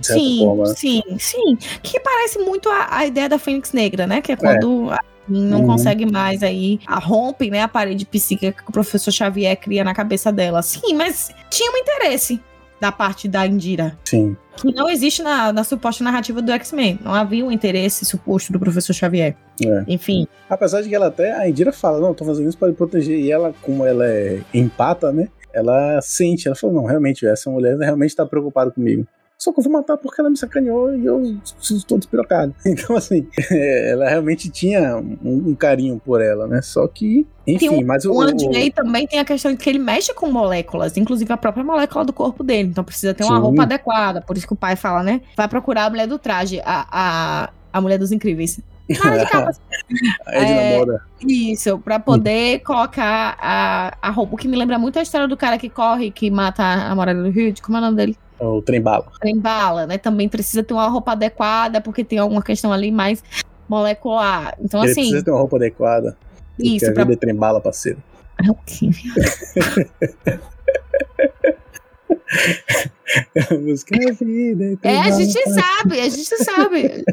certa 0.00 0.22
sim, 0.22 0.38
forma. 0.38 0.66
sim, 0.66 1.02
sim. 1.18 1.56
Que 1.82 2.00
parece 2.00 2.38
muito 2.38 2.68
a, 2.68 2.88
a 2.98 3.06
ideia 3.06 3.28
da 3.28 3.38
Fênix 3.38 3.72
Negra, 3.72 4.06
né? 4.06 4.20
Que 4.20 4.32
é 4.32 4.36
quando 4.36 4.90
a 4.90 4.94
Jean 4.96 5.02
não 5.28 5.60
Uhum. 5.60 5.66
consegue 5.66 6.10
mais 6.10 6.42
aí, 6.42 6.80
a 6.86 6.98
rompe, 6.98 7.50
né, 7.50 7.62
a 7.62 7.68
parede 7.68 8.04
psíquica 8.04 8.50
que 8.62 8.68
o 8.68 8.72
professor 8.72 9.12
Xavier 9.12 9.56
cria 9.56 9.84
na 9.84 9.94
cabeça 9.94 10.32
dela. 10.32 10.60
Sim, 10.60 10.94
mas 10.94 11.30
tinha 11.48 11.70
um 11.70 11.76
interesse 11.76 12.40
da 12.80 12.90
parte 12.90 13.28
da 13.28 13.46
Indira. 13.46 13.98
Sim. 14.04 14.36
Que 14.56 14.72
não 14.72 14.88
existe 14.88 15.22
na, 15.22 15.52
na 15.52 15.64
suposta 15.64 16.02
narrativa 16.02 16.40
do 16.40 16.50
X-Men. 16.52 16.98
Não 17.02 17.14
havia 17.14 17.44
um 17.44 17.52
interesse 17.52 18.04
suposto 18.04 18.52
do 18.52 18.58
professor 18.58 18.92
Xavier. 18.92 19.36
É. 19.64 19.84
Enfim. 19.86 20.26
Apesar 20.48 20.82
de 20.82 20.88
que 20.88 20.94
ela 20.94 21.06
até, 21.06 21.32
a 21.32 21.48
Indira 21.48 21.72
fala, 21.72 22.00
não, 22.00 22.14
tô 22.14 22.24
fazendo 22.24 22.48
isso 22.48 22.58
pra 22.58 22.68
me 22.68 22.74
proteger. 22.74 23.18
E 23.18 23.30
ela, 23.30 23.54
como 23.62 23.84
ela 23.84 24.06
é 24.06 24.40
empata, 24.52 25.12
né? 25.12 25.28
Ela 25.52 26.00
sente, 26.00 26.46
ela 26.46 26.56
falou, 26.56 26.76
não, 26.76 26.84
realmente, 26.84 27.26
essa 27.26 27.50
mulher 27.50 27.76
realmente 27.76 28.14
tá 28.14 28.24
preocupada 28.24 28.70
comigo. 28.70 29.06
Só 29.40 29.50
que 29.52 29.58
eu 29.58 29.64
vou 29.64 29.72
matar 29.72 29.96
porque 29.96 30.20
ela 30.20 30.28
me 30.28 30.36
sacaneou 30.36 30.94
e 30.94 31.06
eu 31.06 31.38
estou 31.58 31.96
despirocado. 31.96 32.54
Então, 32.66 32.94
assim, 32.94 33.26
ela 33.50 34.08
realmente 34.08 34.50
tinha 34.50 34.96
um, 34.96 35.48
um 35.48 35.54
carinho 35.54 36.00
por 36.04 36.20
ela, 36.20 36.46
né? 36.46 36.60
Só 36.62 36.86
que, 36.86 37.26
enfim, 37.46 37.70
Tem 37.70 37.84
mas 37.84 38.04
o. 38.04 38.12
O 38.12 38.20
Andrei 38.20 38.70
também 38.70 39.06
tem 39.06 39.18
a 39.18 39.24
questão 39.24 39.50
de 39.50 39.56
que 39.56 39.68
ele 39.68 39.78
mexe 39.78 40.12
com 40.12 40.30
moléculas, 40.30 40.96
inclusive 40.96 41.32
a 41.32 41.36
própria 41.38 41.64
molécula 41.64 42.04
do 42.04 42.12
corpo 42.12 42.44
dele. 42.44 42.68
Então 42.68 42.84
precisa 42.84 43.14
ter 43.14 43.24
uma 43.24 43.36
Sim. 43.36 43.42
roupa 43.42 43.62
adequada. 43.62 44.20
Por 44.20 44.36
isso 44.36 44.46
que 44.46 44.52
o 44.52 44.56
pai 44.56 44.76
fala, 44.76 45.02
né? 45.02 45.22
Vai 45.36 45.48
procurar 45.48 45.86
a 45.86 45.90
mulher 45.90 46.06
do 46.06 46.18
traje, 46.18 46.60
a, 46.60 46.86
a, 46.90 47.50
a 47.72 47.80
mulher 47.80 47.98
dos 47.98 48.12
incríveis. 48.12 48.60
De 48.94 49.26
capa. 49.30 49.50
A 50.26 50.34
É. 50.34 50.78
Moda. 50.78 51.02
Isso, 51.26 51.78
pra 51.78 51.98
poder 51.98 52.60
colocar 52.60 53.36
a, 53.40 53.96
a 54.00 54.10
roupa. 54.10 54.34
O 54.34 54.36
que 54.36 54.48
me 54.48 54.56
lembra 54.56 54.78
muito 54.78 54.98
a 54.98 55.02
história 55.02 55.28
do 55.28 55.36
cara 55.36 55.58
que 55.58 55.68
corre, 55.68 56.10
que 56.10 56.30
mata 56.30 56.62
a 56.62 56.88
namorada 56.88 57.22
do 57.22 57.30
Rio. 57.30 57.52
Como 57.62 57.76
é 57.76 57.80
o 57.80 57.84
nome 57.84 57.96
dele? 57.96 58.16
O 58.38 58.62
trem 58.62 58.80
bala. 58.80 59.06
Trem 59.20 59.38
bala, 59.38 59.86
né? 59.86 59.98
Também 59.98 60.28
precisa 60.28 60.62
ter 60.62 60.72
uma 60.72 60.88
roupa 60.88 61.12
adequada, 61.12 61.80
porque 61.80 62.02
tem 62.02 62.18
alguma 62.18 62.42
questão 62.42 62.72
ali 62.72 62.90
mais 62.90 63.22
molecular. 63.68 64.56
Então, 64.60 64.82
Ele 64.82 64.92
assim, 64.92 65.02
precisa 65.02 65.24
ter 65.24 65.30
uma 65.30 65.40
roupa 65.40 65.56
adequada. 65.56 66.16
Porque 66.56 66.70
isso, 66.70 66.90
a 66.90 66.92
pra. 66.92 67.04
vida 67.04 67.14
é 67.14 67.16
trem 67.16 67.34
bala, 67.34 67.60
parceiro. 67.60 67.98
A 73.50 73.54
música 73.54 73.96
é 73.96 74.10
a 74.10 74.12
vida. 74.12 74.78
é 74.82 74.94
É, 74.94 75.00
a 75.00 75.10
gente 75.10 75.50
sabe, 75.50 76.00
a 76.00 76.08
gente 76.08 76.44
sabe. 76.44 77.04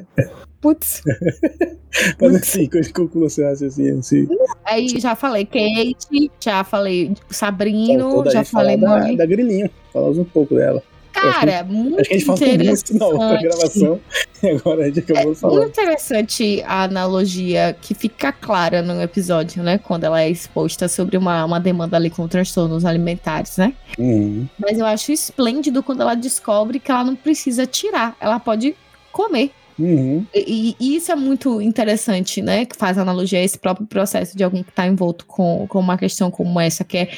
Putz. 0.62 1.04
Mas 2.20 2.36
assim, 2.36 2.70
conclua 2.94 3.30
seu 3.30 3.48
raciocínio, 3.48 4.00
assim. 4.00 4.28
Aí 4.66 4.88
já 5.00 5.16
falei 5.16 5.46
Kate, 5.46 6.32
já 6.40 6.64
falei 6.64 7.14
Sabrino, 7.30 8.24
já 8.30 8.44
falei 8.44 8.78
da, 8.78 9.00
Molly. 9.00 9.18
da 9.18 9.26
Grilinho. 9.26 9.70
Falar 9.94 10.10
um 10.10 10.24
pouco 10.24 10.56
dela. 10.56 10.82
Cara, 11.12 11.64
muito 11.64 12.00
Acho 12.00 12.10
que 12.10 12.16
a 12.16 12.18
gente 12.18 12.26
falou 12.26 12.40
muito 12.48 12.98
na 12.98 13.06
outra 13.08 13.36
interessante. 13.36 13.80
gravação. 13.80 14.00
E 14.44 14.50
agora 14.50 14.84
a 14.84 14.86
gente 14.86 15.00
acabou 15.00 15.34
de 15.34 15.40
falar. 15.40 15.56
Muito 15.56 15.70
interessante 15.70 16.64
a 16.68 16.84
analogia 16.84 17.76
que 17.82 17.96
fica 17.96 18.32
clara 18.32 18.84
no 18.84 19.02
episódio, 19.02 19.64
né? 19.64 19.80
Quando 19.80 20.04
ela 20.04 20.22
é 20.22 20.30
exposta 20.30 20.88
sobre 20.88 21.18
uma, 21.18 21.44
uma 21.44 21.60
demanda 21.60 21.98
ali 21.98 22.12
com 22.12 22.28
transtornos 22.28 22.86
alimentares, 22.86 23.58
né? 23.58 23.74
Uhum. 23.98 24.48
Mas 24.60 24.78
eu 24.78 24.86
acho 24.86 25.12
esplêndido 25.12 25.82
quando 25.82 26.02
ela 26.02 26.14
descobre 26.14 26.80
que 26.80 26.92
ela 26.92 27.04
não 27.04 27.16
precisa 27.16 27.66
tirar, 27.66 28.16
ela 28.20 28.40
pode 28.40 28.76
comer. 29.12 29.50
Uhum. 29.80 30.26
E, 30.34 30.76
e 30.80 30.96
isso 30.96 31.12
é 31.12 31.16
muito 31.16 31.62
interessante, 31.62 32.42
né? 32.42 32.66
Que 32.66 32.76
faz 32.76 32.98
analogia 32.98 33.40
a 33.40 33.44
esse 33.44 33.58
próprio 33.60 33.86
processo 33.86 34.36
de 34.36 34.44
alguém 34.44 34.64
que 34.64 34.72
tá 34.72 34.88
envolto 34.88 35.26
com, 35.26 35.66
com 35.68 35.80
uma 35.80 35.98
questão 35.98 36.32
como 36.32 36.60
essa, 36.60 36.84
que 36.84 36.98
é 36.98 37.10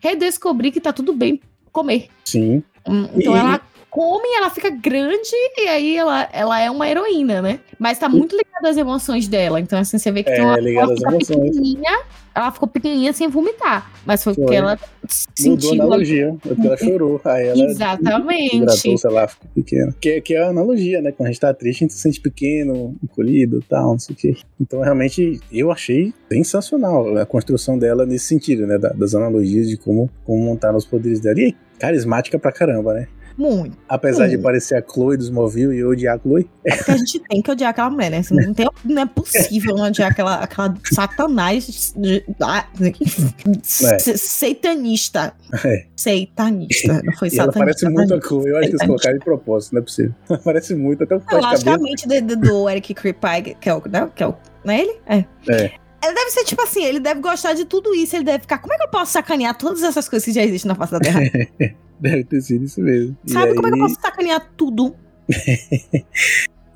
redescobrir 0.00 0.72
que 0.72 0.80
tá 0.80 0.92
tudo 0.92 1.12
bem 1.12 1.40
comer. 1.72 2.08
Sim. 2.24 2.62
Então 3.14 3.34
E- 3.36 3.38
ela 3.38 3.60
come, 3.96 4.28
ela 4.36 4.50
fica 4.50 4.68
grande 4.68 5.30
e 5.56 5.68
aí 5.68 5.96
ela, 5.96 6.28
ela 6.30 6.60
é 6.60 6.70
uma 6.70 6.86
heroína, 6.86 7.40
né? 7.40 7.60
Mas 7.78 7.98
tá 7.98 8.10
muito 8.10 8.36
ligada 8.36 8.68
às 8.68 8.76
emoções 8.76 9.26
dela. 9.26 9.58
Então, 9.58 9.78
assim, 9.78 9.96
você 9.96 10.10
vê 10.12 10.22
que 10.22 10.28
É, 10.28 10.34
tem 10.36 10.44
uma, 10.44 10.58
ela 10.58 11.18
pequenininha, 11.18 11.98
ela 12.34 12.52
ficou 12.52 12.68
pequenininha 12.68 13.14
sem 13.14 13.28
vomitar. 13.28 13.90
Mas 14.04 14.22
foi 14.22 14.34
porque 14.34 14.48
Foi. 14.48 14.56
ela 14.56 14.72
Mudou 14.72 15.06
a 15.06 15.10
sentiu. 15.34 15.72
analogia. 15.72 16.26
é 16.28 16.48
Porque 16.48 16.66
ela 16.66 16.76
chorou. 16.76 17.20
Aí 17.24 17.46
ela 17.46 17.64
Exatamente. 17.64 18.56
hidratou, 18.56 18.98
sei 18.98 19.10
lá, 19.10 19.28
ficou 19.28 19.48
pequena. 19.54 19.94
Que, 19.98 20.08
é- 20.10 20.20
que 20.20 20.34
é 20.34 20.42
a 20.42 20.48
analogia, 20.48 21.00
né? 21.00 21.12
Quando 21.12 21.28
a 21.28 21.32
gente 21.32 21.40
tá 21.40 21.54
triste, 21.54 21.78
a 21.78 21.84
gente 21.86 21.94
se 21.94 22.00
sente 22.00 22.20
pequeno, 22.20 22.94
encolhido 23.02 23.64
tal, 23.66 23.92
não 23.92 23.98
sei 23.98 24.14
o 24.14 24.18
quê. 24.18 24.36
Então, 24.60 24.80
realmente, 24.82 25.40
eu 25.50 25.70
achei 25.72 26.12
sensacional 26.30 27.16
a 27.16 27.24
construção 27.24 27.78
dela 27.78 28.04
nesse 28.04 28.26
sentido, 28.26 28.66
né? 28.66 28.76
da- 28.78 28.90
das 28.90 29.14
analogias 29.14 29.68
de 29.70 29.78
como, 29.78 30.10
como 30.24 30.44
montar 30.44 30.74
os 30.76 30.84
poderes 30.84 31.18
dela. 31.20 31.40
E 31.40 31.54
carismática 31.78 32.38
pra 32.38 32.52
caramba, 32.52 32.92
né? 32.94 33.08
Muito. 33.36 33.76
Apesar 33.88 34.28
de 34.28 34.36
Hum. 34.38 34.42
parecer 34.42 34.76
a 34.76 34.82
Chloe 34.82 35.16
dos 35.16 35.26
Smallville 35.26 35.74
e 35.74 35.78
eu 35.80 35.90
odiar 35.90 36.16
a 36.16 36.18
Chloe. 36.18 36.48
É 36.64 36.74
porque 36.76 36.90
a 36.90 36.96
gente 36.96 37.18
tem 37.20 37.42
que 37.42 37.50
odiar 37.50 37.70
aquela 37.70 37.90
mulher, 37.90 38.10
né? 38.10 38.18
Assim, 38.18 38.34
Não, 38.34 38.54
tem, 38.54 38.66
não 38.84 39.02
é 39.02 39.06
possível 39.06 39.74
não 39.76 39.86
odiar 39.86 40.10
aquela, 40.10 40.36
aquela 40.36 40.74
satanás 40.92 41.92
de- 41.96 42.24
ah, 42.42 42.66
se- 43.62 44.16
seitanista. 44.18 45.34
É. 45.64 45.84
Seitanista. 45.94 47.02
Não 47.04 47.12
foi 47.12 47.28
E 47.28 47.38
ela 47.38 47.52
satanista. 47.52 47.58
parece 47.58 47.84
muito 47.86 47.98
a 48.00 48.02
satanista. 48.16 48.28
Chloe. 48.28 48.48
Eu 48.48 48.56
acho 48.58 48.68
que 48.68 48.74
eles 48.76 48.86
colocaram 48.86 49.18
de 49.18 49.24
propósito, 49.24 49.72
não 49.74 49.80
é 49.80 49.84
possível. 49.84 50.14
Ela 50.28 50.38
parece 50.44 50.74
muito, 50.74 51.04
até 51.04 51.14
o 51.14 51.18
É, 51.18 51.20
de 51.20 51.34
logicamente, 51.46 52.08
do, 52.22 52.36
do, 52.36 52.68
Eric 52.70 52.94
Kripke, 52.94 53.56
que 53.60 53.68
é 53.68 53.74
o. 53.74 53.82
Né, 53.88 54.08
que 54.14 54.22
é 54.22 54.26
o 54.28 54.34
não 54.64 54.72
é 54.74 54.80
ele? 54.80 54.96
É. 55.06 55.16
É. 55.48 55.72
Ele 56.04 56.14
deve 56.14 56.30
ser 56.30 56.44
tipo 56.44 56.62
assim, 56.62 56.84
ele 56.84 57.00
deve 57.00 57.20
gostar 57.20 57.54
de 57.54 57.64
tudo 57.64 57.94
isso, 57.94 58.14
ele 58.16 58.24
deve 58.24 58.40
ficar. 58.40 58.58
Como 58.58 58.72
é 58.72 58.76
que 58.76 58.84
eu 58.84 58.88
posso 58.88 59.12
sacanear 59.12 59.56
todas 59.56 59.82
essas 59.82 60.08
coisas 60.08 60.24
que 60.24 60.32
já 60.32 60.42
existem 60.42 60.68
na 60.68 60.74
face 60.74 60.92
da 60.92 61.00
Terra? 61.00 61.20
Deve 62.00 62.24
ter 62.24 62.40
sido 62.40 62.64
isso 62.64 62.80
mesmo. 62.80 63.16
E 63.26 63.32
Sabe 63.32 63.54
como 63.54 63.66
é 63.66 63.70
que 63.70 63.78
eu 63.78 63.82
aí- 63.84 63.88
posso 63.90 64.00
sacanear 64.00 64.52
tudo? 64.56 64.94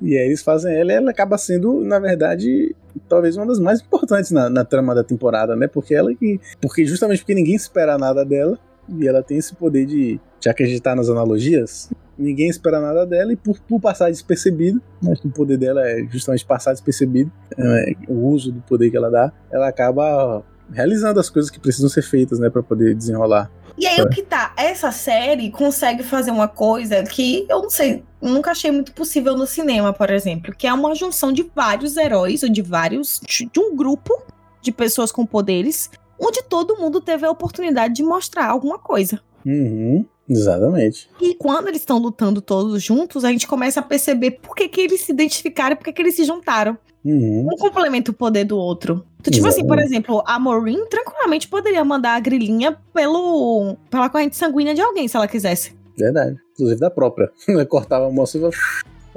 E 0.03 0.17
aí 0.17 0.25
eles 0.25 0.41
fazem 0.41 0.73
ela 0.75 0.91
e 0.91 0.95
ela 0.95 1.11
acaba 1.11 1.37
sendo, 1.37 1.81
na 1.81 1.99
verdade, 1.99 2.75
talvez 3.07 3.37
uma 3.37 3.45
das 3.45 3.59
mais 3.59 3.81
importantes 3.81 4.31
na, 4.31 4.49
na 4.49 4.65
trama 4.65 4.95
da 4.95 5.03
temporada, 5.03 5.55
né? 5.55 5.67
Porque 5.67 5.93
ela 5.93 6.11
que. 6.15 6.39
Porque 6.59 6.83
justamente 6.87 7.19
porque 7.19 7.35
ninguém 7.35 7.53
espera 7.53 7.99
nada 7.99 8.25
dela. 8.25 8.57
E 8.89 9.07
ela 9.07 9.21
tem 9.21 9.37
esse 9.37 9.53
poder 9.55 9.85
de, 9.85 10.19
de 10.39 10.49
acreditar 10.49 10.95
nas 10.95 11.07
analogias. 11.07 11.91
Ninguém 12.17 12.49
espera 12.49 12.81
nada 12.81 13.05
dela, 13.05 13.31
e 13.31 13.35
por, 13.35 13.59
por 13.61 13.79
passar 13.79 14.09
despercebido, 14.09 14.81
mas 15.01 15.23
o 15.23 15.29
poder 15.29 15.57
dela 15.57 15.87
é 15.87 16.03
justamente 16.09 16.43
passar 16.45 16.71
despercebido, 16.71 17.31
é, 17.57 17.93
o 18.07 18.27
uso 18.27 18.51
do 18.51 18.61
poder 18.61 18.89
que 18.89 18.97
ela 18.97 19.09
dá, 19.09 19.31
ela 19.51 19.67
acaba 19.67 20.43
realizando 20.71 21.19
as 21.19 21.29
coisas 21.29 21.49
que 21.51 21.59
precisam 21.59 21.89
ser 21.89 22.01
feitas, 22.01 22.39
né, 22.39 22.49
para 22.49 22.61
poder 22.63 22.95
desenrolar. 22.95 23.51
E 23.77 23.85
aí, 23.87 24.01
o 24.01 24.09
que 24.09 24.21
tá? 24.21 24.53
Essa 24.57 24.91
série 24.91 25.49
consegue 25.49 26.03
fazer 26.03 26.31
uma 26.31 26.47
coisa 26.47 27.03
que 27.03 27.45
eu 27.49 27.61
não 27.61 27.69
sei, 27.69 28.03
nunca 28.21 28.51
achei 28.51 28.71
muito 28.71 28.93
possível 28.93 29.35
no 29.35 29.47
cinema, 29.47 29.93
por 29.93 30.09
exemplo, 30.09 30.53
que 30.55 30.67
é 30.67 30.73
uma 30.73 30.93
junção 30.95 31.31
de 31.31 31.49
vários 31.55 31.97
heróis, 31.97 32.43
ou 32.43 32.49
de 32.49 32.61
vários. 32.61 33.19
de 33.25 33.45
de 33.45 33.59
um 33.59 33.75
grupo 33.75 34.13
de 34.61 34.71
pessoas 34.71 35.11
com 35.11 35.25
poderes, 35.25 35.89
onde 36.19 36.43
todo 36.43 36.77
mundo 36.77 37.01
teve 37.01 37.25
a 37.25 37.31
oportunidade 37.31 37.95
de 37.95 38.03
mostrar 38.03 38.47
alguma 38.47 38.77
coisa. 38.77 39.19
Uhum, 39.45 40.05
exatamente. 40.29 41.09
E 41.19 41.35
quando 41.35 41.67
eles 41.67 41.81
estão 41.81 41.97
lutando 41.97 42.41
todos 42.41 42.81
juntos, 42.81 43.23
a 43.25 43.31
gente 43.31 43.47
começa 43.47 43.79
a 43.79 43.83
perceber 43.83 44.31
por 44.31 44.55
que, 44.55 44.67
que 44.67 44.81
eles 44.81 45.01
se 45.01 45.11
identificaram 45.11 45.73
e 45.73 45.75
por 45.75 45.85
que, 45.85 45.93
que 45.93 46.01
eles 46.01 46.15
se 46.15 46.23
juntaram. 46.23 46.77
Uhum. 47.03 47.47
Um 47.51 47.57
complementa 47.57 48.11
o 48.11 48.13
poder 48.13 48.45
do 48.45 48.57
outro. 48.57 49.05
Então, 49.19 49.31
tipo 49.31 49.47
assim, 49.47 49.61
por 49.61 49.77
Exatamente. 49.77 49.93
exemplo, 49.93 50.23
a 50.25 50.39
Maureen 50.39 50.85
tranquilamente 50.87 51.47
poderia 51.47 51.83
mandar 51.83 52.15
a 52.15 52.19
grilinha 52.19 52.77
pelo, 52.93 53.75
pela 53.89 54.09
corrente 54.09 54.35
sanguínea 54.35 54.73
de 54.73 54.81
alguém, 54.81 55.07
se 55.07 55.15
ela 55.17 55.27
quisesse. 55.27 55.75
Verdade. 55.97 56.37
Inclusive 56.53 56.79
da 56.79 56.89
própria. 56.89 57.29
Ela 57.47 57.65
cortava 57.65 58.07
a 58.07 58.11
moça 58.11 58.37
e 58.37 58.41
vai 58.41 58.51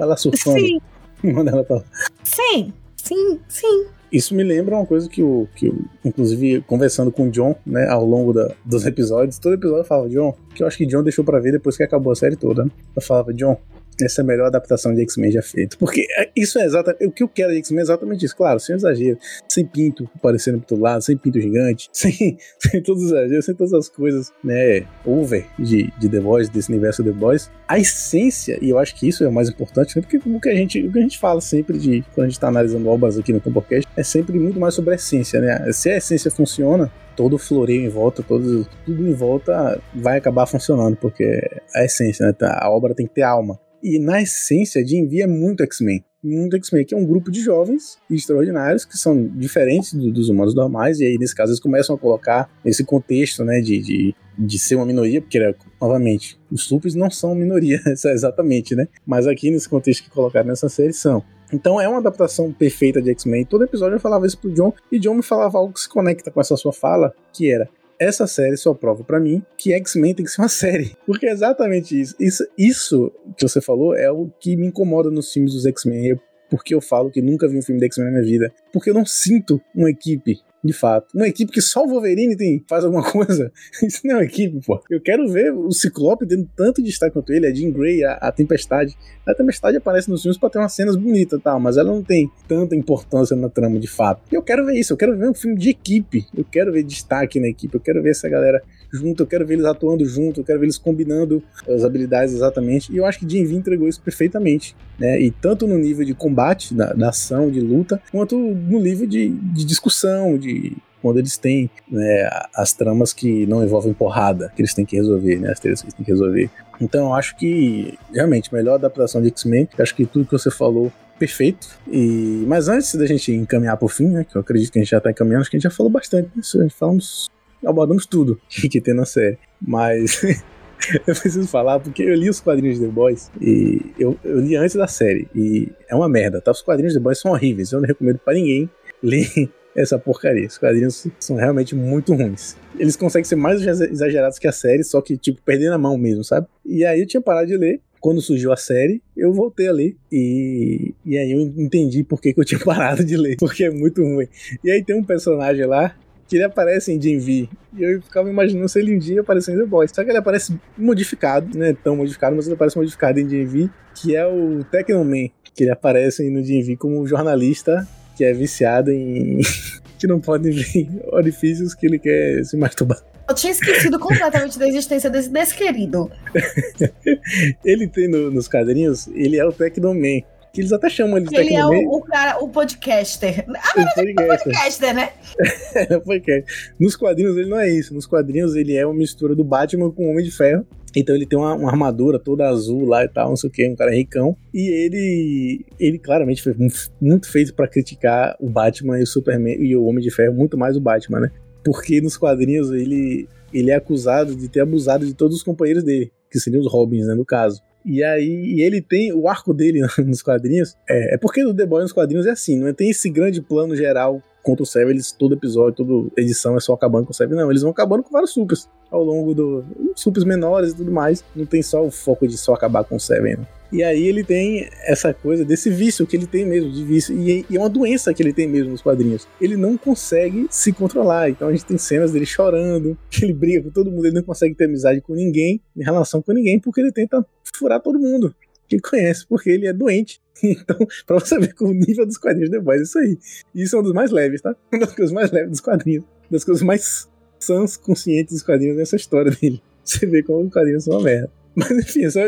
lá 0.07 0.17
surfando. 0.17 0.59
Sim, 0.59 0.79
Manda 1.23 1.51
ela 1.51 1.63
pra 1.63 1.77
lá. 1.77 1.83
sim, 2.23 2.73
sim, 2.95 3.39
sim. 3.47 3.85
Isso 4.15 4.33
me 4.33 4.43
lembra 4.43 4.75
uma 4.77 4.85
coisa 4.85 5.09
que 5.09 5.21
eu, 5.21 5.47
que 5.55 5.67
eu, 5.67 5.75
inclusive, 6.03 6.61
conversando 6.61 7.11
com 7.11 7.27
o 7.27 7.31
John, 7.31 7.55
né, 7.65 7.87
ao 7.89 8.05
longo 8.05 8.31
da- 8.31 8.53
dos 8.63 8.85
episódios, 8.85 9.37
todo 9.39 9.55
episódio 9.55 9.81
eu 9.81 9.85
falava, 9.85 10.09
John, 10.09 10.33
que 10.53 10.63
eu 10.63 10.67
acho 10.67 10.77
que 10.77 10.85
John 10.85 11.03
deixou 11.03 11.25
pra 11.25 11.39
ver 11.39 11.51
depois 11.51 11.75
que 11.75 11.83
acabou 11.83 12.13
a 12.13 12.15
série 12.15 12.35
toda, 12.35 12.63
né? 12.63 12.71
Eu 12.95 13.01
falava, 13.01 13.33
John, 13.33 13.57
essa 14.01 14.21
é 14.21 14.23
a 14.23 14.25
melhor 14.25 14.47
adaptação 14.47 14.93
de 14.93 15.01
X-Men 15.01 15.31
já 15.31 15.41
feita. 15.41 15.77
Porque 15.77 16.05
é- 16.17 16.29
isso 16.35 16.59
é 16.59 16.65
exatamente. 16.65 17.05
O 17.05 17.11
que 17.11 17.23
eu 17.23 17.27
quero 17.29 17.51
de 17.51 17.57
X-Men 17.59 17.79
é 17.79 17.83
exatamente 17.83 18.25
isso. 18.25 18.35
Claro, 18.35 18.59
sem 18.59 18.75
exagero. 18.75 19.17
Sem 19.47 19.65
pinto 19.65 20.09
aparecendo 20.15 20.57
pro 20.59 20.67
todo 20.67 20.81
lado, 20.81 21.01
sem 21.01 21.15
pinto 21.17 21.39
gigante, 21.39 21.89
sem, 21.93 22.37
sem 22.59 22.81
todos 22.83 23.03
os 23.03 23.11
exageros, 23.11 23.45
sem 23.45 23.55
todas 23.55 23.73
as 23.73 23.89
coisas, 23.89 24.31
né, 24.43 24.85
over 25.05 25.45
de, 25.57 25.91
de 25.97 26.09
The 26.09 26.19
Boys, 26.19 26.49
desse 26.49 26.69
universo 26.69 27.03
The 27.03 27.11
Boys. 27.11 27.49
A 27.67 27.79
essência, 27.79 28.57
e 28.61 28.69
eu 28.69 28.77
acho 28.77 28.95
que 28.95 29.07
isso 29.07 29.23
é 29.23 29.27
o 29.27 29.31
mais 29.31 29.49
importante, 29.49 29.95
né, 29.95 30.01
porque 30.01 30.17
o 30.17 30.39
que 30.39 30.49
a 30.49 30.55
gente, 30.55 30.85
o 30.85 30.91
que 30.91 30.99
a 30.99 31.01
gente 31.01 31.17
fala 31.17 31.41
sempre 31.41 31.77
de 31.77 32.03
quando 32.13 32.25
a 32.25 32.29
gente 32.29 32.39
tá 32.39 32.47
analisando 32.47 32.87
obras 32.89 33.17
aqui 33.17 33.31
no 33.33 33.39
Tamborcast 33.39 33.87
é 33.95 34.03
sempre 34.03 34.37
muito 34.39 34.59
mais 34.59 34.73
sobre 34.73 34.91
a 34.91 34.95
essência, 34.95 35.39
né? 35.39 35.71
Se 35.71 35.89
a 35.89 35.97
essência 35.97 36.29
funciona, 36.29 36.91
todo 37.15 37.33
o 37.35 37.39
floreio 37.39 37.85
em 37.85 37.89
volta, 37.89 38.21
todo, 38.21 38.67
tudo 38.85 39.07
em 39.07 39.13
volta 39.13 39.81
vai 39.93 40.17
acabar 40.17 40.45
funcionando, 40.45 40.95
porque 40.97 41.41
a 41.73 41.83
essência, 41.85 42.25
né? 42.25 42.33
Tá- 42.33 42.59
A 42.61 42.69
obra 42.69 42.93
tem 42.93 43.07
que 43.07 43.13
ter 43.13 43.21
alma. 43.23 43.59
E 43.87 43.99
na 43.99 44.19
essência, 44.19 44.83
de 44.83 44.97
Envy 44.97 45.21
é 45.21 45.27
muito 45.27 45.61
X-Men. 45.63 46.03
Muito 46.23 46.55
X-Men, 46.55 46.83
que 46.85 46.95
é 46.95 46.97
um 46.97 47.05
grupo 47.05 47.29
de 47.29 47.39
jovens 47.39 47.99
extraordinários 48.09 48.83
que 48.83 48.97
são 48.97 49.27
diferentes 49.27 49.93
do- 49.93 50.11
dos 50.11 50.27
humanos 50.27 50.55
normais, 50.55 50.99
e 50.99 51.05
aí 51.05 51.17
nesse 51.19 51.35
caso 51.35 51.51
eles 51.51 51.59
começam 51.59 51.95
a 51.95 51.99
colocar 51.99 52.49
esse 52.65 52.83
contexto, 52.83 53.43
né, 53.45 53.61
de, 53.61 53.79
de, 53.79 54.15
de 54.35 54.57
ser 54.57 54.73
uma 54.75 54.87
minoria, 54.87 55.21
porque, 55.21 55.39
né, 55.39 55.53
novamente, 55.79 56.35
os 56.51 56.63
supers 56.63 56.95
não 56.95 57.11
são 57.11 57.35
minoria, 57.35 57.79
exatamente, 57.85 58.73
né? 58.75 58.87
Mas 59.05 59.27
aqui 59.27 59.51
nesse 59.51 59.69
contexto 59.69 60.03
que 60.03 60.09
colocaram 60.09 60.47
nessa 60.47 60.67
série 60.67 60.93
são. 60.93 61.23
Então 61.53 61.79
é 61.79 61.87
uma 61.87 61.99
adaptação 61.99 62.51
perfeita 62.51 62.99
de 62.99 63.11
X-Men. 63.11 63.45
Todo 63.45 63.63
episódio 63.65 63.97
eu 63.97 63.99
falava 63.99 64.25
isso 64.25 64.39
pro 64.39 64.51
John, 64.51 64.73
e 64.91 64.97
John 64.97 65.13
me 65.13 65.21
falava 65.21 65.59
algo 65.59 65.73
que 65.73 65.79
se 65.81 65.87
conecta 65.89 66.31
com 66.31 66.41
essa 66.41 66.57
sua 66.57 66.73
fala, 66.73 67.13
que 67.31 67.51
era 67.51 67.69
essa 67.99 68.27
série 68.27 68.57
só 68.57 68.73
prova 68.73 69.03
pra 69.03 69.19
mim 69.19 69.43
que 69.57 69.73
X-Men 69.73 70.13
tem 70.13 70.25
que 70.25 70.31
ser 70.31 70.41
uma 70.41 70.47
série. 70.49 70.95
Porque 71.05 71.25
é 71.25 71.31
exatamente 71.31 71.99
isso. 71.99 72.15
isso. 72.19 72.47
Isso 72.57 73.11
que 73.37 73.47
você 73.47 73.61
falou 73.61 73.95
é 73.95 74.11
o 74.11 74.29
que 74.39 74.55
me 74.55 74.67
incomoda 74.67 75.09
nos 75.09 75.31
filmes 75.31 75.53
dos 75.53 75.65
X-Men. 75.65 76.11
É 76.11 76.15
porque 76.49 76.75
eu 76.75 76.81
falo 76.81 77.09
que 77.09 77.21
nunca 77.21 77.47
vi 77.47 77.57
um 77.57 77.61
filme 77.61 77.79
de 77.79 77.87
X-Men 77.87 78.07
na 78.07 78.19
minha 78.19 78.23
vida. 78.23 78.53
Porque 78.71 78.89
eu 78.89 78.93
não 78.93 79.05
sinto 79.05 79.61
uma 79.73 79.89
equipe 79.89 80.39
de 80.65 80.73
fato. 80.73 81.15
Uma 81.15 81.27
equipe 81.27 81.51
que 81.51 81.61
só 81.61 81.83
o 81.83 81.87
Wolverine 81.87 82.35
tem, 82.35 82.63
faz 82.67 82.83
alguma 82.83 83.03
coisa. 83.09 83.51
Isso 83.83 84.01
não 84.05 84.15
é 84.15 84.17
uma 84.17 84.23
equipe, 84.23 84.59
pô. 84.65 84.81
Eu 84.89 84.99
quero 85.01 85.27
ver 85.27 85.53
o 85.53 85.71
Ciclope 85.71 86.25
tendo 86.25 86.49
tanto 86.55 86.81
destaque 86.81 87.13
quanto 87.13 87.31
ele, 87.31 87.47
a 87.47 87.53
Jean 87.53 87.71
Grey, 87.71 88.03
a, 88.03 88.13
a 88.13 88.31
Tempestade. 88.31 88.95
A 89.25 89.33
Tempestade 89.33 89.77
aparece 89.77 90.09
nos 90.09 90.21
filmes 90.21 90.37
pra 90.37 90.49
ter 90.49 90.59
umas 90.59 90.73
cenas 90.73 90.95
bonitas 90.95 91.39
e 91.39 91.43
tal, 91.43 91.59
mas 91.59 91.77
ela 91.77 91.91
não 91.91 92.03
tem 92.03 92.29
tanta 92.47 92.75
importância 92.75 93.35
na 93.35 93.49
trama 93.49 93.79
de 93.79 93.87
fato. 93.87 94.21
Eu 94.31 94.41
quero 94.41 94.65
ver 94.65 94.73
isso, 94.73 94.93
eu 94.93 94.97
quero 94.97 95.17
ver 95.17 95.29
um 95.29 95.33
filme 95.33 95.57
de 95.57 95.69
equipe. 95.69 96.25
Eu 96.35 96.43
quero 96.43 96.71
ver 96.71 96.83
destaque 96.83 97.39
na 97.39 97.47
equipe, 97.47 97.75
eu 97.75 97.81
quero 97.81 98.01
ver 98.01 98.11
essa 98.11 98.27
galera 98.29 98.61
junto, 98.91 99.23
eu 99.23 99.27
quero 99.27 99.45
ver 99.45 99.55
eles 99.55 99.65
atuando 99.65 100.05
junto, 100.05 100.41
eu 100.41 100.43
quero 100.43 100.59
ver 100.59 100.65
eles 100.65 100.77
combinando 100.77 101.43
as 101.67 101.83
habilidades 101.83 102.33
exatamente. 102.33 102.91
E 102.91 102.97
eu 102.97 103.05
acho 103.05 103.19
que 103.19 103.29
Jim 103.29 103.45
V 103.45 103.55
entregou 103.55 103.87
isso 103.87 104.01
perfeitamente, 104.01 104.75
né? 104.99 105.19
E 105.19 105.31
tanto 105.31 105.67
no 105.67 105.77
nível 105.77 106.05
de 106.05 106.13
combate, 106.13 106.73
da, 106.73 106.93
da 106.93 107.09
ação, 107.09 107.49
de 107.49 107.61
luta, 107.61 108.01
quanto 108.11 108.37
no 108.37 108.79
nível 108.79 109.07
de, 109.07 109.29
de 109.29 109.65
discussão, 109.65 110.37
de 110.37 110.75
quando 111.01 111.19
eles 111.19 111.37
têm 111.37 111.69
né, 111.87 112.29
as 112.55 112.73
tramas 112.73 113.13
que 113.13 113.45
não 113.45 113.63
envolvem 113.63 113.93
porrada, 113.93 114.51
que 114.55 114.61
eles 114.61 114.73
têm 114.73 114.83
que 114.83 114.95
resolver, 114.95 115.37
né? 115.37 115.51
As 115.51 115.59
tretas 115.59 115.81
que 115.81 115.85
eles 115.85 115.93
têm 115.93 116.05
que 116.05 116.11
resolver. 116.11 116.49
Então 116.81 117.07
eu 117.07 117.13
acho 117.13 117.37
que, 117.37 117.97
realmente, 118.11 118.53
melhor 118.53 118.75
adaptação 118.75 119.21
de 119.21 119.27
X-Men. 119.27 119.69
Acho 119.77 119.95
que 119.95 120.05
tudo 120.05 120.25
que 120.25 120.31
você 120.31 120.49
falou 120.49 120.91
perfeito. 121.17 121.67
E 121.87 122.43
mas 122.47 122.67
antes 122.67 122.95
da 122.95 123.05
gente 123.05 123.31
encaminhar 123.31 123.77
para 123.77 123.85
o 123.85 123.89
fim, 123.89 124.07
né, 124.07 124.23
que 124.23 124.35
eu 124.35 124.41
acredito 124.41 124.71
que 124.71 124.79
a 124.79 124.81
gente 124.81 124.91
já 124.91 124.97
está 124.97 125.11
encaminhando, 125.11 125.41
acho 125.41 125.49
que 125.49 125.57
a 125.57 125.59
gente 125.59 125.69
já 125.69 125.75
falou 125.75 125.91
bastante. 125.91 126.29
Né, 126.35 126.41
a 126.43 126.61
gente 126.63 126.75
falamos, 126.75 127.29
abordamos 127.63 128.05
tudo 128.05 128.39
que 128.49 128.81
tem 128.81 128.93
na 128.93 129.05
série. 129.05 129.37
Mas 129.61 130.21
eu 131.07 131.15
preciso 131.15 131.47
falar 131.47 131.79
porque 131.79 132.03
eu 132.03 132.15
li 132.15 132.29
os 132.29 132.39
quadrinhos 132.39 132.79
de 132.79 132.85
The 132.85 132.91
Boys 132.91 133.31
e 133.41 133.81
eu, 133.97 134.17
eu 134.23 134.39
li 134.39 134.55
antes 134.55 134.75
da 134.75 134.87
série 134.87 135.27
e 135.35 135.69
é 135.89 135.95
uma 135.95 136.09
merda, 136.09 136.41
tá? 136.41 136.51
Os 136.51 136.61
quadrinhos 136.61 136.93
de 136.93 136.99
The 136.99 137.03
Boys 137.03 137.19
são 137.19 137.31
horríveis. 137.31 137.71
Eu 137.71 137.81
não 137.81 137.87
recomendo 137.87 138.19
para 138.19 138.33
ninguém 138.33 138.69
ler 139.01 139.49
essa 139.75 139.99
porcaria. 139.99 140.47
Os 140.47 140.57
quadrinhos 140.57 141.07
são 141.19 141.35
realmente 141.35 141.75
muito 141.75 142.13
ruins. 142.13 142.55
Eles 142.77 142.95
conseguem 142.95 143.25
ser 143.25 143.35
mais 143.35 143.61
exagerados 143.61 144.39
que 144.39 144.47
a 144.47 144.51
série, 144.51 144.83
só 144.83 145.01
que, 145.01 145.17
tipo, 145.17 145.41
perdendo 145.43 145.73
a 145.73 145.77
mão 145.77 145.97
mesmo, 145.97 146.23
sabe? 146.23 146.47
E 146.65 146.85
aí 146.85 146.99
eu 146.99 147.07
tinha 147.07 147.21
parado 147.21 147.47
de 147.47 147.57
ler. 147.57 147.81
Quando 147.99 148.21
surgiu 148.21 148.53
a 148.53 148.57
série, 148.57 149.01
eu 149.17 149.33
voltei 149.33 149.67
a 149.67 149.73
ler. 149.73 149.95
E, 150.11 150.93
e 151.05 151.17
aí 151.17 151.31
eu 151.31 151.39
entendi 151.39 152.03
por 152.03 152.21
que, 152.21 152.33
que 152.33 152.39
eu 152.39 152.45
tinha 152.45 152.59
parado 152.63 153.03
de 153.03 153.17
ler. 153.17 153.35
Porque 153.37 153.63
é 153.63 153.69
muito 153.69 154.01
ruim. 154.01 154.27
E 154.63 154.69
aí 154.71 154.83
tem 154.83 154.95
um 154.95 155.03
personagem 155.03 155.65
lá 155.65 155.95
que 156.27 156.37
ele 156.37 156.43
aparece 156.43 156.91
em 156.91 157.01
Gen 157.01 157.19
V. 157.19 157.49
E 157.77 157.83
eu 157.83 158.01
ficava 158.01 158.29
imaginando 158.29 158.67
se 158.67 158.79
ele 158.79 158.95
um 158.95 158.99
dia 158.99 159.21
aparecendo 159.21 159.57
em 159.57 159.63
The 159.63 159.67
Boys. 159.67 159.91
Só 159.93 160.03
que 160.03 160.09
ele 160.09 160.17
aparece 160.17 160.57
modificado, 160.77 161.57
não 161.57 161.65
é 161.65 161.73
tão 161.73 161.95
modificado, 161.95 162.35
mas 162.35 162.45
ele 162.45 162.55
aparece 162.55 162.77
modificado 162.77 163.19
em 163.19 163.29
Gen 163.29 163.45
V, 163.45 163.69
que 163.93 164.15
é 164.15 164.25
o 164.25 164.63
Technoman, 164.63 165.29
que 165.53 165.63
ele 165.63 165.71
aparece 165.71 166.29
no 166.29 166.43
Gen 166.43 166.63
V 166.63 166.77
como 166.77 167.05
jornalista 167.07 167.87
que 168.15 168.23
é 168.23 168.33
viciado 168.33 168.91
em. 168.91 169.41
que 169.99 170.07
não 170.07 170.19
pode 170.19 170.51
ver 170.51 170.89
orifícios 171.07 171.73
que 171.73 171.85
ele 171.85 171.99
quer 171.99 172.43
se 172.43 172.57
masturbar. 172.57 173.01
Eu 173.27 173.33
tinha 173.33 173.51
esquecido 173.51 173.97
completamente 173.97 174.59
da 174.59 174.67
existência 174.67 175.09
desse, 175.09 175.29
desse 175.29 175.55
querido. 175.55 176.11
ele 177.65 177.87
tem 177.87 178.07
no, 178.07 178.29
nos 178.29 178.47
quadrinhos, 178.47 179.07
ele 179.07 179.37
é 179.37 179.45
o 179.45 179.51
Tecnoman. 179.51 180.23
Que 180.55 180.61
eles 180.61 180.71
até 180.71 180.89
chamam 180.89 181.17
ele 181.17 181.27
de 181.27 181.35
Ele 181.35 181.53
é 181.53 181.65
o, 181.65 181.97
o 181.97 182.01
cara, 182.01 182.41
o 182.41 182.47
podcaster. 182.47 183.43
Ah, 183.53 183.73
O 183.75 183.81
mas 183.81 183.97
é 183.97 184.11
o 184.11 184.27
podcaster, 184.27 184.95
né? 184.95 185.09
É, 185.75 185.99
podcast. 185.99 186.73
Nos 186.79 186.95
quadrinhos 186.95 187.35
ele 187.35 187.49
não 187.49 187.59
é 187.59 187.69
isso. 187.69 187.93
Nos 187.93 188.05
quadrinhos 188.05 188.55
ele 188.55 188.73
é 188.73 188.85
uma 188.85 188.95
mistura 188.95 189.35
do 189.35 189.43
Batman 189.43 189.91
com 189.91 190.07
o 190.07 190.11
Homem 190.11 190.23
de 190.23 190.31
Ferro. 190.31 190.65
Então 190.95 191.13
ele 191.13 191.25
tem 191.25 191.37
uma, 191.37 191.53
uma 191.55 191.69
armadura 191.69 192.17
toda 192.17 192.47
azul 192.47 192.85
lá 192.85 193.03
e 193.03 193.09
tal, 193.09 193.27
não 193.27 193.35
sei 193.35 193.49
o 193.49 193.51
que, 193.51 193.67
um 193.67 193.75
cara 193.75 193.91
ricão. 193.91 194.37
E 194.53 194.69
ele, 194.69 195.65
ele 195.77 195.99
claramente 195.99 196.41
foi 196.41 196.55
muito 197.01 197.29
feito 197.29 197.53
para 197.53 197.67
criticar 197.67 198.37
o 198.39 198.47
Batman 198.47 198.97
e 198.97 199.03
o 199.03 199.07
Superman 199.07 199.61
e 199.61 199.75
o 199.75 199.83
Homem 199.83 200.01
de 200.01 200.09
Ferro, 200.09 200.33
muito 200.33 200.57
mais 200.57 200.77
o 200.77 200.81
Batman, 200.81 201.19
né? 201.19 201.31
Porque 201.65 201.99
nos 201.99 202.15
quadrinhos 202.15 202.71
ele, 202.71 203.27
ele 203.53 203.71
é 203.71 203.75
acusado 203.75 204.33
de 204.33 204.47
ter 204.47 204.61
abusado 204.61 205.05
de 205.05 205.13
todos 205.13 205.35
os 205.35 205.43
companheiros 205.43 205.83
dele, 205.83 206.13
que 206.31 206.39
seriam 206.39 206.61
os 206.61 206.71
Robins, 206.71 207.07
né, 207.07 207.13
no 207.13 207.25
caso. 207.25 207.61
E 207.85 208.03
aí 208.03 208.55
e 208.55 208.61
ele 208.61 208.81
tem 208.81 209.13
o 209.13 209.27
arco 209.27 209.53
dele 209.53 209.81
nos 210.05 210.21
quadrinhos. 210.21 210.75
É, 210.89 211.15
é 211.15 211.17
porque 211.17 211.43
o 211.45 211.53
The 211.53 211.65
Boy 211.65 211.83
nos 211.83 211.93
quadrinhos 211.93 212.25
é 212.25 212.31
assim, 212.31 212.59
não 212.59 212.67
é? 212.67 212.73
tem 212.73 212.89
esse 212.89 213.09
grande 213.09 213.41
plano 213.41 213.75
geral 213.75 214.21
contra 214.45 214.61
o 214.61 214.65
Seven, 214.65 214.91
eles 214.91 215.11
todo 215.11 215.33
episódio, 215.33 215.85
toda 215.85 216.11
edição 216.15 216.55
é 216.55 216.59
só 216.59 216.73
acabando 216.73 217.05
com 217.05 217.11
o 217.11 217.15
Seven. 217.15 217.35
Não, 217.35 217.49
eles 217.49 217.63
vão 217.63 217.71
acabando 217.71 218.03
com 218.03 218.11
vários 218.11 218.31
supers 218.31 218.69
ao 218.91 219.03
longo 219.03 219.33
do. 219.33 219.65
supers 219.95 220.23
menores 220.23 220.71
e 220.71 220.75
tudo 220.75 220.91
mais. 220.91 221.23
Não 221.35 221.45
tem 221.45 221.63
só 221.63 221.83
o 221.83 221.89
foco 221.89 222.27
de 222.27 222.37
só 222.37 222.53
acabar 222.53 222.83
com 222.83 222.95
o 222.95 222.99
Seven, 222.99 223.37
né? 223.37 223.47
E 223.71 223.83
aí 223.83 224.07
ele 224.07 224.23
tem 224.23 224.69
essa 224.83 225.13
coisa 225.13 225.43
desse 225.43 225.69
vício 225.71 226.05
que 226.05 226.15
ele 226.15 226.27
tem 226.27 226.45
mesmo, 226.45 226.71
de 226.71 226.83
vício. 226.83 227.17
E, 227.17 227.43
é 227.51 227.59
uma 227.59 227.67
doença 227.67 228.13
que 228.13 228.21
ele 228.21 228.31
tem 228.31 228.47
mesmo 228.47 228.71
nos 228.71 228.81
quadrinhos. 228.81 229.27
Ele 229.41 229.57
não 229.57 229.75
consegue 229.75 230.47
se 230.49 230.71
controlar. 230.71 231.29
Então 231.29 231.47
a 231.47 231.51
gente 231.51 231.65
tem 231.65 231.77
cenas 231.77 232.11
dele 232.11 232.25
chorando, 232.25 232.97
que 233.09 233.25
ele 233.25 233.33
briga 233.33 233.63
com 233.63 233.71
todo 233.71 233.91
mundo, 233.91 234.05
ele 234.05 234.15
não 234.15 234.23
consegue 234.23 234.53
ter 234.53 234.65
amizade 234.65 235.01
com 235.01 235.13
ninguém, 235.13 235.59
em 235.75 235.83
relação 235.83 236.21
com 236.21 236.31
ninguém, 236.31 236.59
porque 236.59 236.79
ele 236.79 236.91
tenta 236.91 237.25
furar 237.57 237.81
todo 237.81 237.99
mundo 237.99 238.33
que 238.67 238.79
conhece, 238.79 239.25
porque 239.27 239.49
ele 239.49 239.67
é 239.67 239.73
doente. 239.73 240.21
Então, 240.43 240.77
pra 241.07 241.17
você 241.17 241.39
ver 241.39 241.53
com 241.53 241.65
o 241.65 241.73
nível 241.73 242.05
dos 242.05 242.17
quadrinhos 242.17 242.49
de 242.49 242.59
Boys, 242.59 242.81
isso 242.81 242.99
aí. 242.99 243.17
Isso 243.55 243.75
é 243.75 243.79
um 243.79 243.83
dos 243.83 243.93
mais 243.93 244.11
leves, 244.11 244.41
tá? 244.41 244.53
Uma 244.71 244.81
das 244.81 244.93
coisas 244.93 245.13
mais 245.13 245.31
leves 245.31 245.49
dos 245.49 245.61
quadrinhos. 245.61 246.03
Uma 246.03 246.31
das 246.31 246.43
coisas 246.43 246.61
mais 246.61 247.09
sãs, 247.39 247.77
conscientes 247.77 248.33
dos 248.33 248.43
quadrinhos 248.43 248.75
nessa 248.75 248.97
história 248.97 249.31
dele. 249.31 249.61
Você 249.83 250.05
vê 250.05 250.21
como 250.21 250.45
os 250.45 250.51
quadrinhos 250.51 250.83
são 250.83 250.95
uma 250.95 251.03
merda. 251.03 251.31
Mas 251.55 251.71
enfim, 251.71 252.01
eu 252.01 252.11
só 252.11 252.19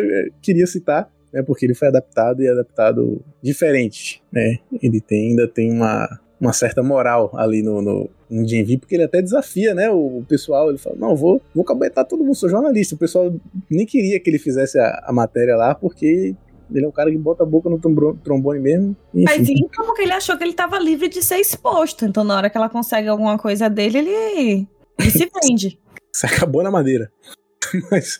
queria 0.41 0.65
citar, 0.65 1.11
né? 1.33 1.43
Porque 1.43 1.65
ele 1.65 1.73
foi 1.73 1.89
adaptado 1.89 2.41
e 2.41 2.47
adaptado 2.47 3.21
diferente, 3.41 4.23
né? 4.31 4.57
Ele 4.81 5.01
tem, 5.01 5.31
ainda 5.31 5.47
tem 5.47 5.69
uma, 5.69 6.07
uma 6.39 6.53
certa 6.53 6.83
moral 6.83 7.31
ali 7.33 7.63
no, 7.63 7.81
no, 7.81 8.09
no 8.29 8.45
GNV, 8.45 8.77
porque 8.77 8.95
ele 8.95 9.03
até 9.03 9.21
desafia, 9.21 9.73
né, 9.73 9.89
o, 9.89 10.23
pessoal, 10.27 10.69
ele 10.69 10.77
fala, 10.77 10.95
não, 10.97 11.15
vou, 11.15 11.41
vou 11.53 11.63
cabetar 11.63 12.05
todo 12.05 12.23
mundo, 12.23 12.35
sou 12.35 12.49
jornalista, 12.49 12.95
o 12.95 12.97
pessoal 12.97 13.33
nem 13.69 13.85
queria 13.85 14.19
que 14.19 14.29
ele 14.29 14.39
fizesse 14.39 14.79
a, 14.79 15.03
a 15.05 15.11
matéria 15.11 15.55
lá, 15.55 15.73
porque 15.73 16.35
ele 16.73 16.85
é 16.85 16.87
um 16.87 16.91
cara 16.91 17.09
que 17.09 17.17
bota 17.17 17.43
a 17.43 17.45
boca 17.45 17.69
no 17.69 17.79
trombone 18.23 18.59
mesmo. 18.59 18.95
Enfim. 19.13 19.25
Mas 19.25 19.49
então 19.49 19.85
porque 19.85 20.01
ele 20.01 20.11
achou 20.11 20.37
que 20.37 20.43
ele 20.43 20.51
estava 20.51 20.77
livre 20.79 21.07
de 21.07 21.23
ser 21.23 21.37
exposto. 21.37 22.05
Então, 22.05 22.23
na 22.23 22.35
hora 22.35 22.49
que 22.49 22.57
ela 22.57 22.69
consegue 22.69 23.07
alguma 23.07 23.37
coisa 23.37 23.69
dele, 23.69 23.99
ele, 23.99 24.67
ele 24.99 25.11
se 25.11 25.29
vende. 25.41 25.79
Isso 26.13 26.25
acabou 26.25 26.61
na 26.61 26.71
madeira. 26.71 27.09
Mas. 27.89 28.19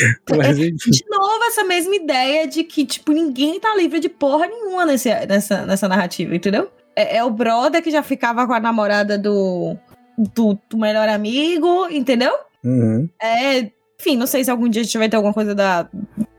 Mas, 0.36 0.56
de 0.56 1.04
novo, 1.08 1.44
essa 1.44 1.64
mesma 1.64 1.94
ideia 1.94 2.46
de 2.46 2.64
que, 2.64 2.84
tipo, 2.84 3.12
ninguém 3.12 3.60
tá 3.60 3.74
livre 3.76 4.00
de 4.00 4.08
porra 4.08 4.46
nenhuma 4.46 4.84
nesse, 4.84 5.08
nessa, 5.26 5.66
nessa 5.66 5.88
narrativa, 5.88 6.34
entendeu? 6.34 6.70
É, 6.94 7.18
é 7.18 7.24
o 7.24 7.30
brother 7.30 7.82
que 7.82 7.90
já 7.90 8.02
ficava 8.02 8.46
com 8.46 8.52
a 8.52 8.60
namorada 8.60 9.18
do, 9.18 9.76
do, 10.16 10.58
do 10.68 10.78
melhor 10.78 11.08
amigo, 11.08 11.88
entendeu? 11.90 12.32
Uhum. 12.64 13.08
É, 13.22 13.70
enfim, 13.98 14.16
não 14.16 14.26
sei 14.26 14.44
se 14.44 14.50
algum 14.50 14.68
dia 14.68 14.82
a 14.82 14.84
gente 14.84 14.98
vai 14.98 15.08
ter 15.08 15.16
alguma 15.16 15.34
coisa 15.34 15.54
da, 15.54 15.88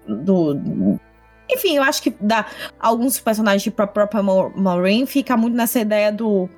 do. 0.08 1.00
Enfim, 1.50 1.78
eu 1.78 1.84
acho 1.84 2.02
que 2.02 2.14
dá 2.20 2.46
alguns 2.80 3.20
personagens, 3.20 3.64
tipo 3.64 3.82
a 3.82 3.88
própria 3.88 4.22
Maureen, 4.22 5.06
fica 5.06 5.38
muito 5.38 5.56
nessa 5.56 5.80
ideia 5.80 6.12
do 6.12 6.50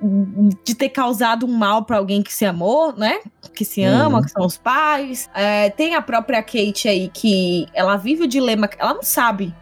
de 0.64 0.74
ter 0.74 0.88
causado 0.88 1.46
um 1.46 1.52
mal 1.52 1.84
para 1.84 1.96
alguém 1.98 2.22
que 2.22 2.32
se 2.32 2.44
amou, 2.44 2.92
né? 2.96 3.20
Que 3.54 3.64
se 3.64 3.82
ama, 3.82 4.18
uhum. 4.18 4.24
que 4.24 4.30
são 4.30 4.44
os 4.44 4.56
pais. 4.56 5.28
É, 5.34 5.70
tem 5.70 5.94
a 5.94 6.02
própria 6.02 6.42
Kate 6.42 6.88
aí, 6.88 7.08
que 7.08 7.66
ela 7.74 7.96
vive 7.96 8.24
o 8.24 8.28
dilema, 8.28 8.68
ela 8.78 8.94
não 8.94 9.02
sabe 9.02 9.54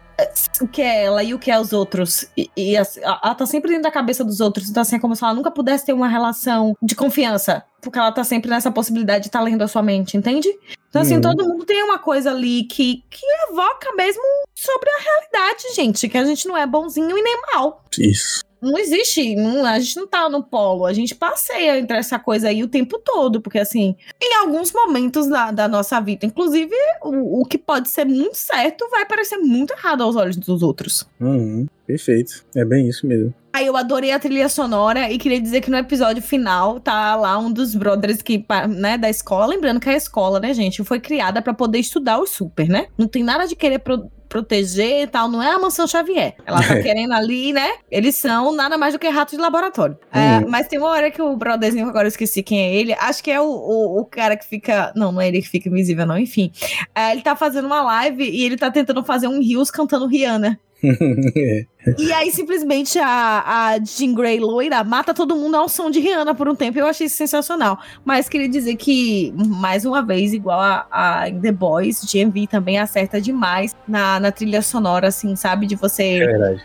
o 0.61 0.67
que 0.67 0.81
é 0.81 1.05
ela 1.05 1.23
e 1.23 1.33
o 1.33 1.39
que 1.39 1.51
é 1.51 1.59
os 1.59 1.73
outros. 1.73 2.25
E, 2.35 2.49
e 2.55 2.75
ela 2.75 3.35
tá 3.35 3.45
sempre 3.45 3.69
dentro 3.69 3.83
da 3.83 3.91
cabeça 3.91 4.23
dos 4.23 4.39
outros. 4.39 4.69
Então, 4.69 4.81
assim, 4.81 4.95
é 4.95 4.99
como 4.99 5.15
se 5.15 5.23
ela 5.23 5.33
nunca 5.33 5.51
pudesse 5.51 5.85
ter 5.85 5.93
uma 5.93 6.07
relação 6.07 6.75
de 6.81 6.95
confiança. 6.95 7.63
Porque 7.81 7.97
ela 7.97 8.11
tá 8.11 8.23
sempre 8.23 8.49
nessa 8.49 8.71
possibilidade 8.71 9.23
de 9.23 9.27
estar 9.29 9.39
tá 9.39 9.45
lendo 9.45 9.61
a 9.61 9.67
sua 9.67 9.81
mente, 9.81 10.17
entende? 10.17 10.49
Então, 10.89 11.01
assim, 11.01 11.15
uhum. 11.15 11.21
todo 11.21 11.47
mundo 11.47 11.65
tem 11.65 11.83
uma 11.83 11.99
coisa 11.99 12.31
ali 12.31 12.63
que, 12.63 13.03
que 13.09 13.25
evoca 13.49 13.93
mesmo 13.95 14.23
sobre 14.53 14.89
a 14.89 15.01
realidade, 15.01 15.63
gente. 15.75 16.09
Que 16.09 16.17
a 16.17 16.25
gente 16.25 16.47
não 16.47 16.57
é 16.57 16.65
bonzinho 16.65 17.17
e 17.17 17.21
nem 17.21 17.41
mal. 17.53 17.85
Isso. 17.97 18.41
Não 18.61 18.77
existe, 18.77 19.35
não, 19.35 19.65
a 19.65 19.79
gente 19.79 19.95
não 19.97 20.07
tá 20.07 20.29
no 20.29 20.43
polo, 20.43 20.85
a 20.85 20.93
gente 20.93 21.15
passeia 21.15 21.79
entre 21.79 21.97
essa 21.97 22.19
coisa 22.19 22.49
aí 22.49 22.63
o 22.63 22.67
tempo 22.67 22.99
todo, 22.99 23.41
porque 23.41 23.59
assim, 23.59 23.95
em 24.21 24.35
alguns 24.35 24.71
momentos 24.73 25.27
da, 25.27 25.51
da 25.51 25.67
nossa 25.67 25.99
vida, 26.01 26.25
inclusive, 26.25 26.75
o, 27.01 27.41
o 27.41 27.45
que 27.45 27.57
pode 27.57 27.89
ser 27.89 28.05
muito 28.05 28.35
certo 28.35 28.87
vai 28.89 29.05
parecer 29.05 29.37
muito 29.37 29.73
errado 29.73 30.03
aos 30.03 30.15
olhos 30.15 30.35
dos 30.35 30.61
outros. 30.61 31.07
Uhum, 31.19 31.67
perfeito, 31.87 32.45
é 32.55 32.65
bem 32.65 32.87
isso 32.87 33.07
mesmo. 33.07 33.33
Aí 33.51 33.65
eu 33.65 33.75
adorei 33.75 34.11
a 34.11 34.19
trilha 34.19 34.47
sonora 34.47 35.11
e 35.11 35.17
queria 35.17 35.41
dizer 35.41 35.61
que 35.61 35.71
no 35.71 35.77
episódio 35.77 36.21
final 36.21 36.79
tá 36.79 37.15
lá 37.15 37.37
um 37.39 37.51
dos 37.51 37.73
brothers 37.73 38.21
que, 38.21 38.45
né, 38.69 38.97
da 38.97 39.09
escola. 39.09 39.47
Lembrando 39.47 39.79
que 39.79 39.89
a 39.89 39.95
escola, 39.95 40.39
né, 40.39 40.53
gente, 40.53 40.83
foi 40.83 40.99
criada 40.99 41.41
para 41.41 41.53
poder 41.53 41.79
estudar 41.79 42.19
o 42.19 42.27
super, 42.27 42.69
né? 42.69 42.87
Não 42.97 43.07
tem 43.07 43.23
nada 43.23 43.47
de 43.47 43.55
querer 43.55 43.79
pro 43.79 44.09
proteger 44.29 45.03
e 45.03 45.07
tal, 45.07 45.27
não 45.27 45.41
é 45.41 45.51
a 45.51 45.59
mansão 45.59 45.87
Xavier. 45.87 46.35
Ela 46.45 46.61
tá 46.61 46.79
querendo 46.81 47.13
ali, 47.13 47.51
né? 47.51 47.69
Eles 47.89 48.15
são 48.15 48.53
nada 48.53 48.77
mais 48.77 48.93
do 48.93 48.99
que 48.99 49.09
ratos 49.09 49.35
de 49.35 49.41
laboratório. 49.41 49.97
É. 50.13 50.19
É, 50.19 50.39
mas 50.41 50.67
tem 50.67 50.77
uma 50.77 50.89
hora 50.89 51.09
que 51.09 51.21
o 51.21 51.35
brotherzinho, 51.35 51.87
agora 51.87 52.05
eu 52.05 52.09
esqueci 52.09 52.43
quem 52.43 52.59
é 52.59 52.75
ele, 52.75 52.93
acho 52.93 53.23
que 53.23 53.31
é 53.31 53.41
o, 53.41 53.45
o, 53.45 53.99
o, 54.01 54.05
cara 54.05 54.37
que 54.37 54.45
fica. 54.45 54.93
Não, 54.95 55.11
não 55.11 55.19
é 55.19 55.27
ele 55.27 55.41
que 55.41 55.49
fica 55.49 55.67
invisível, 55.67 56.05
não, 56.05 56.17
enfim. 56.17 56.51
É, 56.93 57.11
ele 57.11 57.21
tá 57.21 57.35
fazendo 57.35 57.65
uma 57.65 57.81
live 57.81 58.23
e 58.23 58.43
ele 58.43 58.55
tá 58.55 58.69
tentando 58.69 59.03
fazer 59.03 59.27
um 59.27 59.41
rios 59.41 59.71
cantando 59.71 60.07
Rihanna. 60.07 60.59
E 61.97 62.11
aí, 62.11 62.29
simplesmente, 62.29 62.99
a, 62.99 63.43
a 63.73 63.79
Jean 63.79 64.13
Grey 64.13 64.39
loira 64.39 64.83
mata 64.83 65.13
todo 65.13 65.35
mundo 65.35 65.55
ao 65.55 65.69
som 65.69 65.89
de 65.89 65.99
Rihanna 65.99 66.35
por 66.35 66.49
um 66.49 66.55
tempo. 66.55 66.77
Eu 66.77 66.85
achei 66.87 67.07
isso 67.07 67.15
sensacional. 67.15 67.79
Mas 68.03 68.27
queria 68.27 68.49
dizer 68.49 68.75
que, 68.75 69.33
mais 69.35 69.85
uma 69.85 70.01
vez, 70.01 70.33
igual 70.33 70.59
a, 70.59 70.85
a 70.91 71.31
The 71.31 71.51
Boys, 71.53 72.03
GMV 72.03 72.47
também 72.47 72.77
acerta 72.77 73.21
demais 73.21 73.73
na, 73.87 74.19
na 74.19 74.31
trilha 74.31 74.61
sonora, 74.61 75.07
assim, 75.07 75.35
sabe? 75.37 75.65
De 75.65 75.75
você 75.75 76.19
É 76.23 76.57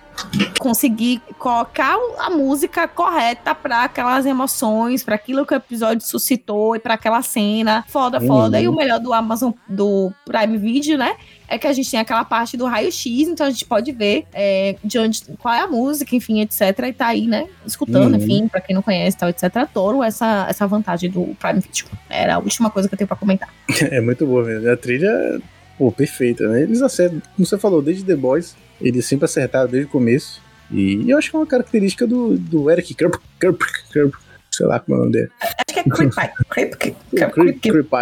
conseguir 0.59 1.21
colocar 1.39 1.97
a 2.19 2.31
música 2.31 2.87
correta 2.87 3.55
para 3.55 3.85
aquelas 3.85 4.25
emoções, 4.27 5.03
para 5.03 5.15
aquilo 5.15 5.45
que 5.45 5.53
o 5.55 5.57
episódio 5.57 6.07
suscitou 6.07 6.77
e 6.77 6.79
para 6.79 6.95
aquela 6.95 7.21
cena. 7.23 7.85
Foda, 7.89 8.21
Uhum. 8.21 8.27
foda. 8.27 8.61
E 8.61 8.69
o 8.69 8.75
melhor 8.75 9.01
do 9.01 9.13
Amazon, 9.13 9.53
do 9.69 10.13
Prime 10.25 10.57
Video, 10.59 10.97
né? 10.99 11.17
É 11.49 11.59
que 11.59 11.67
a 11.67 11.73
gente 11.73 11.91
tem 11.91 12.01
aquela 12.01 12.25
parte 12.25 12.57
do 12.57 12.65
raio-x, 12.65 13.29
então 13.29 13.47
a 13.47 13.51
gente 13.51 13.65
pode 13.67 13.93
ver 13.93 14.25
é, 14.33 14.77
de 14.83 14.99
onde, 15.05 15.23
qual 15.39 15.55
é 15.55 15.61
a 15.61 15.67
música, 15.67 16.15
enfim, 16.17 16.41
etc. 16.41 16.61
E 16.89 16.93
tá 16.93 17.07
aí, 17.09 17.27
né? 17.27 17.47
Escutando, 17.67 18.15
Uhum. 18.15 18.17
enfim, 18.23 18.49
pra 18.49 18.61
quem 18.61 18.75
não 18.75 18.83
conhece, 18.83 19.17
tal, 19.17 19.29
etc. 19.29 19.45
Adoro 19.57 20.03
essa, 20.03 20.47
essa 20.49 20.67
vantagem 20.67 21.11
do 21.11 21.35
Prime 21.39 21.61
Video. 21.61 21.87
Era 22.11 22.37
a 22.37 22.39
última 22.39 22.71
coisa 22.71 22.89
que 22.89 22.95
eu 22.95 22.99
tenho 22.99 23.09
pra 23.09 23.17
comentar. 23.17 23.49
É 23.91 24.01
muito 24.01 24.27
boa 24.27 24.45
mesmo. 24.45 24.71
A 24.71 24.77
trilha, 24.77 25.41
pô, 25.79 25.91
perfeita, 25.93 26.47
né? 26.49 26.63
Eles 26.63 26.83
acertam, 26.83 27.21
como 27.37 27.47
você 27.47 27.59
falou, 27.59 27.81
desde 27.83 28.05
The 28.05 28.17
Boys, 28.17 28.57
eles 28.81 29.07
sempre 29.07 29.25
acertaram 29.27 29.69
desde 29.71 29.87
o 29.89 29.91
começo. 29.91 30.43
E 30.71 31.09
eu 31.11 31.19
acho 31.19 31.31
que 31.31 31.37
é 31.37 31.39
uma 31.39 31.47
característica 31.47 32.07
do, 32.07 32.37
do 32.39 32.71
Eric 32.71 32.95
Kerp, 32.95 33.15
Kerp, 33.39 33.61
Kerp, 33.93 34.15
sei 34.55 34.67
lá 34.67 34.81
como 34.81 34.97
é 34.97 34.99
o 34.99 35.03
nome 35.03 35.13
dele. 35.13 35.31
Acho 35.41 35.65
que 35.67 35.81
é 35.81 35.83
Creepy. 35.83 36.17
Creepy. 36.51 37.97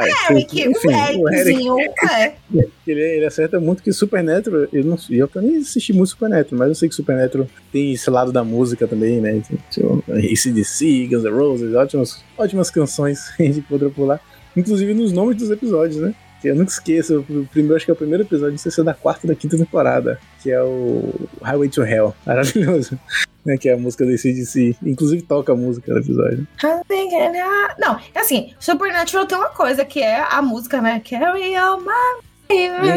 Enfim, 0.68 0.90
ele, 2.86 3.24
acerta 3.24 3.60
muito 3.60 3.82
que 3.82 3.92
Supernatural, 3.92 4.66
eu 4.72 4.84
não 4.84 4.96
eu 5.08 5.28
nem 5.42 5.58
assisti 5.58 5.92
muito 5.92 6.10
Supernatural, 6.10 6.58
mas 6.58 6.68
eu 6.68 6.74
sei 6.74 6.88
que 6.88 6.94
Supernatural 6.94 7.46
tem 7.72 7.92
esse 7.92 8.10
lado 8.10 8.32
da 8.32 8.44
música 8.44 8.86
também, 8.86 9.20
né? 9.20 9.42
ACDC, 10.08 11.08
Guns 11.10 11.24
N' 11.24 11.30
Roses, 11.30 11.74
ótimas, 11.74 12.24
ótimas 12.36 12.70
canções 12.70 13.30
que 13.36 13.42
a 13.42 13.46
gente 13.46 13.62
por 13.62 14.04
lá. 14.04 14.20
Inclusive 14.56 14.92
nos 14.94 15.12
nomes 15.12 15.36
dos 15.36 15.50
episódios, 15.50 15.96
né? 16.00 16.14
Eu 16.44 16.56
nunca 16.56 16.70
esqueço, 16.70 17.20
o 17.20 17.46
primeiro, 17.46 17.76
acho 17.76 17.84
que 17.84 17.90
é 17.90 17.94
o 17.94 17.96
primeiro 17.96 18.24
episódio, 18.24 18.52
não 18.52 18.58
sei 18.58 18.72
se 18.72 18.80
é 18.80 18.84
da 18.84 18.94
quarta 18.94 19.26
ou 19.26 19.32
da 19.32 19.38
quinta 19.38 19.56
temporada, 19.56 20.18
que 20.42 20.50
é 20.50 20.62
o 20.62 21.28
Highway 21.42 21.68
to 21.68 21.82
Hell. 21.82 22.14
Maravilhoso. 22.26 22.98
Né, 23.44 23.56
que 23.56 23.68
é 23.68 23.72
a 23.72 23.76
música 23.76 24.04
do 24.04 24.12
ACDC. 24.12 24.76
Inclusive 24.84 25.22
toca 25.22 25.52
a 25.52 25.56
música 25.56 25.92
do 25.92 25.98
episódio. 25.98 26.46
Não, 27.78 27.98
é 28.14 28.20
assim, 28.20 28.52
Supernatural 28.60 29.26
tem 29.26 29.36
uma 29.36 29.48
coisa 29.48 29.84
que 29.84 30.00
é 30.00 30.20
a 30.20 30.40
música, 30.40 30.80
né? 30.80 31.00
Carry 31.00 31.58
on 31.58 31.78
my 31.80 32.32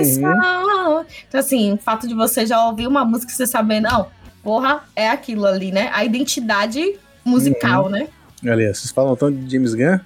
song. 0.05 1.05
Então, 1.27 1.39
assim, 1.39 1.73
o 1.73 1.77
fato 1.77 2.07
de 2.07 2.13
você 2.13 2.45
já 2.45 2.63
ouvir 2.65 2.87
uma 2.87 3.03
música 3.03 3.31
e 3.31 3.35
você 3.35 3.47
saber, 3.47 3.79
não, 3.79 4.07
porra, 4.43 4.83
é 4.95 5.09
aquilo 5.09 5.45
ali, 5.45 5.71
né? 5.71 5.89
A 5.93 6.05
identidade 6.05 6.99
musical, 7.23 7.89
né? 7.89 8.07
Aliás, 8.47 8.77
vocês 8.77 8.91
falam 8.91 9.15
tanto 9.15 9.37
de 9.39 9.51
James 9.51 9.73
Gunn. 9.73 9.99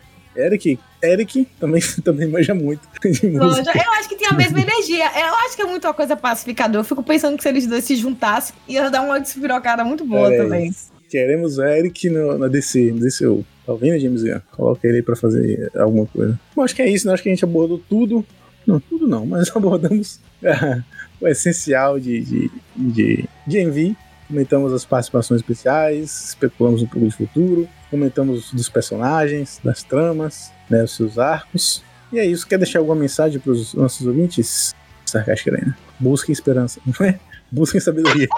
Eric, 0.45 0.79
Eric 1.01 1.47
também, 1.59 1.81
também 2.03 2.27
manja 2.27 2.53
muito 2.53 2.81
música. 3.23 3.71
Eu 3.77 3.91
acho 3.93 4.09
que 4.09 4.15
tem 4.15 4.27
a 4.27 4.33
mesma 4.33 4.61
energia. 4.61 5.05
Eu 5.05 5.35
acho 5.45 5.55
que 5.55 5.61
é 5.61 5.65
muito 5.65 5.85
uma 5.85 5.93
coisa 5.93 6.15
pacificadora. 6.15 6.79
Eu 6.79 6.85
fico 6.85 7.03
pensando 7.03 7.37
que 7.37 7.43
se 7.43 7.49
eles 7.49 7.67
dois 7.67 7.83
se 7.83 7.95
juntassem, 7.95 8.55
ia 8.67 8.89
dar 8.89 9.01
uma 9.01 9.19
despirocada 9.19 9.83
muito 9.83 10.05
boa 10.05 10.29
aí. 10.29 10.37
também. 10.37 10.71
Queremos 11.09 11.57
Eric 11.57 12.09
no, 12.09 12.37
na 12.37 12.47
DC, 12.47 12.91
no 12.91 12.99
DCU. 12.99 13.45
Tá 13.65 13.73
ouvindo, 13.73 13.99
James 13.99 14.23
Gunn? 14.23 14.39
Coloca 14.51 14.87
ele 14.87 14.97
aí 14.97 15.03
pra 15.03 15.15
fazer 15.15 15.71
alguma 15.75 16.05
coisa. 16.05 16.39
Bom, 16.55 16.63
acho 16.63 16.75
que 16.75 16.81
é 16.81 16.89
isso, 16.89 17.07
né? 17.07 17.13
Acho 17.13 17.23
que 17.23 17.29
a 17.29 17.31
gente 17.31 17.43
abordou 17.45 17.79
tudo. 17.89 18.25
Não, 18.65 18.79
tudo 18.79 19.07
não, 19.07 19.25
mas 19.25 19.49
abordamos 19.55 20.19
ah, 20.43 20.83
o 21.19 21.27
essencial 21.27 21.99
de, 21.99 22.19
de, 22.21 22.51
de, 22.75 23.25
de 23.45 23.59
Envy. 23.59 23.97
Comentamos 24.27 24.71
as 24.73 24.85
participações 24.85 25.41
especiais, 25.41 26.29
especulamos 26.29 26.83
um 26.83 26.87
pouco 26.87 27.07
de 27.07 27.15
futuro, 27.15 27.67
comentamos 27.89 28.51
dos 28.51 28.69
personagens, 28.69 29.59
das 29.63 29.83
tramas, 29.83 30.51
né, 30.69 30.83
os 30.83 30.95
seus 30.95 31.17
arcos. 31.17 31.83
E 32.11 32.19
é 32.19 32.25
isso. 32.25 32.47
Quer 32.47 32.57
deixar 32.57 32.79
alguma 32.79 32.95
mensagem 32.95 33.39
para 33.39 33.51
os 33.51 33.73
nossos 33.73 34.05
ouvintes? 34.05 34.73
Sarcástica, 35.05 35.49
Helena. 35.51 35.77
Busquem 35.99 36.33
esperança, 36.33 36.79
não 36.85 37.05
é? 37.07 37.19
Busquem 37.51 37.79
sabedoria. 37.81 38.27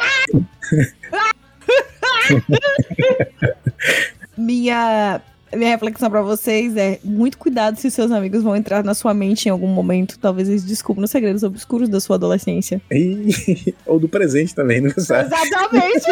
Minha, 4.38 5.22
minha 5.54 5.70
reflexão 5.72 6.10
pra 6.10 6.22
vocês 6.22 6.76
é 6.78 7.00
muito 7.04 7.38
cuidado 7.38 7.78
se 7.78 7.92
seus 7.92 8.12
amigos 8.12 8.42
vão 8.44 8.56
entrar 8.56 8.84
na 8.84 8.94
sua 8.94 9.14
mente 9.14 9.48
em 9.48 9.50
algum 9.50 9.68
momento. 9.68 10.18
Talvez 10.18 10.48
eles 10.50 10.64
descubram 10.64 11.04
os 11.04 11.12
segredos 11.12 11.44
obscuros 11.44 11.90
da 11.90 12.00
sua 12.00 12.16
adolescência. 12.16 12.82
E- 12.92 13.74
Ou 13.86 14.00
do 14.00 14.08
presente 14.08 14.56
também, 14.56 14.82
não 14.82 14.90
sabe? 14.98 15.28
Exatamente. 15.34 16.06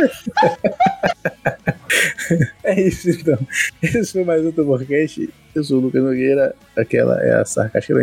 É 2.64 2.82
isso 2.82 3.10
então. 3.10 3.40
Esse 3.82 4.14
foi 4.14 4.24
mais 4.24 4.46
um 4.46 4.52
Tamborcast. 4.52 5.30
Eu 5.56 5.64
sou 5.64 5.80
o 5.80 5.82
Lucas 5.82 6.04
Nogueira, 6.04 6.56
aquela 6.76 7.20
é 7.22 7.34
a 7.34 7.46
Sarcástica 7.46 7.94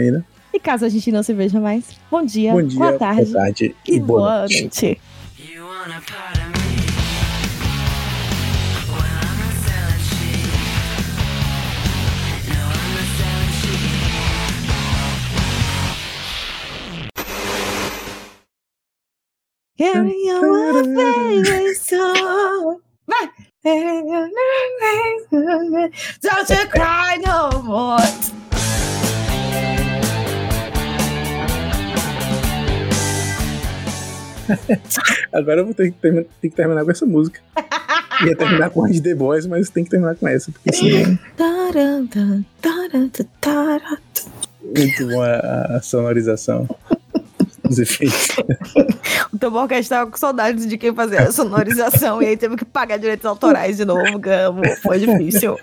e 0.56 0.58
caso 0.58 0.86
a 0.86 0.88
gente 0.88 1.12
não 1.12 1.22
se 1.22 1.34
veja 1.34 1.60
mais, 1.60 1.84
bom 2.10 2.24
dia, 2.24 2.50
Bom 2.52 2.62
dia, 2.62 2.78
boa 2.78 2.98
tarde 2.98 3.30
boa 3.30 3.44
tarde 3.44 3.76
e 3.86 4.00
boa 4.00 4.40
noite. 4.48 4.98
You 5.38 5.66
want 5.66 5.90
a 5.90 6.00
part 6.00 6.38
of 6.38 6.46
me? 6.48 6.76
Well, 8.88 9.04
I'm 9.04 9.40
a 9.42 9.52
selling 9.66 10.00
sheep. 10.00 10.48
No, 12.48 12.60
I'm 12.72 12.96
a 12.96 13.04
selling 13.18 13.52
sheep. 13.60 13.92
Carry 19.76 20.22
on 20.30 20.94
my 20.94 21.42
favorite 21.44 21.76
song. 21.76 22.80
Vai! 23.06 23.28
Don't 23.66 24.30
you 26.50 26.66
cry 26.70 27.18
no 27.18 27.62
more. 27.64 27.98
Agora 35.32 35.62
eu 35.62 35.64
vou 35.64 35.74
ter 35.74 35.90
que, 35.90 35.98
terminar, 35.98 36.26
ter 36.40 36.48
que 36.48 36.54
terminar 36.54 36.84
com 36.84 36.92
essa 36.92 37.04
música. 37.04 37.40
Ia 38.24 38.36
terminar 38.36 38.70
com 38.70 38.84
a 38.84 38.88
de 38.88 39.02
The 39.02 39.16
Boys, 39.16 39.46
mas 39.46 39.68
tem 39.68 39.82
que 39.82 39.90
terminar 39.90 40.14
com 40.14 40.28
essa, 40.28 40.52
porque 40.52 40.72
senão 40.72 41.18
muito 44.62 45.08
bom 45.08 45.22
a, 45.22 45.76
a 45.76 45.82
sonorização 45.82 46.68
dos 47.66 47.78
efeitos. 47.78 48.28
O 49.32 49.38
Tamborcast 49.38 49.88
tava 49.88 50.10
com 50.10 50.16
saudades 50.16 50.66
de 50.66 50.78
quem 50.78 50.94
fazia 50.94 51.22
a 51.22 51.32
sonorização 51.32 52.22
e 52.22 52.26
aí 52.26 52.36
teve 52.36 52.56
que 52.56 52.64
pagar 52.64 52.96
direitos 52.96 53.26
autorais 53.26 53.76
de 53.76 53.84
novo, 53.84 54.18
Gamo. 54.18 54.62
Foi 54.82 54.98
difícil. 54.98 55.58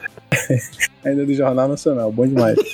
Ainda 1.03 1.25
do 1.25 1.33
Jornal 1.33 1.67
Nacional, 1.69 2.11
bom 2.11 2.27
demais. 2.27 2.57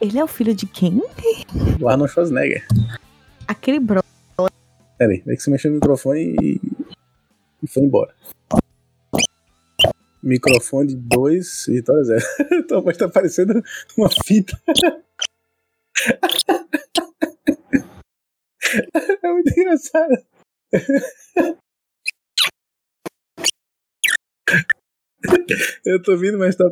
Ele 0.00 0.18
é 0.18 0.24
o 0.24 0.26
filho 0.26 0.54
de 0.54 0.66
quem? 0.66 1.02
Do 1.78 1.88
Arnold 1.88 2.12
Schwarzenegger. 2.12 2.66
Aquele 3.46 3.78
bro. 3.78 4.02
Pera 4.98 5.12
aí, 5.12 5.22
é 5.26 5.36
que 5.36 5.42
você 5.42 5.50
mexeu 5.50 5.70
no 5.70 5.76
microfone 5.76 6.36
e, 6.42 6.60
e 7.62 7.66
foi 7.66 7.82
embora. 7.84 8.12
Microfone 10.22 10.94
2, 10.94 11.64
Vitória 11.68 12.04
0. 12.04 12.66
Tua 12.68 12.80
voz 12.80 12.96
tá 12.96 13.08
parecendo 13.08 13.62
uma 13.96 14.08
fita. 14.24 14.60
É 19.22 19.32
muito 19.32 19.50
engraçado. 19.58 20.14
Eu 25.84 26.00
tô 26.02 26.12
ouvindo, 26.12 26.38
mas 26.38 26.56
tá, 26.56 26.64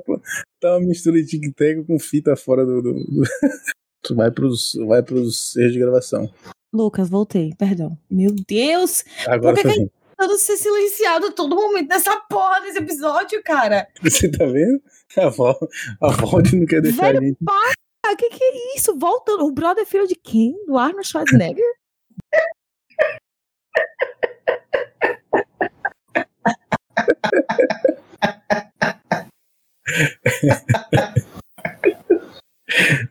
tá 0.60 0.76
uma 0.76 0.86
mistura 0.86 1.20
de 1.20 1.26
tic-tac 1.26 1.84
com 1.84 1.98
fita 1.98 2.36
fora 2.36 2.64
do. 2.64 2.80
do, 2.80 2.94
do... 2.94 4.14
Vai, 4.14 4.30
pros, 4.30 4.74
vai 4.86 5.02
pros 5.02 5.56
erros 5.56 5.72
de 5.72 5.78
gravação. 5.78 6.32
Lucas, 6.72 7.08
voltei, 7.08 7.52
perdão. 7.58 7.98
Meu 8.10 8.34
Deus! 8.46 9.04
Agora 9.26 9.54
Por 9.56 9.62
que 9.62 9.74
que-. 9.74 9.90
Tentando 10.18 10.36
ser 10.36 10.56
silenciado 10.56 11.26
a 11.28 11.32
todo 11.32 11.54
momento 11.54 11.88
nessa 11.88 12.16
porra 12.22 12.60
desse 12.62 12.78
episódio, 12.78 13.40
cara. 13.44 13.86
Você 14.02 14.28
tá 14.28 14.46
vendo? 14.46 14.82
A 15.16 15.28
Val, 15.28 15.56
a 16.02 16.08
Val 16.08 16.42
não 16.52 16.66
quer 16.66 16.82
deixar 16.82 17.12
Velho, 17.12 17.18
a 17.18 17.22
gente. 17.22 17.38
O 17.40 18.16
que, 18.16 18.28
que 18.28 18.42
é 18.42 18.76
isso? 18.76 18.98
Voltando. 18.98 19.44
O 19.44 19.52
brother 19.52 19.84
é 19.84 19.86
filho 19.86 20.08
de 20.08 20.16
quem? 20.16 20.56
Do 20.66 20.76
Arnold 20.76 21.06
Schwarzenegger? 21.06 21.64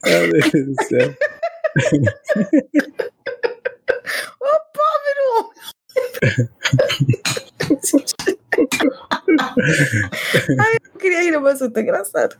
Ah, 0.04 0.28
meu 0.32 0.52
Deus 0.52 0.76
do 0.76 0.84
céu. 0.84 1.16
Ai, 10.60 10.76
eu 10.84 10.92
queria 11.00 11.22
rir, 11.22 11.40
mas 11.40 11.62
eu 11.62 11.72
tô 11.72 11.80
engraçado. 11.80 12.36